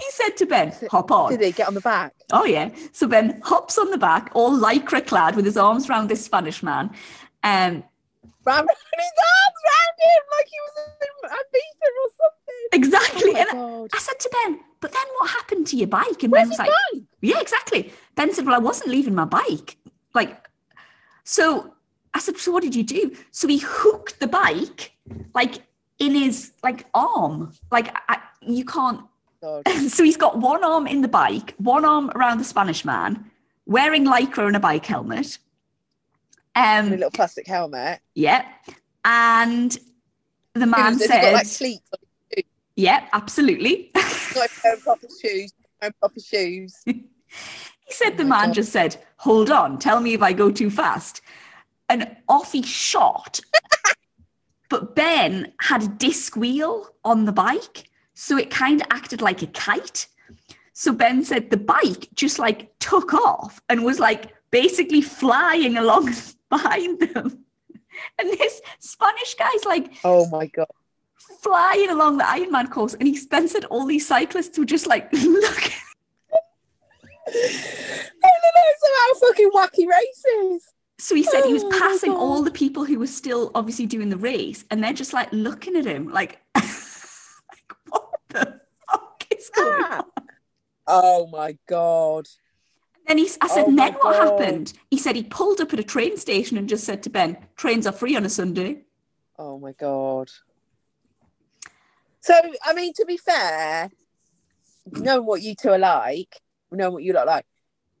[0.00, 2.14] he said to ben hop on Did he get on the back?
[2.32, 6.08] oh yeah so ben hops on the back all lycra clad with his arms around
[6.08, 6.86] this spanish man
[7.42, 7.82] um
[8.44, 12.41] Ram his arms around him like he was in Ibiza or something.
[12.72, 16.32] Exactly Oh and i said to ben but then what happened to your bike and
[16.32, 16.70] Where's ben was like?
[17.20, 17.92] Yeah, exactly.
[18.16, 19.76] Ben said, Well, I wasn't leaving my bike.
[20.12, 20.48] Like,
[21.22, 21.74] so
[22.14, 23.16] I said, So what did you do?
[23.30, 24.92] So he hooked the bike
[25.34, 25.62] like
[26.00, 27.52] in his like arm.
[27.70, 29.02] Like I, you can't
[29.88, 33.30] so he's got one arm in the bike, one arm around the Spanish man,
[33.66, 35.38] wearing lycra and a bike helmet.
[36.56, 38.00] And a Um, little plastic helmet.
[38.16, 38.46] yeah.
[39.04, 39.78] And
[40.54, 41.46] the man said, got like
[42.76, 43.90] Yeah, absolutely.
[43.94, 44.50] Not
[44.82, 45.52] proper shoes.
[45.80, 46.82] Wearing proper shoes.
[47.86, 48.54] He said oh the Oh my man God.
[48.54, 51.20] just said, Hold on, tell me if I go too fast.
[51.88, 53.40] And off he shot.
[54.70, 57.90] but Ben had a disc wheel on the bike.
[58.14, 60.06] So it kind of acted like a kite.
[60.72, 66.14] So Ben said the bike just like took off and was like basically flying along
[66.48, 67.44] behind them.
[68.18, 70.66] And this Spanish guy's like Oh my god.
[71.40, 72.94] Flying along the Ironman course.
[72.94, 75.72] And he said all these cyclists were just like, look
[78.82, 80.72] somehow fucking wacky races.
[80.98, 84.08] So he said he was Oh passing all the people who were still obviously doing
[84.08, 89.50] the race, and they're just like looking at him, like, like what the fuck is
[89.50, 90.04] going on?
[90.16, 90.22] Ah.
[90.86, 92.28] Oh my god.
[93.08, 94.40] Then he, I said, Oh then what God.
[94.40, 94.74] happened?
[94.92, 97.86] He said he pulled up at a train station and just said to Ben, trains
[97.86, 98.82] are free on a Sunday.
[99.36, 100.30] Oh my god.
[102.22, 103.90] So I mean, to be fair,
[104.86, 107.44] knowing what you two are like, knowing what you look like,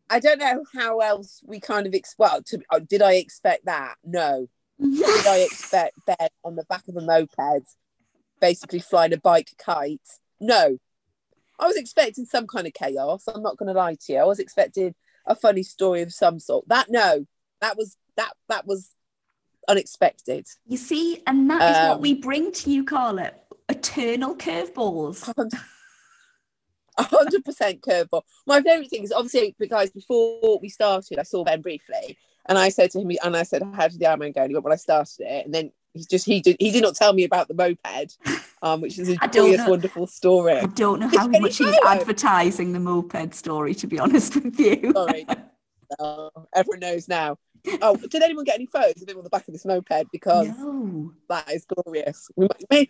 [0.08, 2.42] I don't know how else we kind of ex- well.
[2.42, 3.96] To, oh, did I expect that?
[4.04, 4.48] No.
[4.80, 7.66] Did I expect Ben on the back of a moped,
[8.40, 10.00] basically flying a bike kite?
[10.40, 10.78] No.
[11.58, 13.24] I was expecting some kind of chaos.
[13.28, 14.18] I'm not going to lie to you.
[14.18, 14.94] I was expecting
[15.26, 16.66] a funny story of some sort.
[16.68, 17.26] That no,
[17.60, 18.90] that was that that was
[19.68, 20.46] unexpected.
[20.66, 23.30] you see, and that is what Um, we bring to you, Carla.
[23.72, 25.26] Eternal curveballs.
[26.98, 28.22] A hundred percent curveball.
[28.46, 32.68] My favourite thing is obviously because before we started, I saw Ben briefly, and I
[32.68, 34.74] said to him, and I said, "How did the Ironman go?" And he went, "Well,
[34.74, 37.48] I started it," and then he's just he did he did not tell me about
[37.48, 38.18] the moped,
[38.60, 40.58] um, which is a joyous, wonderful story.
[40.58, 44.92] I don't know how much he's advertising the moped story, to be honest with you.
[44.94, 45.26] Sorry,
[46.54, 47.38] everyone knows now.
[47.80, 50.10] Oh, did anyone get any photos of him on the back of this moped?
[50.10, 51.12] Because No.
[51.28, 52.28] that is glorious.
[52.36, 52.88] We might, may,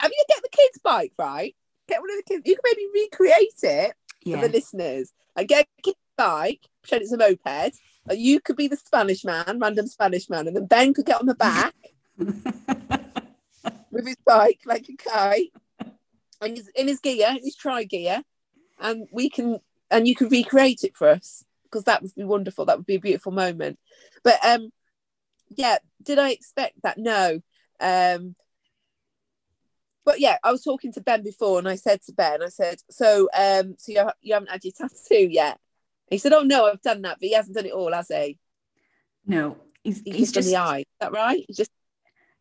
[0.00, 1.54] have you get the kids' bike right?
[1.88, 2.42] Get one of the kids.
[2.44, 3.94] You can maybe recreate it
[4.24, 5.12] for the listeners.
[5.36, 7.78] And get a kid's bike, pretend it's a moped.
[8.08, 11.20] And you could be the Spanish man, random Spanish man, and then Ben could get
[11.20, 11.74] on the back
[12.16, 15.52] with his bike like a kite,
[16.40, 18.22] and he's in his gear, his tri gear,
[18.80, 19.60] and we can
[19.90, 22.64] and you can recreate it for us because that would be wonderful.
[22.64, 23.78] That would be a beautiful moment.
[24.24, 24.70] But um,
[25.50, 26.98] yeah, did I expect that?
[26.98, 27.40] No.
[27.80, 28.34] Um,
[30.04, 32.78] but yeah, I was talking to Ben before, and I said to Ben, I said,
[32.90, 35.58] "So, um, so you, you haven't had your tattoo yet?"
[36.10, 38.38] He said, "Oh no, I've done that, but he hasn't done it all, has he?"
[39.26, 40.78] No, he's He's, he's just, the eye.
[40.78, 41.44] Is that right?
[41.46, 41.70] He just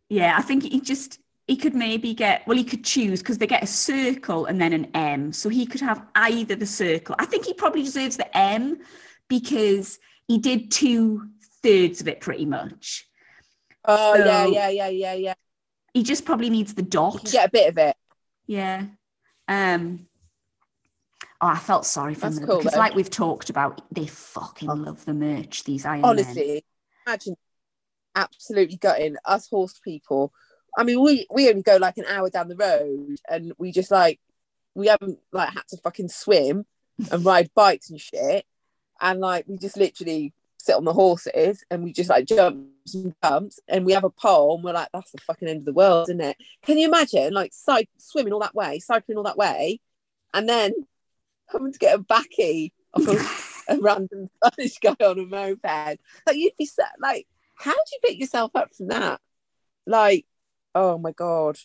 [0.09, 0.36] yeah.
[0.38, 2.57] I think he just he could maybe get well.
[2.57, 5.82] He could choose because they get a circle and then an M, so he could
[5.82, 7.15] have either the circle.
[7.19, 8.80] I think he probably deserves the M
[9.28, 11.28] because he did two
[11.63, 13.07] thirds of it pretty much.
[13.86, 15.34] oh yeah, So- yeah, yeah, yeah, yeah.
[15.93, 17.23] He just probably needs the dot.
[17.32, 17.95] get a bit of it.
[18.45, 18.86] Yeah.
[19.47, 20.07] Um.
[21.41, 22.80] Oh, I felt sorry for That's them cool, because, though.
[22.80, 24.73] like we've talked about, they fucking Oh.
[24.73, 25.63] love the merch.
[25.63, 26.09] These Iron Men.
[26.09, 26.65] Honestly,
[27.05, 27.36] imagine
[28.15, 30.34] absolutely gutting us horse people.
[30.78, 33.89] I mean, we we only go like an hour down the road, and we just
[33.91, 34.19] like
[34.75, 36.65] we haven't like had to fucking swim
[37.11, 38.45] and ride bikes and shit,
[39.02, 43.16] and like we just literally sit on the horses and we just like jump and
[43.24, 45.74] jumps, and we have a pole, and we're like, that's the fucking end of the
[45.74, 46.38] world, isn't it?
[46.64, 49.80] Can you imagine like cy- swimming all that way, cycling all that way,
[50.34, 50.74] and then
[51.48, 53.18] having to get a backy of a,
[53.70, 56.00] a random Spanish guy on a moped?
[56.26, 57.28] Like you'd be set like
[57.58, 59.20] how do you pick yourself up from that?
[59.86, 60.26] Like,
[60.76, 61.58] oh my god,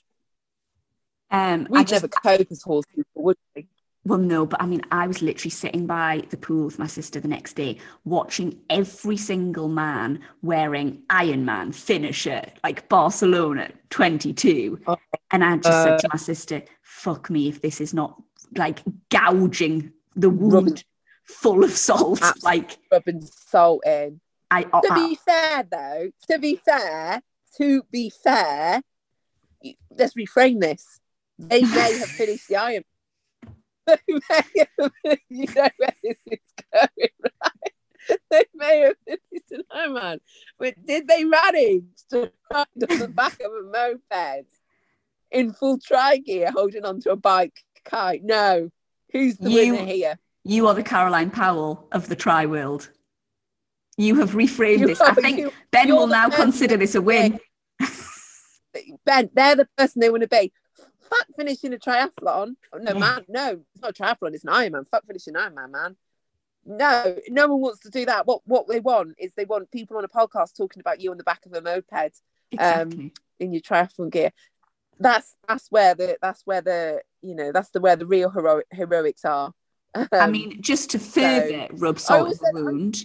[1.30, 3.66] Um, we'd just, never cope as horse people, would we?
[4.04, 7.20] Well, no, but I mean, I was literally sitting by the pool with my sister
[7.20, 14.80] the next day, watching every single man wearing Iron Man finisher, like Barcelona 22.
[14.86, 14.96] Oh.
[15.30, 15.98] And I just said Uh.
[15.98, 18.20] to my sister, fuck me if this is not
[18.56, 20.82] like gouging the wound Rubbing-
[21.24, 22.20] full of salt.
[22.42, 24.20] Like, Rubbing salt in.
[24.50, 27.22] I, oh, To be fair, though, to be fair,
[27.56, 28.82] to be fair,
[29.96, 31.00] let's reframe this.
[31.38, 32.84] They may have finished the Iron.
[33.86, 34.48] They may have,
[35.28, 36.38] you know where this is
[36.72, 38.18] going, right?
[38.30, 40.20] They may have finished an Man,
[40.58, 44.46] but did they manage to ride on the back of a moped
[45.30, 48.22] in full tri gear, holding onto a bike kite?
[48.24, 48.70] No.
[49.12, 50.18] Who's the You- winner here?
[50.44, 52.90] you are the Caroline Powell of the tri world.
[53.96, 55.00] You have reframed You this.
[55.00, 57.38] I think you- Ben will now consider this a win.
[59.04, 60.52] Ben, they're the person they want to be.
[61.16, 62.54] Fuck finishing a triathlon.
[62.72, 64.88] Oh, no, man, no, it's not a triathlon, it's an Ironman.
[64.88, 65.96] Fuck finishing an Ironman, man.
[66.64, 68.26] No, no one wants to do that.
[68.26, 71.16] What what they want is they want people on a podcast talking about you on
[71.18, 72.20] the back of a moped
[72.52, 73.12] Exactly.
[73.40, 74.30] in your triathlon gear.
[75.00, 78.66] That's that's where the that's where the you know that's the where the real heroic
[78.70, 79.52] heroics are.
[79.94, 83.04] I Um, mean, just to further rub salt in the I- wound,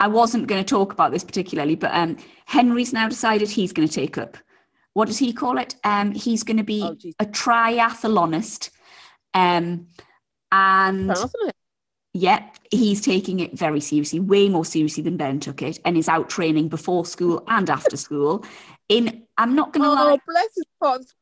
[0.00, 2.16] I wasn't going to talk about this particularly, but um,
[2.46, 4.36] Henry's now decided he's going to take up.
[4.94, 5.76] What does he call it?
[5.84, 8.70] Um, he's going to be Oh, a triathlonist,
[9.34, 9.86] um,
[10.52, 11.52] and wasn't
[12.14, 16.08] yeah, he's taking it very seriously, way more seriously than Ben took it, and is
[16.08, 18.44] out training before school and after school.
[18.88, 20.64] In I'm not going to lie, Oh, bless his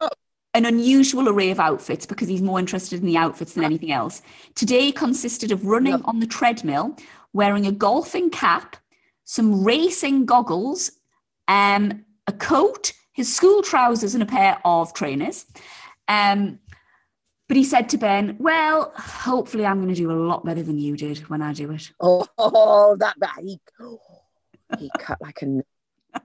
[0.00, 0.14] heart.
[0.54, 4.22] an unusual array of outfits because he's more interested in the outfits than anything else.
[4.54, 6.02] Today consisted of running Yep.
[6.04, 6.96] on the treadmill,
[7.34, 8.76] wearing a golfing cap,
[9.24, 10.92] some racing goggles,
[11.48, 15.46] um, a coat, his school trousers, and a pair of trainers.
[16.06, 16.60] Um,
[17.48, 20.78] but he said to Ben, Well, hopefully I'm going to do a lot better than
[20.78, 21.90] you did when I do it.
[21.98, 22.26] Oh,
[23.00, 23.40] that guy.
[23.40, 23.58] He,
[24.78, 25.62] he cut like a.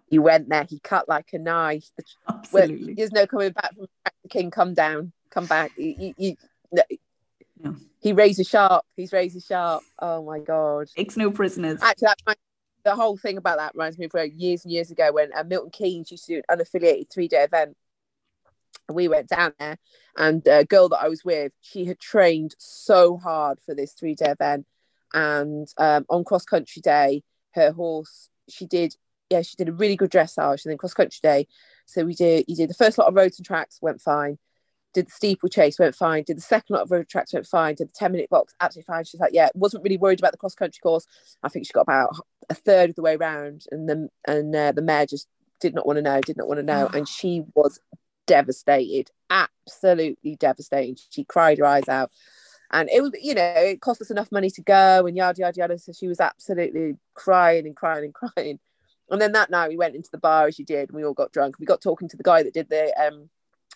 [0.08, 0.66] He went there.
[0.70, 1.90] He cut like a knife.
[2.52, 2.94] Well, Absolutely.
[2.96, 3.86] there's no coming back from
[4.24, 4.52] the king.
[4.52, 5.14] Come down.
[5.30, 5.72] Come back.
[5.78, 6.38] He, he, he,
[7.64, 7.76] no.
[8.02, 8.84] He razor sharp.
[8.98, 9.84] He's razor sharp.
[10.00, 10.88] Oh my god.
[10.96, 11.80] Takes no prisoners.
[11.82, 12.42] Actually, that reminds-
[12.84, 15.72] the whole thing about that reminds me of years and years ago when uh, Milton
[15.72, 17.76] Keynes used to do an unaffiliated three day event.
[18.90, 19.78] We went down there,
[20.18, 24.16] and a girl that I was with, she had trained so hard for this three
[24.16, 24.66] day event.
[25.14, 27.24] And um, on cross country day,
[27.54, 28.96] her horse, she did,
[29.30, 30.66] yeah, she did a really good dressage.
[30.66, 31.48] And then cross country day,
[31.86, 34.38] so we did, you did the first lot of roads and tracks, went fine.
[34.94, 36.24] Did the steeplechase, went fine.
[36.24, 37.76] Did the second lot of road tracks, went fine.
[37.76, 39.04] Did the 10 minute box, absolutely fine.
[39.06, 41.06] She's like, yeah, wasn't really worried about the cross country course.
[41.44, 42.16] I think she got about
[42.52, 45.28] a third of the way round, and the and uh, the mare just
[45.62, 47.80] did not want to know, did not want to know, and she was
[48.28, 51.00] devastated, absolutely devastated.
[51.10, 52.12] She cried her eyes out,
[52.72, 55.58] and it was, you know, it cost us enough money to go, and yada yada
[55.58, 55.80] yada.
[55.80, 58.60] So she was absolutely crying and crying and crying.
[59.10, 61.14] And then that night we went into the bar as you did, and we all
[61.14, 61.56] got drunk.
[61.58, 63.30] We got talking to the guy that did the um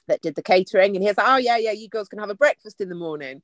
[0.07, 2.29] that did the catering, and he was like, "Oh yeah, yeah, you girls can have
[2.29, 3.41] a breakfast in the morning."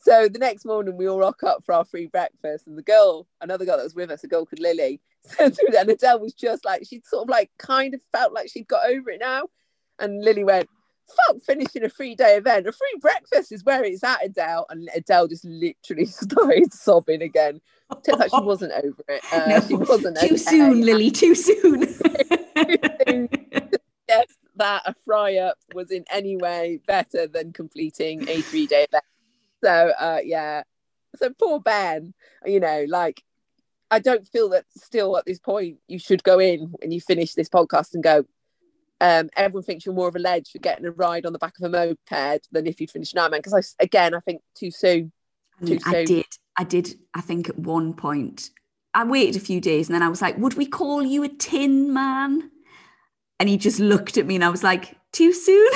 [0.00, 3.26] So the next morning we all rock up for our free breakfast, and the girl,
[3.40, 6.34] another girl that was with us, a girl called Lily, said to and Adele was
[6.34, 9.44] just like she'd sort of like kind of felt like she'd got over it now,
[9.98, 10.68] and Lily went,
[11.08, 14.88] "Fuck finishing a free day event, a free breakfast is where it's at, Adele," and
[14.94, 17.60] Adele just literally started sobbing again.
[18.04, 19.22] Turns out she wasn't over it.
[19.32, 20.36] Uh, No, she wasn't too okay.
[20.36, 21.80] soon, Lily, too soon.
[24.08, 24.26] yes,
[24.56, 29.04] that a fry up was in any way better than completing a three day event.
[29.62, 30.62] So uh, yeah,
[31.16, 32.14] so poor Ben.
[32.44, 33.22] You know, like
[33.90, 37.34] I don't feel that still at this point you should go in when you finish
[37.34, 38.24] this podcast and go.
[39.00, 41.54] Um, everyone thinks you're more of a ledge for getting a ride on the back
[41.56, 43.42] of a moped than if you'd finished an Ironman.
[43.42, 45.12] Because I, again, I think too soon.
[45.64, 46.04] Too I soon.
[46.04, 46.26] did.
[46.56, 46.94] I did.
[47.14, 48.50] I think at one point,
[48.94, 51.28] I waited a few days and then I was like, would we call you a
[51.28, 52.50] tin man?
[53.38, 55.70] And he just looked at me and I was like, too soon?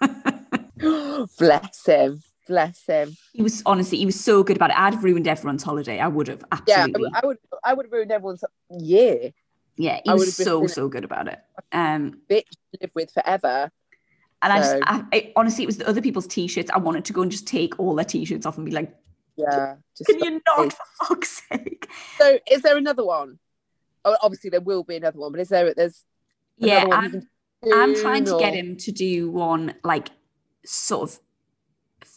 [1.38, 2.22] Bless him.
[2.48, 3.16] Bless him.
[3.32, 4.78] he was honestly, he was so good about it.
[4.78, 6.00] I'd have ruined everyone's holiday.
[6.00, 7.04] I would have absolutely.
[7.12, 7.20] Yeah.
[7.22, 7.38] I would.
[7.62, 9.32] I would have ruined everyone's year.
[9.76, 11.38] Yeah, he I was would have been so, so good about it.
[11.70, 13.70] Um, Bitch to live with forever.
[14.42, 16.70] and I just, I, I, honestly, it was the other people's t-shirts.
[16.70, 18.94] I wanted to go and just take all their t-shirts off and be like,
[19.36, 19.76] Yeah.
[19.96, 20.72] Just can you not, it.
[20.74, 21.88] for fuck's sake?
[22.18, 23.38] So, is there another one?
[24.04, 25.72] Oh, obviously there will be another one, but is there?
[25.72, 26.04] There's
[26.58, 27.26] Yeah, I'm,
[27.72, 30.08] I'm trying to get him to do one like
[30.66, 31.20] sort of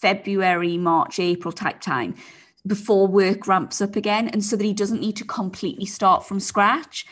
[0.02, 2.16] February, March, April type time
[2.68, 6.40] before work ramps up again, and so that he doesn't need to completely start from
[6.40, 7.06] scratch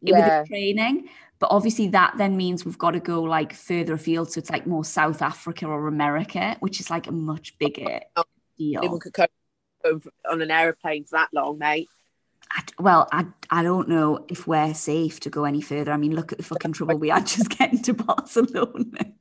[0.00, 0.42] with Yeah.
[0.42, 1.08] the training.
[1.38, 4.66] But obviously, that then means we've got to go like further afield, so it's like
[4.66, 8.26] more South Africa or America, which is like a much bigger Anyone
[8.58, 8.98] deal.
[8.98, 11.88] could go on an aeroplane for that long, mate.
[12.50, 15.92] I well, I I don't know if we're safe to go any further.
[15.92, 19.12] I mean, look at the fucking trouble we had just getting to Barcelona.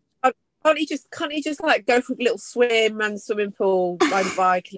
[0.66, 1.12] Can't he just?
[1.12, 4.70] Can't he just like go for a little swim and swimming pool, ride a bike,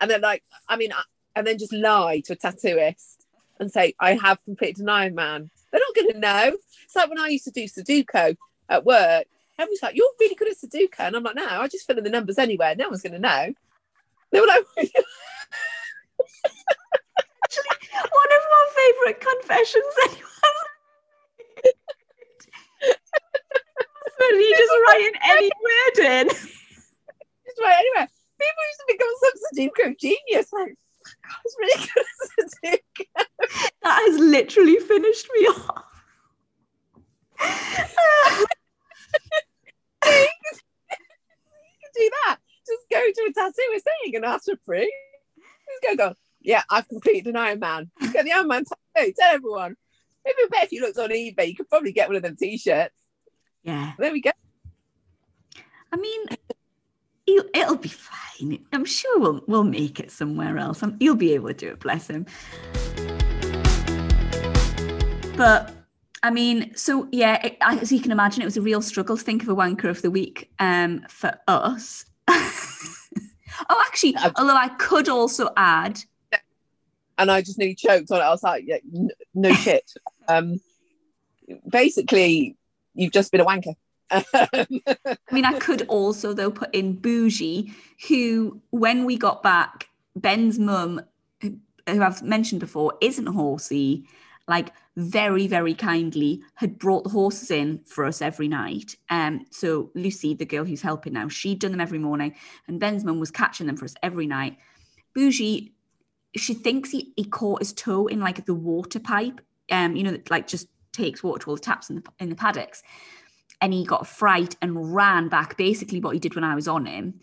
[0.00, 0.92] and then like, I mean,
[1.36, 3.26] and then just lie to a tattooist
[3.60, 6.56] and say, "I have completed an Ironman." They're not going to know.
[6.84, 8.36] It's like when I used to do Sudoku
[8.68, 9.26] at work.
[9.58, 12.04] Everyone's like, "You're really good at Sudoku," and I'm like, "No, I just fill in
[12.04, 12.74] the numbers anywhere.
[12.74, 13.52] No one's going to know."
[14.32, 14.64] They were like,
[17.44, 17.76] Actually,
[18.10, 20.63] One of my favourite confessions anyone
[24.30, 26.28] But he just writing any word in.
[26.28, 28.08] Just right, anyway,
[28.40, 30.52] people used to become some Sudoku genius.
[30.52, 30.74] Like,
[31.24, 32.04] I was really good
[32.38, 33.06] at Sudoku.
[33.82, 35.84] That has literally finished me off.
[40.06, 40.28] you
[41.82, 42.38] can do that.
[42.66, 44.88] Just go to a tattoo We're saying and ask for proof.
[45.68, 47.90] Just go, go, yeah, I've completed an Ironman.
[48.12, 48.64] Get the Ironman
[48.94, 49.12] tattoo.
[49.18, 49.76] Tell everyone.
[50.24, 52.94] Maybe bet if you looked on eBay, you could probably get one of them t-shirts.
[53.64, 53.92] Yeah.
[53.98, 54.30] There we go.
[55.92, 56.26] I mean,
[57.26, 58.64] it'll be fine.
[58.72, 60.82] I'm sure we'll we'll make it somewhere else.
[60.82, 62.26] Um he'll be able to do it, bless him.
[65.36, 65.74] But
[66.22, 69.22] I mean, so yeah, it, as you can imagine, it was a real struggle to
[69.22, 72.06] think of a wanker of the week um, for us.
[72.28, 76.00] oh, actually, although I could also add,
[77.18, 78.24] And I just nearly choked on it.
[78.24, 78.78] I was like, yeah,
[79.34, 79.92] no shit.
[80.28, 80.60] um,
[81.68, 82.56] basically,
[82.94, 83.74] you've just been a wanker.
[84.10, 84.66] I
[85.32, 87.72] mean, I could also though put in Bougie,
[88.08, 91.00] who when we got back, Ben's mum,
[91.40, 94.06] who I've mentioned before, isn't horsey.
[94.46, 98.96] Like very, very kindly had brought the horses in for us every night.
[99.08, 102.34] Um, so Lucy, the girl who's helping now, she'd done them every morning,
[102.68, 104.58] and Ben's mum was catching them for us every night.
[105.14, 105.72] Bougie,
[106.36, 109.40] she thinks he, he caught his toe in like the water pipe.
[109.70, 112.34] Um, you know, like just takes water to all the taps in the in the
[112.36, 112.82] paddocks
[113.60, 116.68] and he got a fright and ran back, basically what he did when I was
[116.68, 117.20] on him.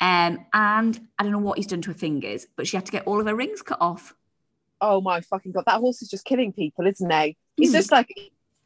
[0.00, 2.92] Um, and I don't know what he's done to her fingers, but she had to
[2.92, 4.14] get all of her rings cut off.
[4.80, 7.36] oh my fucking god, that horse is just killing people, isn't he?
[7.56, 7.74] He's Mm.
[7.74, 8.08] just like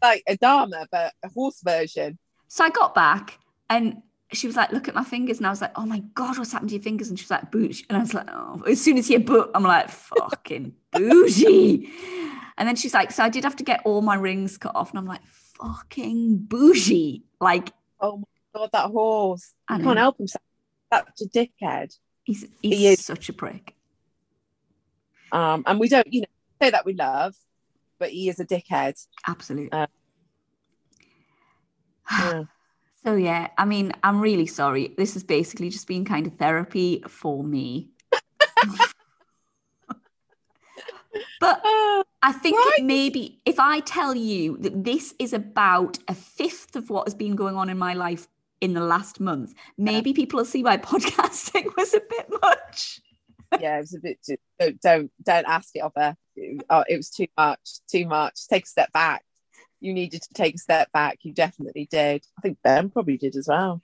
[0.03, 2.19] like a Dahmer, but a horse version.
[2.49, 3.39] So I got back
[3.71, 4.03] and
[4.37, 5.39] she was like, look at my fingers.
[5.39, 7.09] And I was like, oh my God, what's happened to your fingers?
[7.09, 7.85] And she was like, boosh.
[7.89, 11.91] And I was like, oh, as soon as you boot, I'm like, fucking bougie.
[12.57, 14.91] And then she's like, so I did have to get all my rings cut off.
[14.91, 17.25] And I'm like, fucking bougie.
[17.41, 18.25] Like, Oh my
[18.55, 19.55] god, that horse.
[19.69, 20.43] I can't help himself.
[20.93, 21.97] Such a dickhead.
[22.23, 23.05] he's, He he's is.
[23.05, 23.75] such a prick.
[25.33, 26.27] Um, and we don't, you know,
[26.63, 27.35] say that we love,
[27.99, 28.95] but he is a dickhead.
[29.27, 29.73] Absolutely.
[29.73, 29.87] Uh,
[32.11, 32.45] Yeah.
[33.05, 34.95] So yeah, I mean, I'm really sorry.
[34.97, 37.91] This has basically just been kind of therapy for me.
[41.41, 42.85] but I oh, think Right.
[42.85, 47.37] maybe if I tell you that this is about a fifth of what has been
[47.37, 48.27] going on in my life
[48.63, 53.01] in the last month, maybe people will see why podcasting was a bit much.
[53.61, 54.19] yeah, it was a bit.
[54.27, 56.17] Too, don't don't don't ask it of her.
[56.71, 57.81] Oh, it was too much.
[57.87, 58.49] Too much.
[58.49, 59.25] Take a step back.
[59.85, 61.19] You needed to take a step back.
[61.23, 62.25] You definitely did.
[62.39, 63.83] I think Ben probably did as well.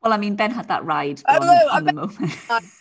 [0.00, 2.32] Well, I mean, Ben had that ride Oh, on, no, on the moment.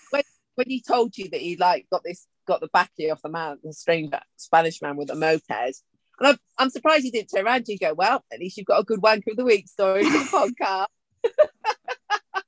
[0.58, 3.58] When he told you that he like got this, got the backy off the man,
[3.62, 5.74] the strange Spanish man with a moped, And
[6.22, 8.86] I'm, I'm surprised you didn't turn around and go, well, at least you've got a
[8.86, 10.86] good wanker of the week story for the podcast.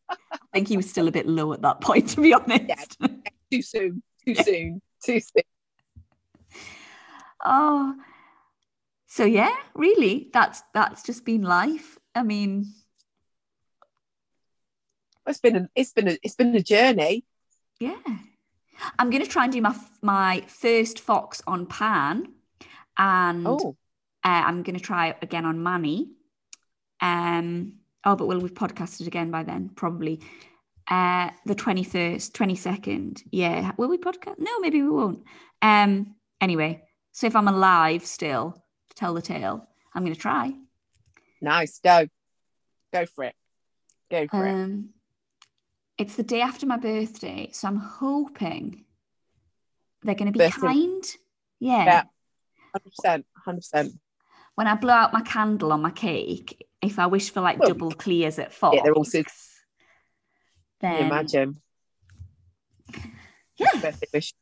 [0.07, 2.95] I think he was still a bit low at that point, to be honest.
[3.01, 3.07] Yeah.
[3.51, 4.03] Too soon.
[4.25, 4.81] Too soon.
[5.03, 5.43] Too soon.
[7.43, 7.93] Oh,
[9.18, 11.97] so yeah, really, that's that's just been life.
[12.13, 12.72] I mean,
[15.26, 17.26] It's been a, it's been a, it's been a journey.
[17.80, 17.97] yeah.
[18.99, 22.32] I'm gonna try and do my my first fox on pan,
[22.95, 23.76] and Oh,
[24.24, 26.11] uh, I'm gonna try again on Manny.
[27.01, 27.80] Um.
[28.05, 29.72] Oh, but will we've podcasted again by then?
[29.76, 30.22] Probably.
[30.88, 33.24] Uh, the twenty first, twenty second.
[33.32, 33.72] Yeah.
[33.78, 34.38] Will we podcast?
[34.38, 35.24] No, maybe we won't.
[35.63, 36.15] Um.
[36.39, 38.66] Anyway, so if I'm alive still to
[38.97, 40.53] tell the tale, I'm gonna try.
[41.41, 41.79] nice.
[41.79, 42.07] Go.
[42.91, 43.35] Go for it.
[44.11, 44.51] Go for it.
[44.51, 44.89] Um,
[45.97, 48.85] it's the day after my birthday, so I'm hoping
[50.03, 50.61] they're going to be Birthday.
[50.61, 51.03] kind.
[51.59, 51.85] Yeah.
[51.85, 52.03] Yeah.
[53.05, 53.23] 100%.
[53.47, 53.99] 100%.
[54.55, 57.69] When I blow out my candle on my cake, if I wish for like Well,
[57.69, 59.25] double clears at four, yeah, they're all Can
[60.79, 61.61] then imagine?
[63.57, 63.67] yeah.
[63.81, 64.33] Birthday wish.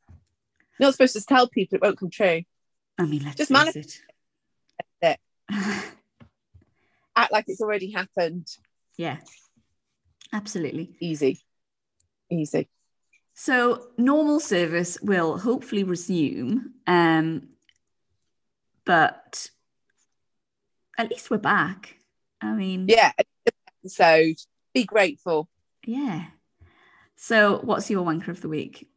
[0.77, 2.43] You're not supposed to tell people it won't come true.
[2.97, 4.01] I mean, let's Just manifest it.
[7.15, 8.47] Act like it's already happened.
[8.97, 9.17] yeah,
[10.33, 10.95] absolutely.
[10.99, 11.39] Easy.
[12.29, 12.67] Easy.
[13.33, 17.49] So normal service will hopefully resume, um,
[18.85, 19.49] but
[20.97, 21.97] at least we're back.
[22.41, 23.11] I mean, Yeah.
[23.83, 24.35] Episode.
[24.73, 25.47] Be grateful.
[25.85, 26.25] yeah.
[27.17, 28.89] So, what's your wanker of the week?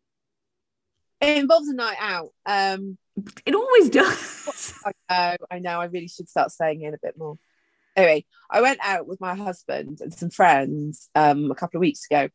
[1.20, 2.30] It involves a night out.
[2.44, 2.98] Um,
[3.46, 4.74] It always does.
[4.84, 5.80] I know, I know.
[5.80, 7.38] I really should start saying it a bit more.
[7.96, 12.06] Anyway, I went out with my husband and some friends um, a couple of weeks
[12.08, 12.28] ago,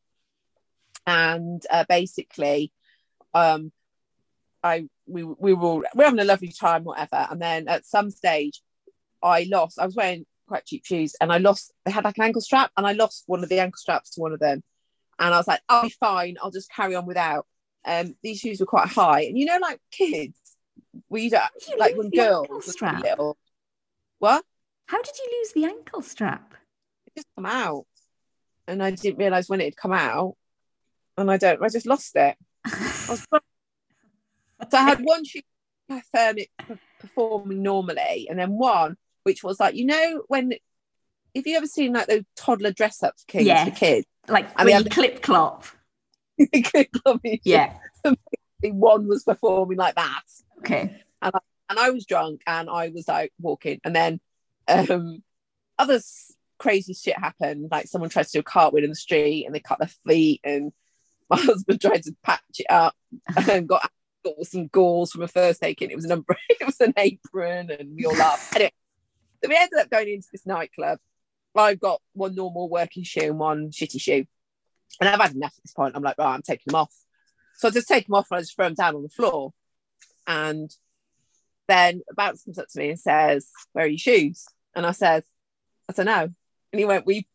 [1.08, 2.74] and uh, basically,
[3.34, 3.72] um,
[4.62, 7.28] I we we were all, we we're having a lovely time, whatever.
[7.30, 8.62] And then at some stage,
[9.22, 9.80] I lost.
[9.80, 11.72] I was wearing quite cheap shoes, and I lost.
[11.86, 14.22] They had like an ankle strap, and I lost one of the ankle straps to
[14.22, 14.64] one of them.
[15.20, 16.36] And I was like, "I'll be fine.
[16.42, 17.46] I'll just carry on without."
[17.86, 20.38] Um, these shoes were quite high, and you know, like kids,
[21.14, 21.44] we don't
[21.78, 23.04] like when girls strap?
[23.04, 23.38] little.
[24.20, 24.44] What?
[24.88, 26.54] How did you lose the ankle strap?
[27.08, 27.86] It just come out,
[28.68, 30.36] and I didn't realize when it had come out,
[31.18, 31.62] and I don't.
[31.64, 32.36] I just lost it.
[32.66, 33.40] I was so
[34.74, 35.42] I had one shoe
[35.88, 40.54] perform- performing normally, and then one which was like you know when.
[41.34, 43.66] If you ever seen like those toddler dress up Yeah.
[43.66, 45.66] for kids, like I mean, where you clip clop.
[47.44, 47.74] Yeah.
[48.62, 50.22] one was performing like that,
[50.64, 51.02] Okay.
[51.22, 51.34] and
[51.70, 53.80] I was drunk and I was like walking.
[53.84, 54.20] And then
[54.68, 55.24] um
[55.78, 56.00] other
[56.60, 57.70] crazy shit happened.
[57.72, 60.42] Like someone tried to do a cartwheel in the street and they cut their feet
[60.44, 60.72] and
[61.30, 62.96] my husband tried to patch it up
[63.50, 63.90] and got,
[64.24, 66.94] got some gauze from a first aid kit it was an umbrella it was an
[66.98, 68.56] apron and we all laughed.
[68.56, 68.72] Anyway
[69.44, 71.00] so we ended up going into this nightclub.
[71.56, 74.26] I've got one normal working shoe and one shitty shoe.
[75.02, 75.96] And I've had enough at this point.
[75.96, 76.94] I'm like right I'm taking them off.
[77.58, 79.54] So I just take them off and I just throw them down on the floor
[80.28, 80.74] and
[81.68, 84.46] then a bouncer comes up to me and says, Where are your shoes?
[84.76, 85.24] And I said,
[85.90, 86.22] I said, No.
[86.22, 87.28] And he went, We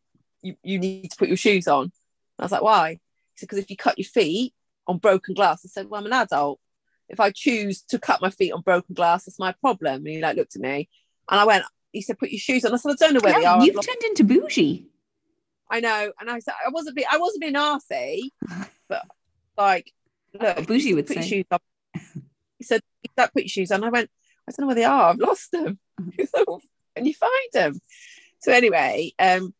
[0.42, 1.84] you, you need to put your shoes on.
[1.84, 1.92] And
[2.38, 2.90] I was like, Why?
[2.90, 2.98] He
[3.36, 4.54] said, Because if you cut your feet
[4.86, 6.60] on broken glass, I said, Well, I'm an adult.
[7.08, 9.96] If I choose to cut my feet on broken glass, that's my problem.
[9.96, 10.88] And he like looked at me
[11.30, 12.74] and I went, he said, Put your shoes on.
[12.74, 13.64] I said, I don't know where they are.
[13.64, 14.86] You've turned into bougie.
[15.70, 16.12] I know.
[16.20, 18.30] And I said, I wasn't being I wasn't being arsy,
[18.88, 19.02] but
[19.56, 19.92] like,
[20.38, 21.58] look, bougie would put your shoes on.
[22.58, 22.82] He said,
[23.16, 24.10] "That put your shoes on." I went,
[24.48, 25.10] "I don't know where they are.
[25.10, 25.78] I've lost them."
[26.46, 26.60] "Well,
[26.98, 27.80] Can you find them?
[28.40, 29.54] So anyway, um,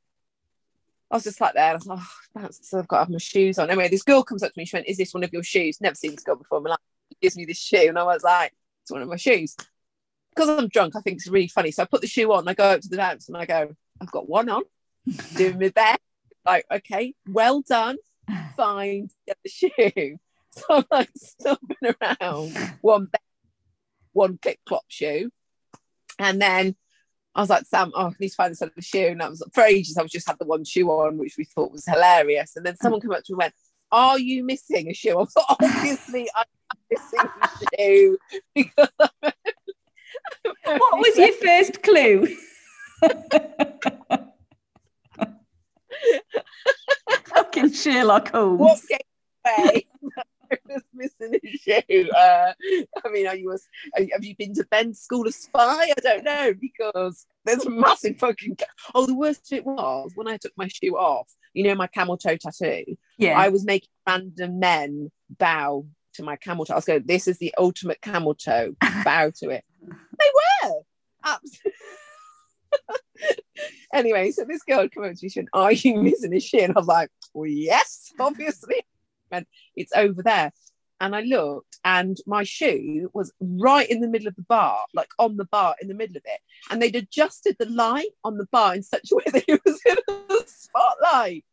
[1.09, 1.71] I was just like there.
[1.71, 3.71] I was like, oh, that's, so I've got to have my shoes on.
[3.71, 4.65] Anyway, this girl comes up to me.
[4.65, 6.61] She went, "Is this one of your shoes?" Never seen this girl before.
[6.61, 6.79] My life.
[7.11, 9.57] She gives me this shoe, and I was like, "It's one of my shoes."
[10.35, 11.71] Because I'm drunk, I think it's really funny.
[11.71, 12.49] So I put the shoe on.
[12.49, 14.65] I go up to the dance, and I go, "I've got one on,
[15.37, 16.01] doing my best."
[16.45, 17.99] Like, okay, well done.
[18.57, 20.19] Fine, get the shoe.
[20.59, 21.77] So I'm like stomping
[22.21, 23.09] around one
[24.13, 25.31] one clip clop shoe.
[26.19, 26.75] And then
[27.35, 29.07] I was like, Sam, oh, I need to find this other shoe.
[29.09, 31.45] And I was for ages, I was just had the one shoe on, which we
[31.45, 32.57] thought was hilarious.
[32.57, 33.55] And then someone came up to me and went,
[33.93, 35.13] Are you missing a shoe?
[35.13, 36.47] I was like, obviously I'm
[36.91, 38.19] missing a shoe.
[38.55, 39.33] because I'm-
[40.65, 42.27] What was your first clue?
[47.27, 48.59] Fucking Sherlock Holmes.
[48.61, 48.99] what gave
[49.47, 49.87] away
[50.69, 52.11] was missing a shoe?
[52.11, 52.53] Uh,
[53.05, 55.61] I mean, are you a, have you been to Ben's School of Spy?
[55.61, 58.59] I don't know because there's a massive fucking.
[58.95, 61.29] Oh, the worst it was when I took my shoe off.
[61.55, 62.97] You know my camel toe tattoo.
[63.17, 63.39] Yeah.
[63.39, 66.75] I was making random men bow to my camel toe.
[66.75, 68.75] I was going, "This is the ultimate camel toe.
[69.05, 70.81] Bow to it." They were.
[71.25, 71.73] absolutely.
[73.93, 76.59] anyway, so this girl came up to me, she went, Are you missing a shoe?
[76.59, 78.83] And I was like, Well, yes, obviously.
[79.31, 80.53] And it's over there.
[81.01, 85.11] And I looked, and my shoe was right in the middle of the bar, like
[85.19, 86.41] on the bar in the middle of it.
[86.71, 89.81] And they'd adjusted the light on the bar in such a way that it was
[89.87, 91.45] in the spotlight.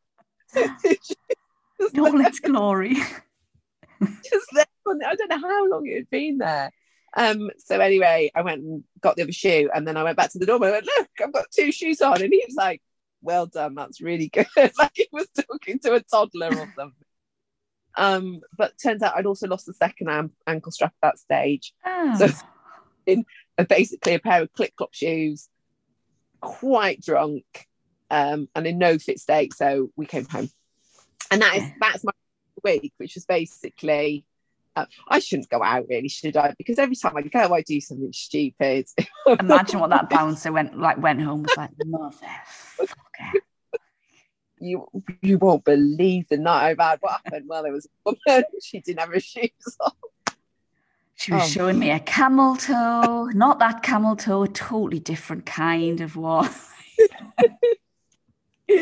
[0.56, 2.96] In all its glory.
[4.24, 4.66] just there.
[4.88, 6.72] I don't know how long it had been there.
[7.16, 10.32] Um, so anyway, I went and got the other shoe, and then I went back
[10.32, 10.58] to the door.
[10.58, 12.82] And I went, "Look, I've got two shoes on," and he was like,
[13.22, 16.94] "Well done, that's really good." like he was talking to a toddler or something.
[17.98, 21.74] Um, but turns out I'd also lost the second am- ankle strap at that stage.
[21.86, 22.18] Oh.
[22.18, 22.28] So
[23.06, 23.26] in
[23.58, 25.50] a, basically a pair of clip clop shoes,
[26.42, 27.46] quite drunk,
[28.10, 29.54] um, and in no fit state.
[29.54, 30.50] So we came home,
[31.32, 32.12] and that is that's my
[32.64, 34.26] week, which was basically.
[34.78, 36.54] Uh, I shouldn't go out really, should I?
[36.58, 38.86] Because every time I go, I do something stupid.
[39.40, 43.40] Imagine what that bouncer went like went home was like, motherfucker.
[44.60, 44.88] you
[45.22, 47.00] you won't believe the night I've had.
[47.02, 47.46] What happened?
[47.48, 47.90] Well, there was a
[48.28, 48.44] woman.
[48.64, 49.50] She didn't have her shoes
[49.80, 49.92] on.
[51.16, 51.48] She was Oh.
[51.48, 56.50] showing me a camel toe, not that camel toe, a totally different kind of one.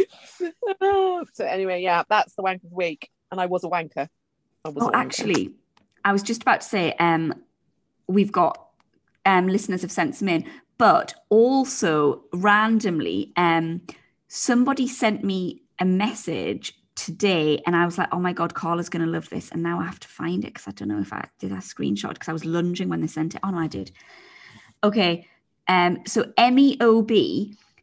[1.34, 4.08] so anyway, yeah, that's the wank of the week, and I was a wanker.
[4.66, 4.96] I was Oh, wanker.
[4.96, 5.52] actually,
[6.06, 7.34] I was just about to say, um,
[8.08, 8.60] we've got
[9.26, 10.46] um, listeners have sent some in,
[10.78, 13.82] but also randomly, um,
[14.28, 19.06] somebody sent me a message today, and I was like, "Oh my god, Carla's going
[19.06, 21.14] to love this!" And now I have to find it because I don't know if
[21.14, 23.42] I did I screenshot because I was lunging when they sent it.
[23.44, 23.92] Oh no, I did.
[24.84, 25.28] Okay,
[25.68, 27.12] um, so Emmy Ob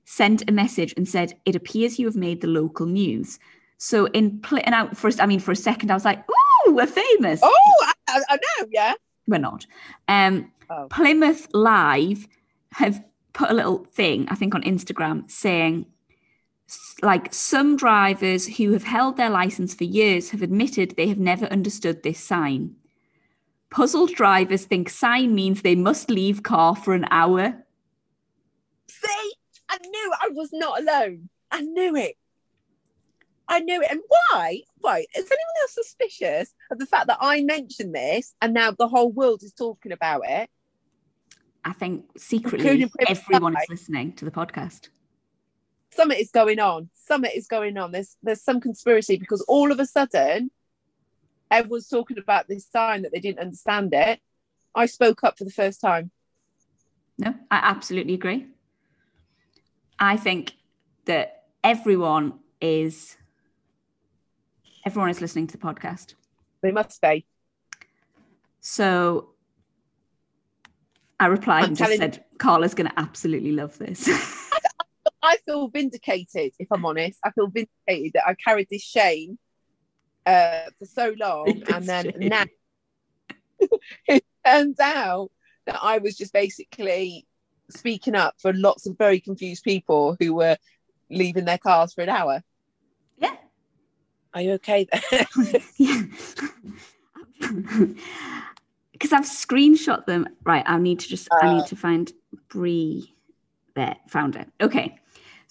[0.05, 3.39] sent a message and said, "It appears you have made the local news."
[3.79, 6.87] So in plitting out first, I mean, for a second, I was like, "Ooh, we're
[6.87, 8.95] famous." Oh, I, I know, yeah.
[9.27, 9.67] We're not.
[10.09, 10.87] Um, Oh.
[10.89, 12.29] Plymouth Live
[12.75, 15.87] have put a little thing, I think, on Instagram saying,
[17.03, 21.47] like, some drivers who have held their license for years have admitted they have never
[21.47, 22.77] understood this sign.
[23.71, 27.65] Puzzled drivers think sign means they must leave car for an hour.
[28.89, 29.33] See,
[29.69, 31.29] I knew I was not alone.
[31.51, 32.17] I knew it.
[33.49, 33.91] I knew it.
[33.91, 34.63] And why?
[34.79, 34.99] Why?
[34.99, 39.11] Is anyone else suspicious of the fact that I mentioned this and now the whole
[39.11, 40.51] world is talking about it?
[41.65, 44.89] I think secretly everyone is listening to the podcast.
[45.93, 46.91] Something is going on.
[46.95, 47.93] Something is going on.
[47.93, 50.51] There's there's some conspiracy because all of a sudden,
[51.51, 54.21] everyone's talking about this sign that they didn't understand it.
[54.75, 56.11] I spoke up for the first time.
[57.19, 58.47] No, I absolutely agree.
[59.99, 60.55] I think
[61.05, 63.17] that everyone is
[64.87, 66.15] everyone is listening to the podcast.
[66.63, 67.27] They must be.
[68.61, 69.31] So
[71.19, 74.09] I replied I'm and just said, Carla's going to absolutely love this.
[75.23, 77.19] I feel vindicated, if I'm honest.
[77.25, 79.39] I feel vindicated that I carried this shame
[80.27, 82.29] uh, for so long, and then Shame.
[82.29, 82.45] now
[84.09, 85.31] it turns out
[85.67, 87.27] that I was just basically
[87.71, 90.57] speaking up for lots of very confused people who were
[91.11, 92.43] leaving their cars for an hour.
[93.19, 93.37] yeah.
[94.33, 95.27] Are you okay there?
[95.77, 96.03] yeah.
[98.93, 100.27] Because I've screenshot them.
[100.45, 100.63] Right.
[100.67, 101.55] I need to just, I Uh.
[101.55, 102.13] need to find
[102.51, 103.15] Bree.
[103.75, 104.47] There, found it.
[104.61, 104.99] Okay.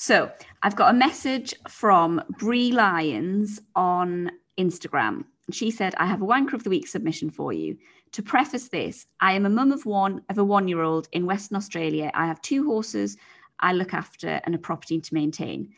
[0.01, 0.31] So
[0.63, 5.25] I've got a message from Bree Lyons on Instagram.
[5.51, 7.77] She said, I have a wanker of the week submission for you.
[8.13, 12.11] To preface this, I am a mum of one of a one-year-old in Western Australia.
[12.13, 13.17] I have two horses
[13.59, 15.73] I look after and a property to maintain.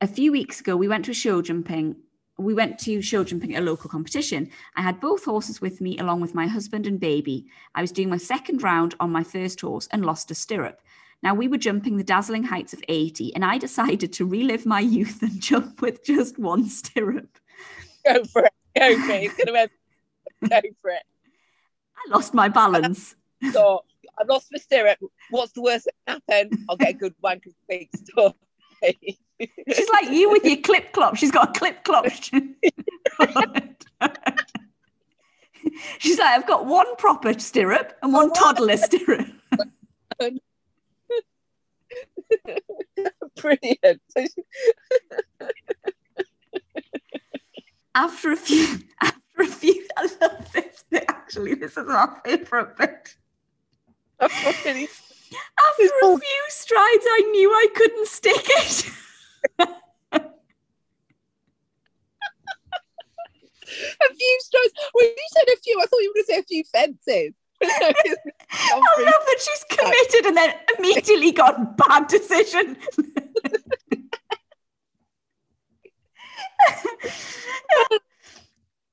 [0.00, 1.96] A few weeks ago, we went to a show jumping.
[2.38, 4.48] We went to show jumping at a local competition.
[4.76, 7.46] I had both horses with me, along with my husband and baby.
[7.74, 10.80] I was doing my second round on my first horse and lost a stirrup.
[11.22, 14.80] Now we were jumping the dazzling heights of 80, and I decided to relive my
[14.80, 17.38] youth and jump with just one stirrup.
[18.06, 18.52] Go for it.
[18.76, 19.24] Go for it.
[19.24, 19.70] It's going to end.
[20.48, 21.02] Go for it.
[21.96, 23.14] I lost my balance.
[23.54, 23.84] So
[24.18, 24.98] I lost my stirrup.
[25.30, 26.66] What's the worst that can happen?
[26.68, 27.90] I'll get a good wank of week.
[29.40, 31.16] She's like you with your clip clop.
[31.16, 32.04] She's got a clip clop.
[35.98, 39.26] She's like, I've got one proper stirrup and one toddler stirrup.
[43.36, 44.02] Brilliant.
[47.94, 51.04] After a few, after a few, I love this bit.
[51.08, 53.16] Actually, this is my favorite bit.
[54.20, 54.88] Really
[55.68, 58.90] After a few strides, I knew I couldn't stick it.
[59.60, 59.66] a
[64.14, 64.72] few strokes.
[64.92, 65.80] When you said a few.
[65.80, 67.34] I thought you were going to say a few fences.
[67.62, 72.76] I love that she's committed and then immediately got bad decision.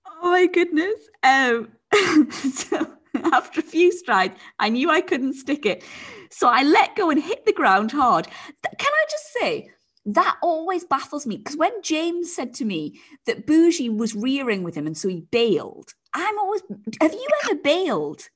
[0.08, 1.10] oh my goodness.
[1.24, 1.70] Um,
[2.32, 2.88] so
[3.34, 5.84] after a few strides, I knew I couldn't stick it.
[6.30, 8.28] So I let go and hit the ground hard.
[8.28, 9.70] Can I just say,
[10.08, 14.76] that always baffles me because when James said to me that Bougie was rearing with
[14.76, 16.62] him and so he bailed, I'm always,
[17.02, 18.30] have you ever bailed?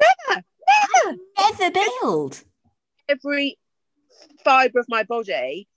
[0.00, 0.42] Never,
[1.04, 1.18] never.
[1.38, 1.70] Never
[2.02, 2.44] bailed.
[3.08, 3.58] Every
[4.44, 5.68] fibre of my body,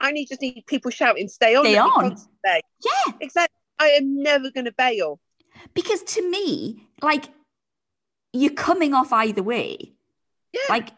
[0.00, 2.16] I need just need people shouting, "Stay on!" Stay on.
[2.44, 3.12] Yeah.
[3.20, 3.56] Exactly.
[3.78, 5.20] I am never going to bail.
[5.74, 7.26] Because to me, like,
[8.32, 9.92] you're coming off either way.
[10.52, 10.60] Yeah.
[10.68, 10.90] Like,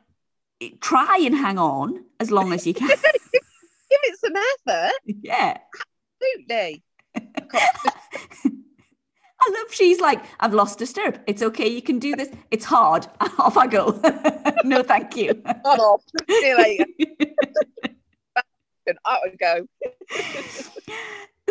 [0.80, 2.88] try and hang on as long as you can.
[2.88, 2.98] Give
[3.90, 4.92] it some effort.
[5.22, 5.58] yeah.
[6.20, 6.82] Absolutely.
[9.48, 11.20] I love she's like, I've lost a stirrup.
[11.26, 12.28] It's okay, you can do this.
[12.50, 13.06] It's hard.
[13.38, 13.98] Off I go.
[14.64, 15.42] no, thank you.
[15.64, 16.02] Off.
[16.28, 16.84] See you later.
[18.86, 19.66] And I would go.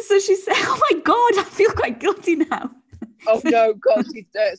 [0.02, 2.72] so she said, Oh my God, I feel quite guilty now.
[3.28, 4.58] Oh no, God, she's dirt.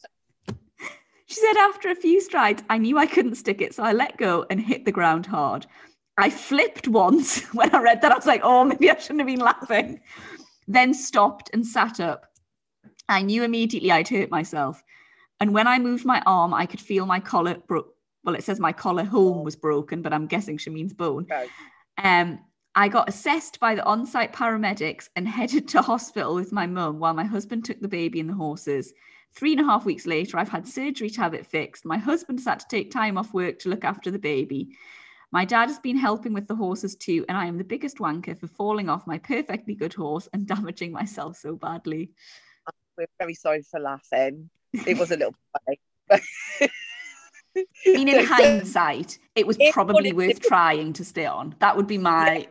[1.26, 4.16] She said, After a few strides, I knew I couldn't stick it, so I let
[4.16, 5.66] go and hit the ground hard.
[6.18, 8.12] I flipped once when I read that.
[8.12, 9.98] I was like, Oh, maybe I shouldn't have been laughing.
[10.68, 12.27] Then stopped and sat up.
[13.08, 14.82] I knew immediately I'd hurt myself.
[15.40, 17.94] And when I moved my arm, I could feel my collar broke.
[18.24, 21.26] Well, it says my collar home was broken, but I'm guessing she means bone.
[21.28, 21.46] No.
[22.02, 22.40] Um,
[22.74, 26.98] I got assessed by the on site paramedics and headed to hospital with my mum
[26.98, 28.92] while my husband took the baby and the horses.
[29.34, 31.84] Three and a half weeks later, I've had surgery to have it fixed.
[31.84, 34.70] My husband's had to take time off work to look after the baby.
[35.30, 38.38] My dad has been helping with the horses too, and I am the biggest wanker
[38.38, 42.10] for falling off my perfectly good horse and damaging myself so badly.
[42.98, 44.50] We're very sorry for laughing.
[44.72, 45.34] It was a little
[45.66, 45.80] funny.
[46.10, 46.68] I
[47.86, 51.54] mean, in hindsight, it was If probably worth it- trying to stay on.
[51.60, 52.48] That would be my.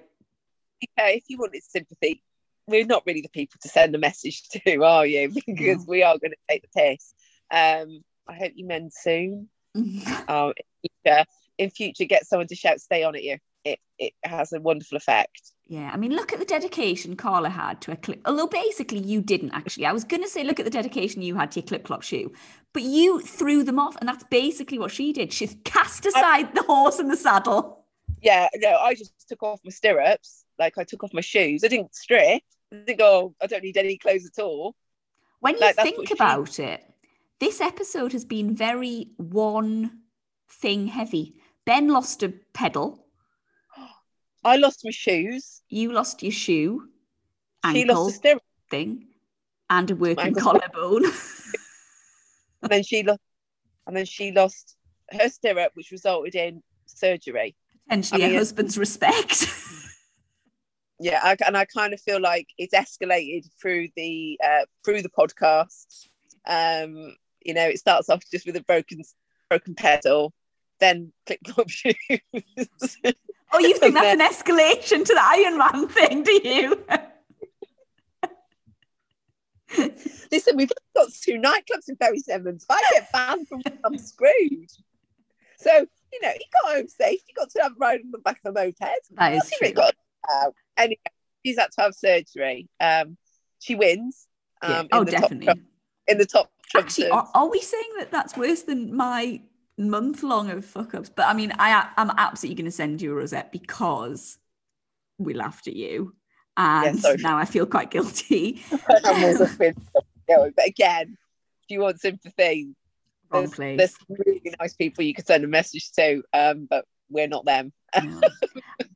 [0.97, 2.23] yeah, if you wanted sympathy,
[2.65, 5.33] we're not really the people to send a message to, are you?
[5.45, 7.13] Because we are going to take the piss.
[7.51, 9.49] Um, I hope you mend soon.
[9.75, 10.53] Um,
[10.83, 11.25] in future,
[11.57, 13.37] in future, get someone to shout "Stay on" at you.
[13.71, 15.51] It it has a wonderful effect.
[15.67, 18.21] Yeah, I mean, look at the dedication Carla had to a clip.
[18.25, 19.85] Although basically you didn't actually.
[19.85, 22.03] I was going to say, look at the dedication you had to your clip clop
[22.03, 22.31] shoe,
[22.73, 25.33] but you threw them off, and that's basically what she did.
[25.33, 27.85] She's cast aside the horse and the saddle.
[28.21, 31.63] Yeah, no, I just took off my stirrups, like I took off my shoes.
[31.63, 32.41] I didn't strip.
[32.71, 33.11] I didn't go.
[33.11, 34.75] Oh, I don't need any clothes at all.
[35.39, 36.83] When you Like, think she- about it,
[37.39, 39.99] this episode has been very one
[40.49, 41.35] thing heavy.
[41.65, 43.03] Ben lost a pedal.
[44.47, 45.61] I lost my shoes.
[45.69, 46.87] You lost your shoe,
[47.71, 49.07] She lost a stirrup, thing,
[49.69, 51.03] and a working collarbone.
[52.61, 53.19] and then she lost,
[53.85, 54.77] and then she lost
[55.11, 57.55] her stirrup, which resulted in surgery.
[57.87, 59.45] Potentially I a mean- husband's respect.
[60.99, 65.09] Yeah, I, and I kind of feel like it's escalated through the uh, through the
[65.09, 66.07] podcast.
[66.47, 67.15] Um,
[67.45, 69.03] you know, it starts off just with a broken
[69.47, 70.33] broken pedal,
[70.79, 71.93] then click clop shoes.
[73.53, 76.85] Oh, you think that's an escalation to the Iron Man thing, do you?
[80.31, 82.63] Listen, we've got two nightclubs in Bury Simmons.
[82.63, 84.69] If I get banned from, one, I'm screwed.
[85.57, 85.71] So
[86.13, 87.19] you know, he got home safe.
[87.27, 88.79] He got to have a ride on the back of a moped.
[88.79, 89.83] That is really true.
[90.29, 90.53] got?
[90.77, 90.97] Anyway,
[91.45, 92.69] she's had to have surgery.
[92.79, 93.17] Um,
[93.59, 94.27] she wins.
[94.61, 94.79] Um, Yeah.
[94.81, 95.47] in Oh, the top definitely.
[95.53, 95.63] tru-
[96.07, 99.41] in the top Actually, are, are we saying that that's worse than my
[99.77, 101.09] month long of fuck ups?
[101.09, 104.37] But I mean, I I'm absolutely going to send you a rosette because
[105.17, 106.15] we laughed at you,
[106.55, 107.17] and sorry.
[107.17, 108.63] now I feel quite guilty.
[109.05, 109.75] I'm also feeling.
[110.27, 111.17] But again,
[111.63, 112.75] if you want sympathy,
[113.31, 117.45] there's, there's really nice people you could send a message to, um, but we're not
[117.45, 117.71] them.
[117.95, 118.19] Yeah.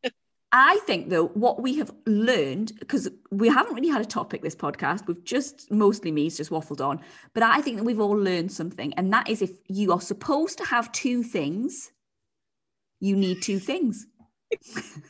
[0.54, 4.56] I think though what we have learned because we haven't really had a topic this
[4.56, 7.00] podcast we've just mostly me's just waffled on
[7.34, 10.58] but I think that we've all learned something and that is if you are supposed
[10.58, 11.92] to have two things
[13.02, 14.06] you need two things.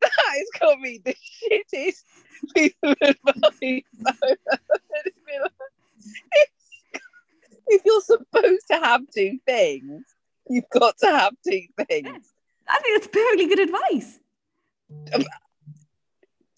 [0.00, 2.02] That has got me the shittest
[2.56, 4.36] piece of advice I've ever
[4.70, 5.52] heard in my life.
[7.68, 10.04] If you're supposed to have two things,
[10.48, 12.32] you've got to have two things.
[12.68, 14.20] I think that's perfectly good advice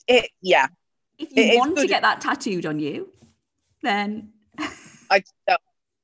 [0.06, 0.66] It, yeah,
[1.18, 3.08] if you It want to get that tattooed on you
[3.82, 4.30] then
[5.10, 5.60] I don't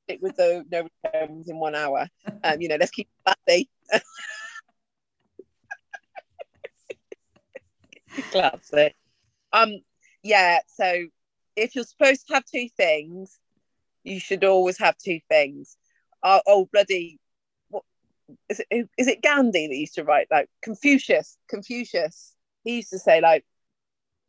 [0.07, 2.07] it with the no returns in one hour.
[2.43, 3.69] Um, you know, let's keep it classy.
[8.31, 8.93] Classic.
[9.53, 9.71] Um,
[10.21, 10.59] yeah.
[10.75, 11.05] So
[11.55, 13.39] if you're supposed to have two things,
[14.03, 15.77] you should always have two things.
[16.23, 17.19] Oh, oh bloody,
[17.69, 17.83] what
[18.49, 18.89] is it?
[18.97, 21.37] Is it Gandhi that used to write like Confucius?
[21.49, 22.33] Confucius.
[22.63, 23.45] He used to say like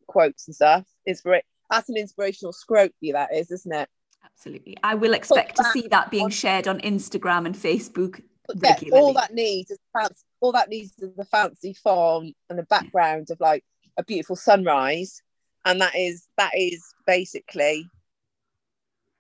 [0.07, 0.85] quotes and stuff.
[1.09, 2.93] Inspira- That's an inspirational scrope.
[3.03, 3.89] That is, isn't it?
[4.25, 4.77] Absolutely.
[4.83, 8.23] I will expect to see that being shared on Instagram and Facebook
[8.61, 12.65] Yeah, all that needs is fancy, all that needs is the fancy font and the
[12.65, 13.65] background of like
[13.97, 15.23] a beautiful sunrise,
[15.65, 17.87] and that is that is basically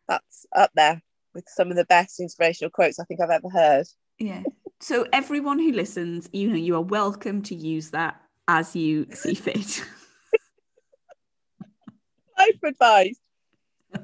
[0.08, 1.02] that's up there
[1.34, 3.86] with some of the best inspirational quotes I think I've ever heard.
[4.18, 4.42] Yeah.
[4.80, 9.34] So everyone who listens, you know, you are welcome to use that as you see
[9.34, 9.84] fit.
[12.38, 13.18] Life advice.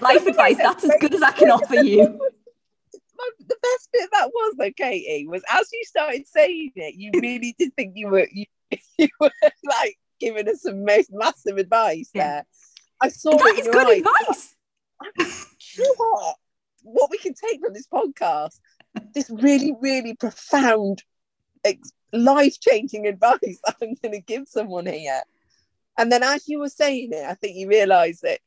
[0.00, 2.04] Life advice, that's as good as I can offer you.
[3.18, 6.94] My, the best bit of that was though, Katie, was as you started saying it,
[6.94, 8.44] you really did think you were you,
[8.96, 9.30] you were
[9.64, 12.28] like giving us some most massive advice Yeah.
[12.28, 12.46] there.
[13.00, 13.98] I saw That it is good eyes.
[13.98, 14.54] advice.
[15.78, 17.10] Know what?
[17.10, 18.58] We can take from this podcast,
[19.14, 21.02] this really, really profound,
[21.64, 25.22] ex- life changing advice I'm going to give someone here.
[25.98, 28.40] And then as you were saying it, I think you realised that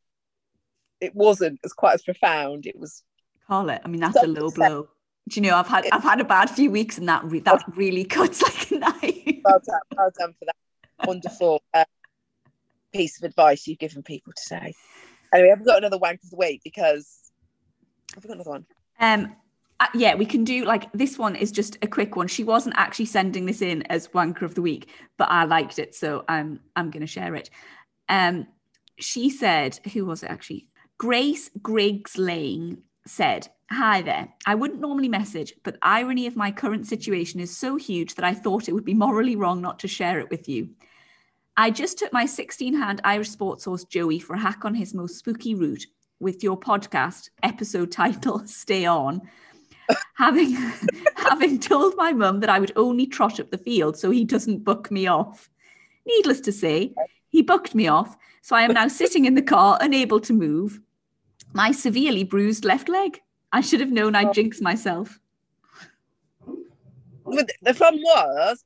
[1.01, 2.65] it wasn't as quite as profound.
[2.65, 3.03] It was
[3.47, 3.81] Call it.
[3.83, 4.87] I mean, that's a low blow.
[5.27, 7.63] Do you know, I've had I've had a bad few weeks and that re- that
[7.75, 9.41] really cuts like a knife.
[9.43, 11.83] well done, well done for that wonderful uh,
[12.93, 14.73] piece of advice you've given people today.
[15.33, 17.31] Anyway, I've got another wank of the week because
[18.15, 18.65] I've got another one.
[18.99, 19.35] Um,
[19.79, 22.27] uh, yeah, we can do like this one is just a quick one.
[22.27, 25.95] She wasn't actually sending this in as wanker of the week, but I liked it,
[25.95, 27.49] so I'm I'm going to share it.
[28.07, 28.47] Um,
[28.99, 30.67] she said, who was it actually?
[30.99, 34.27] Grace Griggs Lane said, "Hi there.
[34.45, 38.35] I wouldn't normally message, but irony of my current situation is so huge that I
[38.35, 40.69] thought it would be morally wrong not to share it with you."
[41.57, 44.93] I just took my 16 hand Irish sports horse Joey for a hack on his
[44.93, 45.85] most spooky route
[46.19, 49.21] with your podcast episode title Stay On.
[50.15, 50.51] having
[51.15, 54.63] having told my mum that I would only trot up the field so he doesn't
[54.63, 55.49] buck me off.
[56.05, 56.93] Needless to say,
[57.29, 60.79] he bucked me off, so I am now sitting in the car unable to move.
[61.53, 63.19] My severely bruised left leg.
[63.51, 65.19] I should have known I'd jinx myself.
[67.25, 68.63] But the problem was,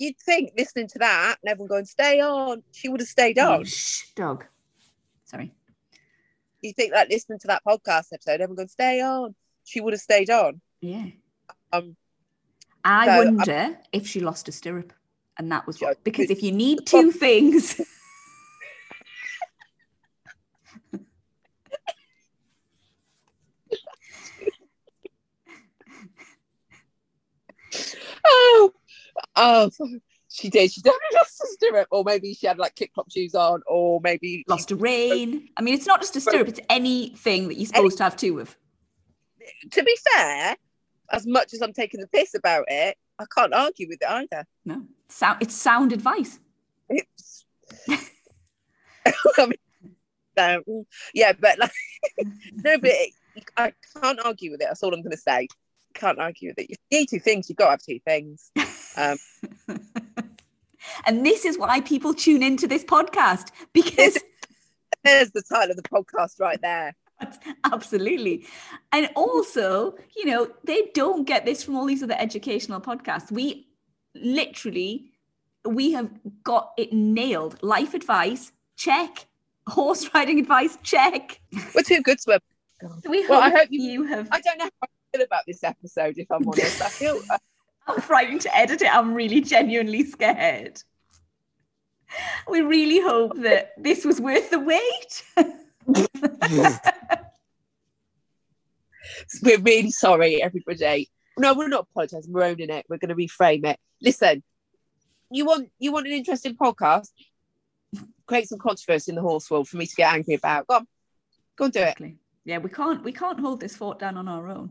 [0.00, 3.64] you'd think listening to that and everyone going, stay on, she would have stayed on.
[3.64, 4.46] Shh, dog.
[5.24, 5.52] Sorry.
[6.62, 10.00] You think that listening to that podcast episode, everyone going, stay on, she would have
[10.00, 10.60] stayed on.
[10.80, 11.06] Yeah.
[11.72, 11.96] Um,
[12.84, 14.92] I So, um, wonder if she lost a stirrup.
[15.38, 17.80] And that was what, because if you need two things,
[29.36, 29.70] oh,
[30.28, 30.72] she did.
[30.72, 34.00] She definitely lost a stirrup, or maybe she had like kick flop shoes on, or
[34.02, 35.48] maybe lost a rein.
[35.56, 38.38] I mean, it's not just a stirrup, it's anything that you're supposed to have two
[38.40, 38.56] of.
[39.72, 40.56] To be fair,
[41.10, 44.46] as much as I'm taking the piss about it, I can't argue with it either.
[44.64, 46.38] No, sound, it's sound advice.
[46.88, 47.44] It's,
[47.88, 49.54] I mean,
[50.36, 50.84] um,
[51.14, 51.72] yeah, but like,
[52.52, 53.14] no, but it,
[53.56, 54.66] I can't argue with it.
[54.68, 55.48] That's all I'm going to say.
[55.94, 56.68] Can't argue that.
[56.70, 57.48] You need two things.
[57.48, 58.50] You've got to have two things.
[58.96, 59.18] Um,
[61.06, 64.18] and this is why people tune into this podcast because
[65.04, 66.94] there's the title of the podcast right there.
[67.64, 68.46] absolutely.
[68.92, 73.30] And also, you know, they don't get this from all these other educational podcasts.
[73.30, 73.68] We
[74.14, 75.06] literally
[75.68, 76.10] we have
[76.42, 77.62] got it nailed.
[77.62, 79.26] Life advice, check.
[79.66, 81.40] Horse riding advice, check.
[81.74, 82.40] We're too good to.
[82.80, 85.64] So we Well, I hope, you- you have I don't know how feel about this
[85.64, 86.18] episode.
[86.18, 87.20] If I'm honest, I feel.
[87.86, 88.94] I'm frightened to edit it.
[88.94, 90.82] I'm really genuinely scared.
[92.48, 95.24] We really hope that this was worth the wait.
[99.42, 101.10] we're really sorry, everybody.
[101.38, 102.32] No, we're not apologising.
[102.32, 102.86] We're owning it.
[102.88, 103.78] We're going to reframe it.
[104.02, 104.42] Listen,
[105.30, 107.08] you want you want an interesting podcast?
[108.26, 110.66] Create some controversy in the horse world for me to get angry about.
[110.66, 110.86] Go on,
[111.56, 111.98] go and do it.
[112.44, 114.70] Yeah, we can't we can't hold this fort down on our own.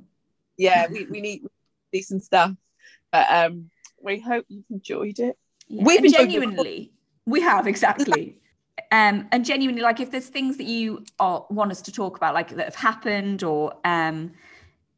[0.59, 1.47] Yeah, we, we need
[1.91, 2.51] decent stuff.
[3.11, 3.69] But um,
[4.03, 5.37] we hope you've enjoyed it.
[5.69, 6.91] Yeah, We've and genuinely,
[7.25, 8.37] we have exactly.
[8.91, 12.33] um, and genuinely, like if there's things that you are, want us to talk about,
[12.33, 14.33] like that have happened, or um,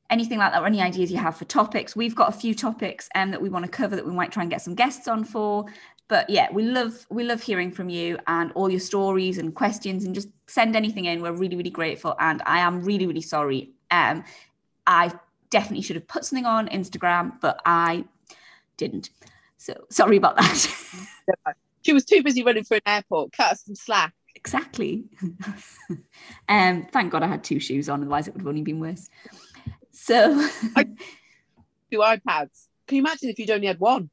[0.10, 3.08] anything like that, or any ideas you have for topics, we've got a few topics
[3.14, 5.24] um, that we want to cover that we might try and get some guests on
[5.24, 5.66] for.
[6.08, 10.06] But yeah, we love we love hearing from you and all your stories and questions,
[10.06, 11.22] and just send anything in.
[11.22, 13.70] We're really really grateful, and I am really really sorry.
[13.92, 14.24] Um,
[14.88, 15.12] I
[15.52, 18.06] definitely should have put something on Instagram, but I
[18.78, 19.12] didn't.
[19.58, 20.68] So sorry about that.
[21.84, 23.32] She was too busy running for an airport.
[23.32, 24.14] Cut us some slack.
[24.36, 25.06] exactly.
[26.48, 29.10] um, thank God I had two shoes on, otherwise it would have only been worse.
[29.92, 30.48] So
[31.92, 32.68] Two iPads.
[32.88, 34.10] Can you imagine if you'd only had one?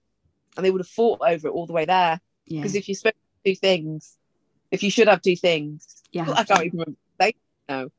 [0.56, 2.20] And they would have fought over it all the way there.
[2.46, 4.16] yeah, Because if you spoke two things,
[4.70, 6.30] if you should have two things, yeah.
[6.30, 6.98] I can't even remember.
[7.18, 7.34] They
[7.68, 7.90] no.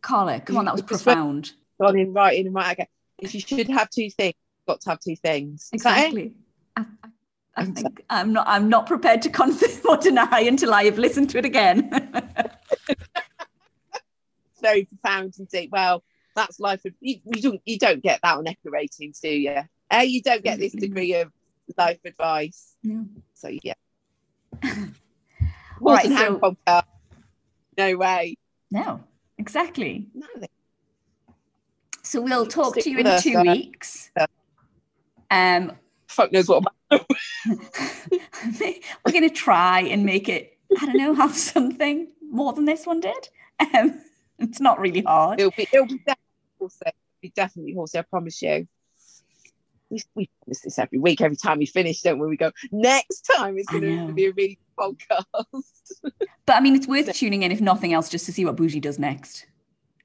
[0.00, 1.52] Carla, come on, that was profound.
[1.80, 2.86] Gone in in and right again.
[3.18, 5.68] If you should have two things, you've got to have two things.
[5.72, 6.06] Is that it?
[6.06, 6.34] Exactly.
[6.76, 7.08] I, I,
[7.56, 8.46] I think I'm not.
[8.48, 11.90] I'm not prepared to confirm or deny until I have listened to it again.
[12.88, 15.70] It's very profound and deep.
[15.70, 16.02] Well,
[16.34, 16.84] that's life.
[16.84, 19.62] Of, you, you don't you don't get that on echo ratings, do you?
[19.90, 21.30] Eh, you don't get this degree of
[21.76, 22.74] life advice.
[22.82, 23.06] No.
[23.34, 23.74] So yeah.
[24.64, 26.56] All right, so-
[27.76, 28.36] No way.
[28.70, 29.04] No,
[29.38, 30.08] exactly.
[30.14, 30.26] No,
[32.04, 34.10] So we'll talk Stick to you in two uh, weeks.
[34.16, 34.26] yeah.
[35.30, 35.72] Um,
[36.06, 36.64] fuck knows what.
[36.90, 37.00] I'm-
[39.04, 40.58] we're going to try and make it.
[40.80, 43.28] I don't know, have something more than this one did.
[43.74, 44.00] Um,
[44.38, 45.40] it's not really hard.
[45.40, 46.80] It'll be it'll be definitely horsey.
[46.86, 47.98] It'll be definitely horsey.
[47.98, 48.68] I promise you.
[49.90, 51.20] We, we promise this every week.
[51.20, 52.26] Every time we finish, don't we?
[52.26, 53.56] We go next time.
[53.58, 55.64] It's going to be a really podcast.
[56.46, 58.80] But I mean, it's worth tuning in if nothing else, just to see what Bougie
[58.80, 59.46] does next.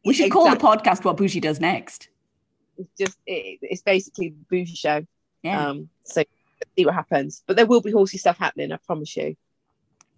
[0.09, 2.09] We should call the podcast "What Bougie Does Next."
[2.77, 5.05] It's just it, it's basically the bougie show.
[5.43, 5.67] Yeah.
[5.69, 6.23] Um, so
[6.77, 7.43] see what happens.
[7.47, 8.71] But there will be horsey stuff happening.
[8.71, 9.35] I promise you.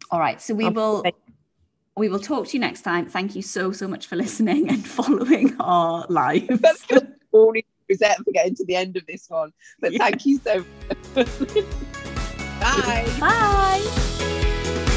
[0.10, 0.42] All right.
[0.42, 1.04] So we Um, will.
[1.98, 3.06] We will talk to you next time.
[3.10, 6.60] Thank you so so much for listening and following our lives.
[6.60, 6.84] That's.
[7.34, 9.54] Already present for getting to the end of this one.
[9.80, 10.00] But Yeah.
[10.00, 10.66] thank you so
[11.16, 11.28] much.
[12.62, 13.08] Bye.
[13.20, 14.91] Bye.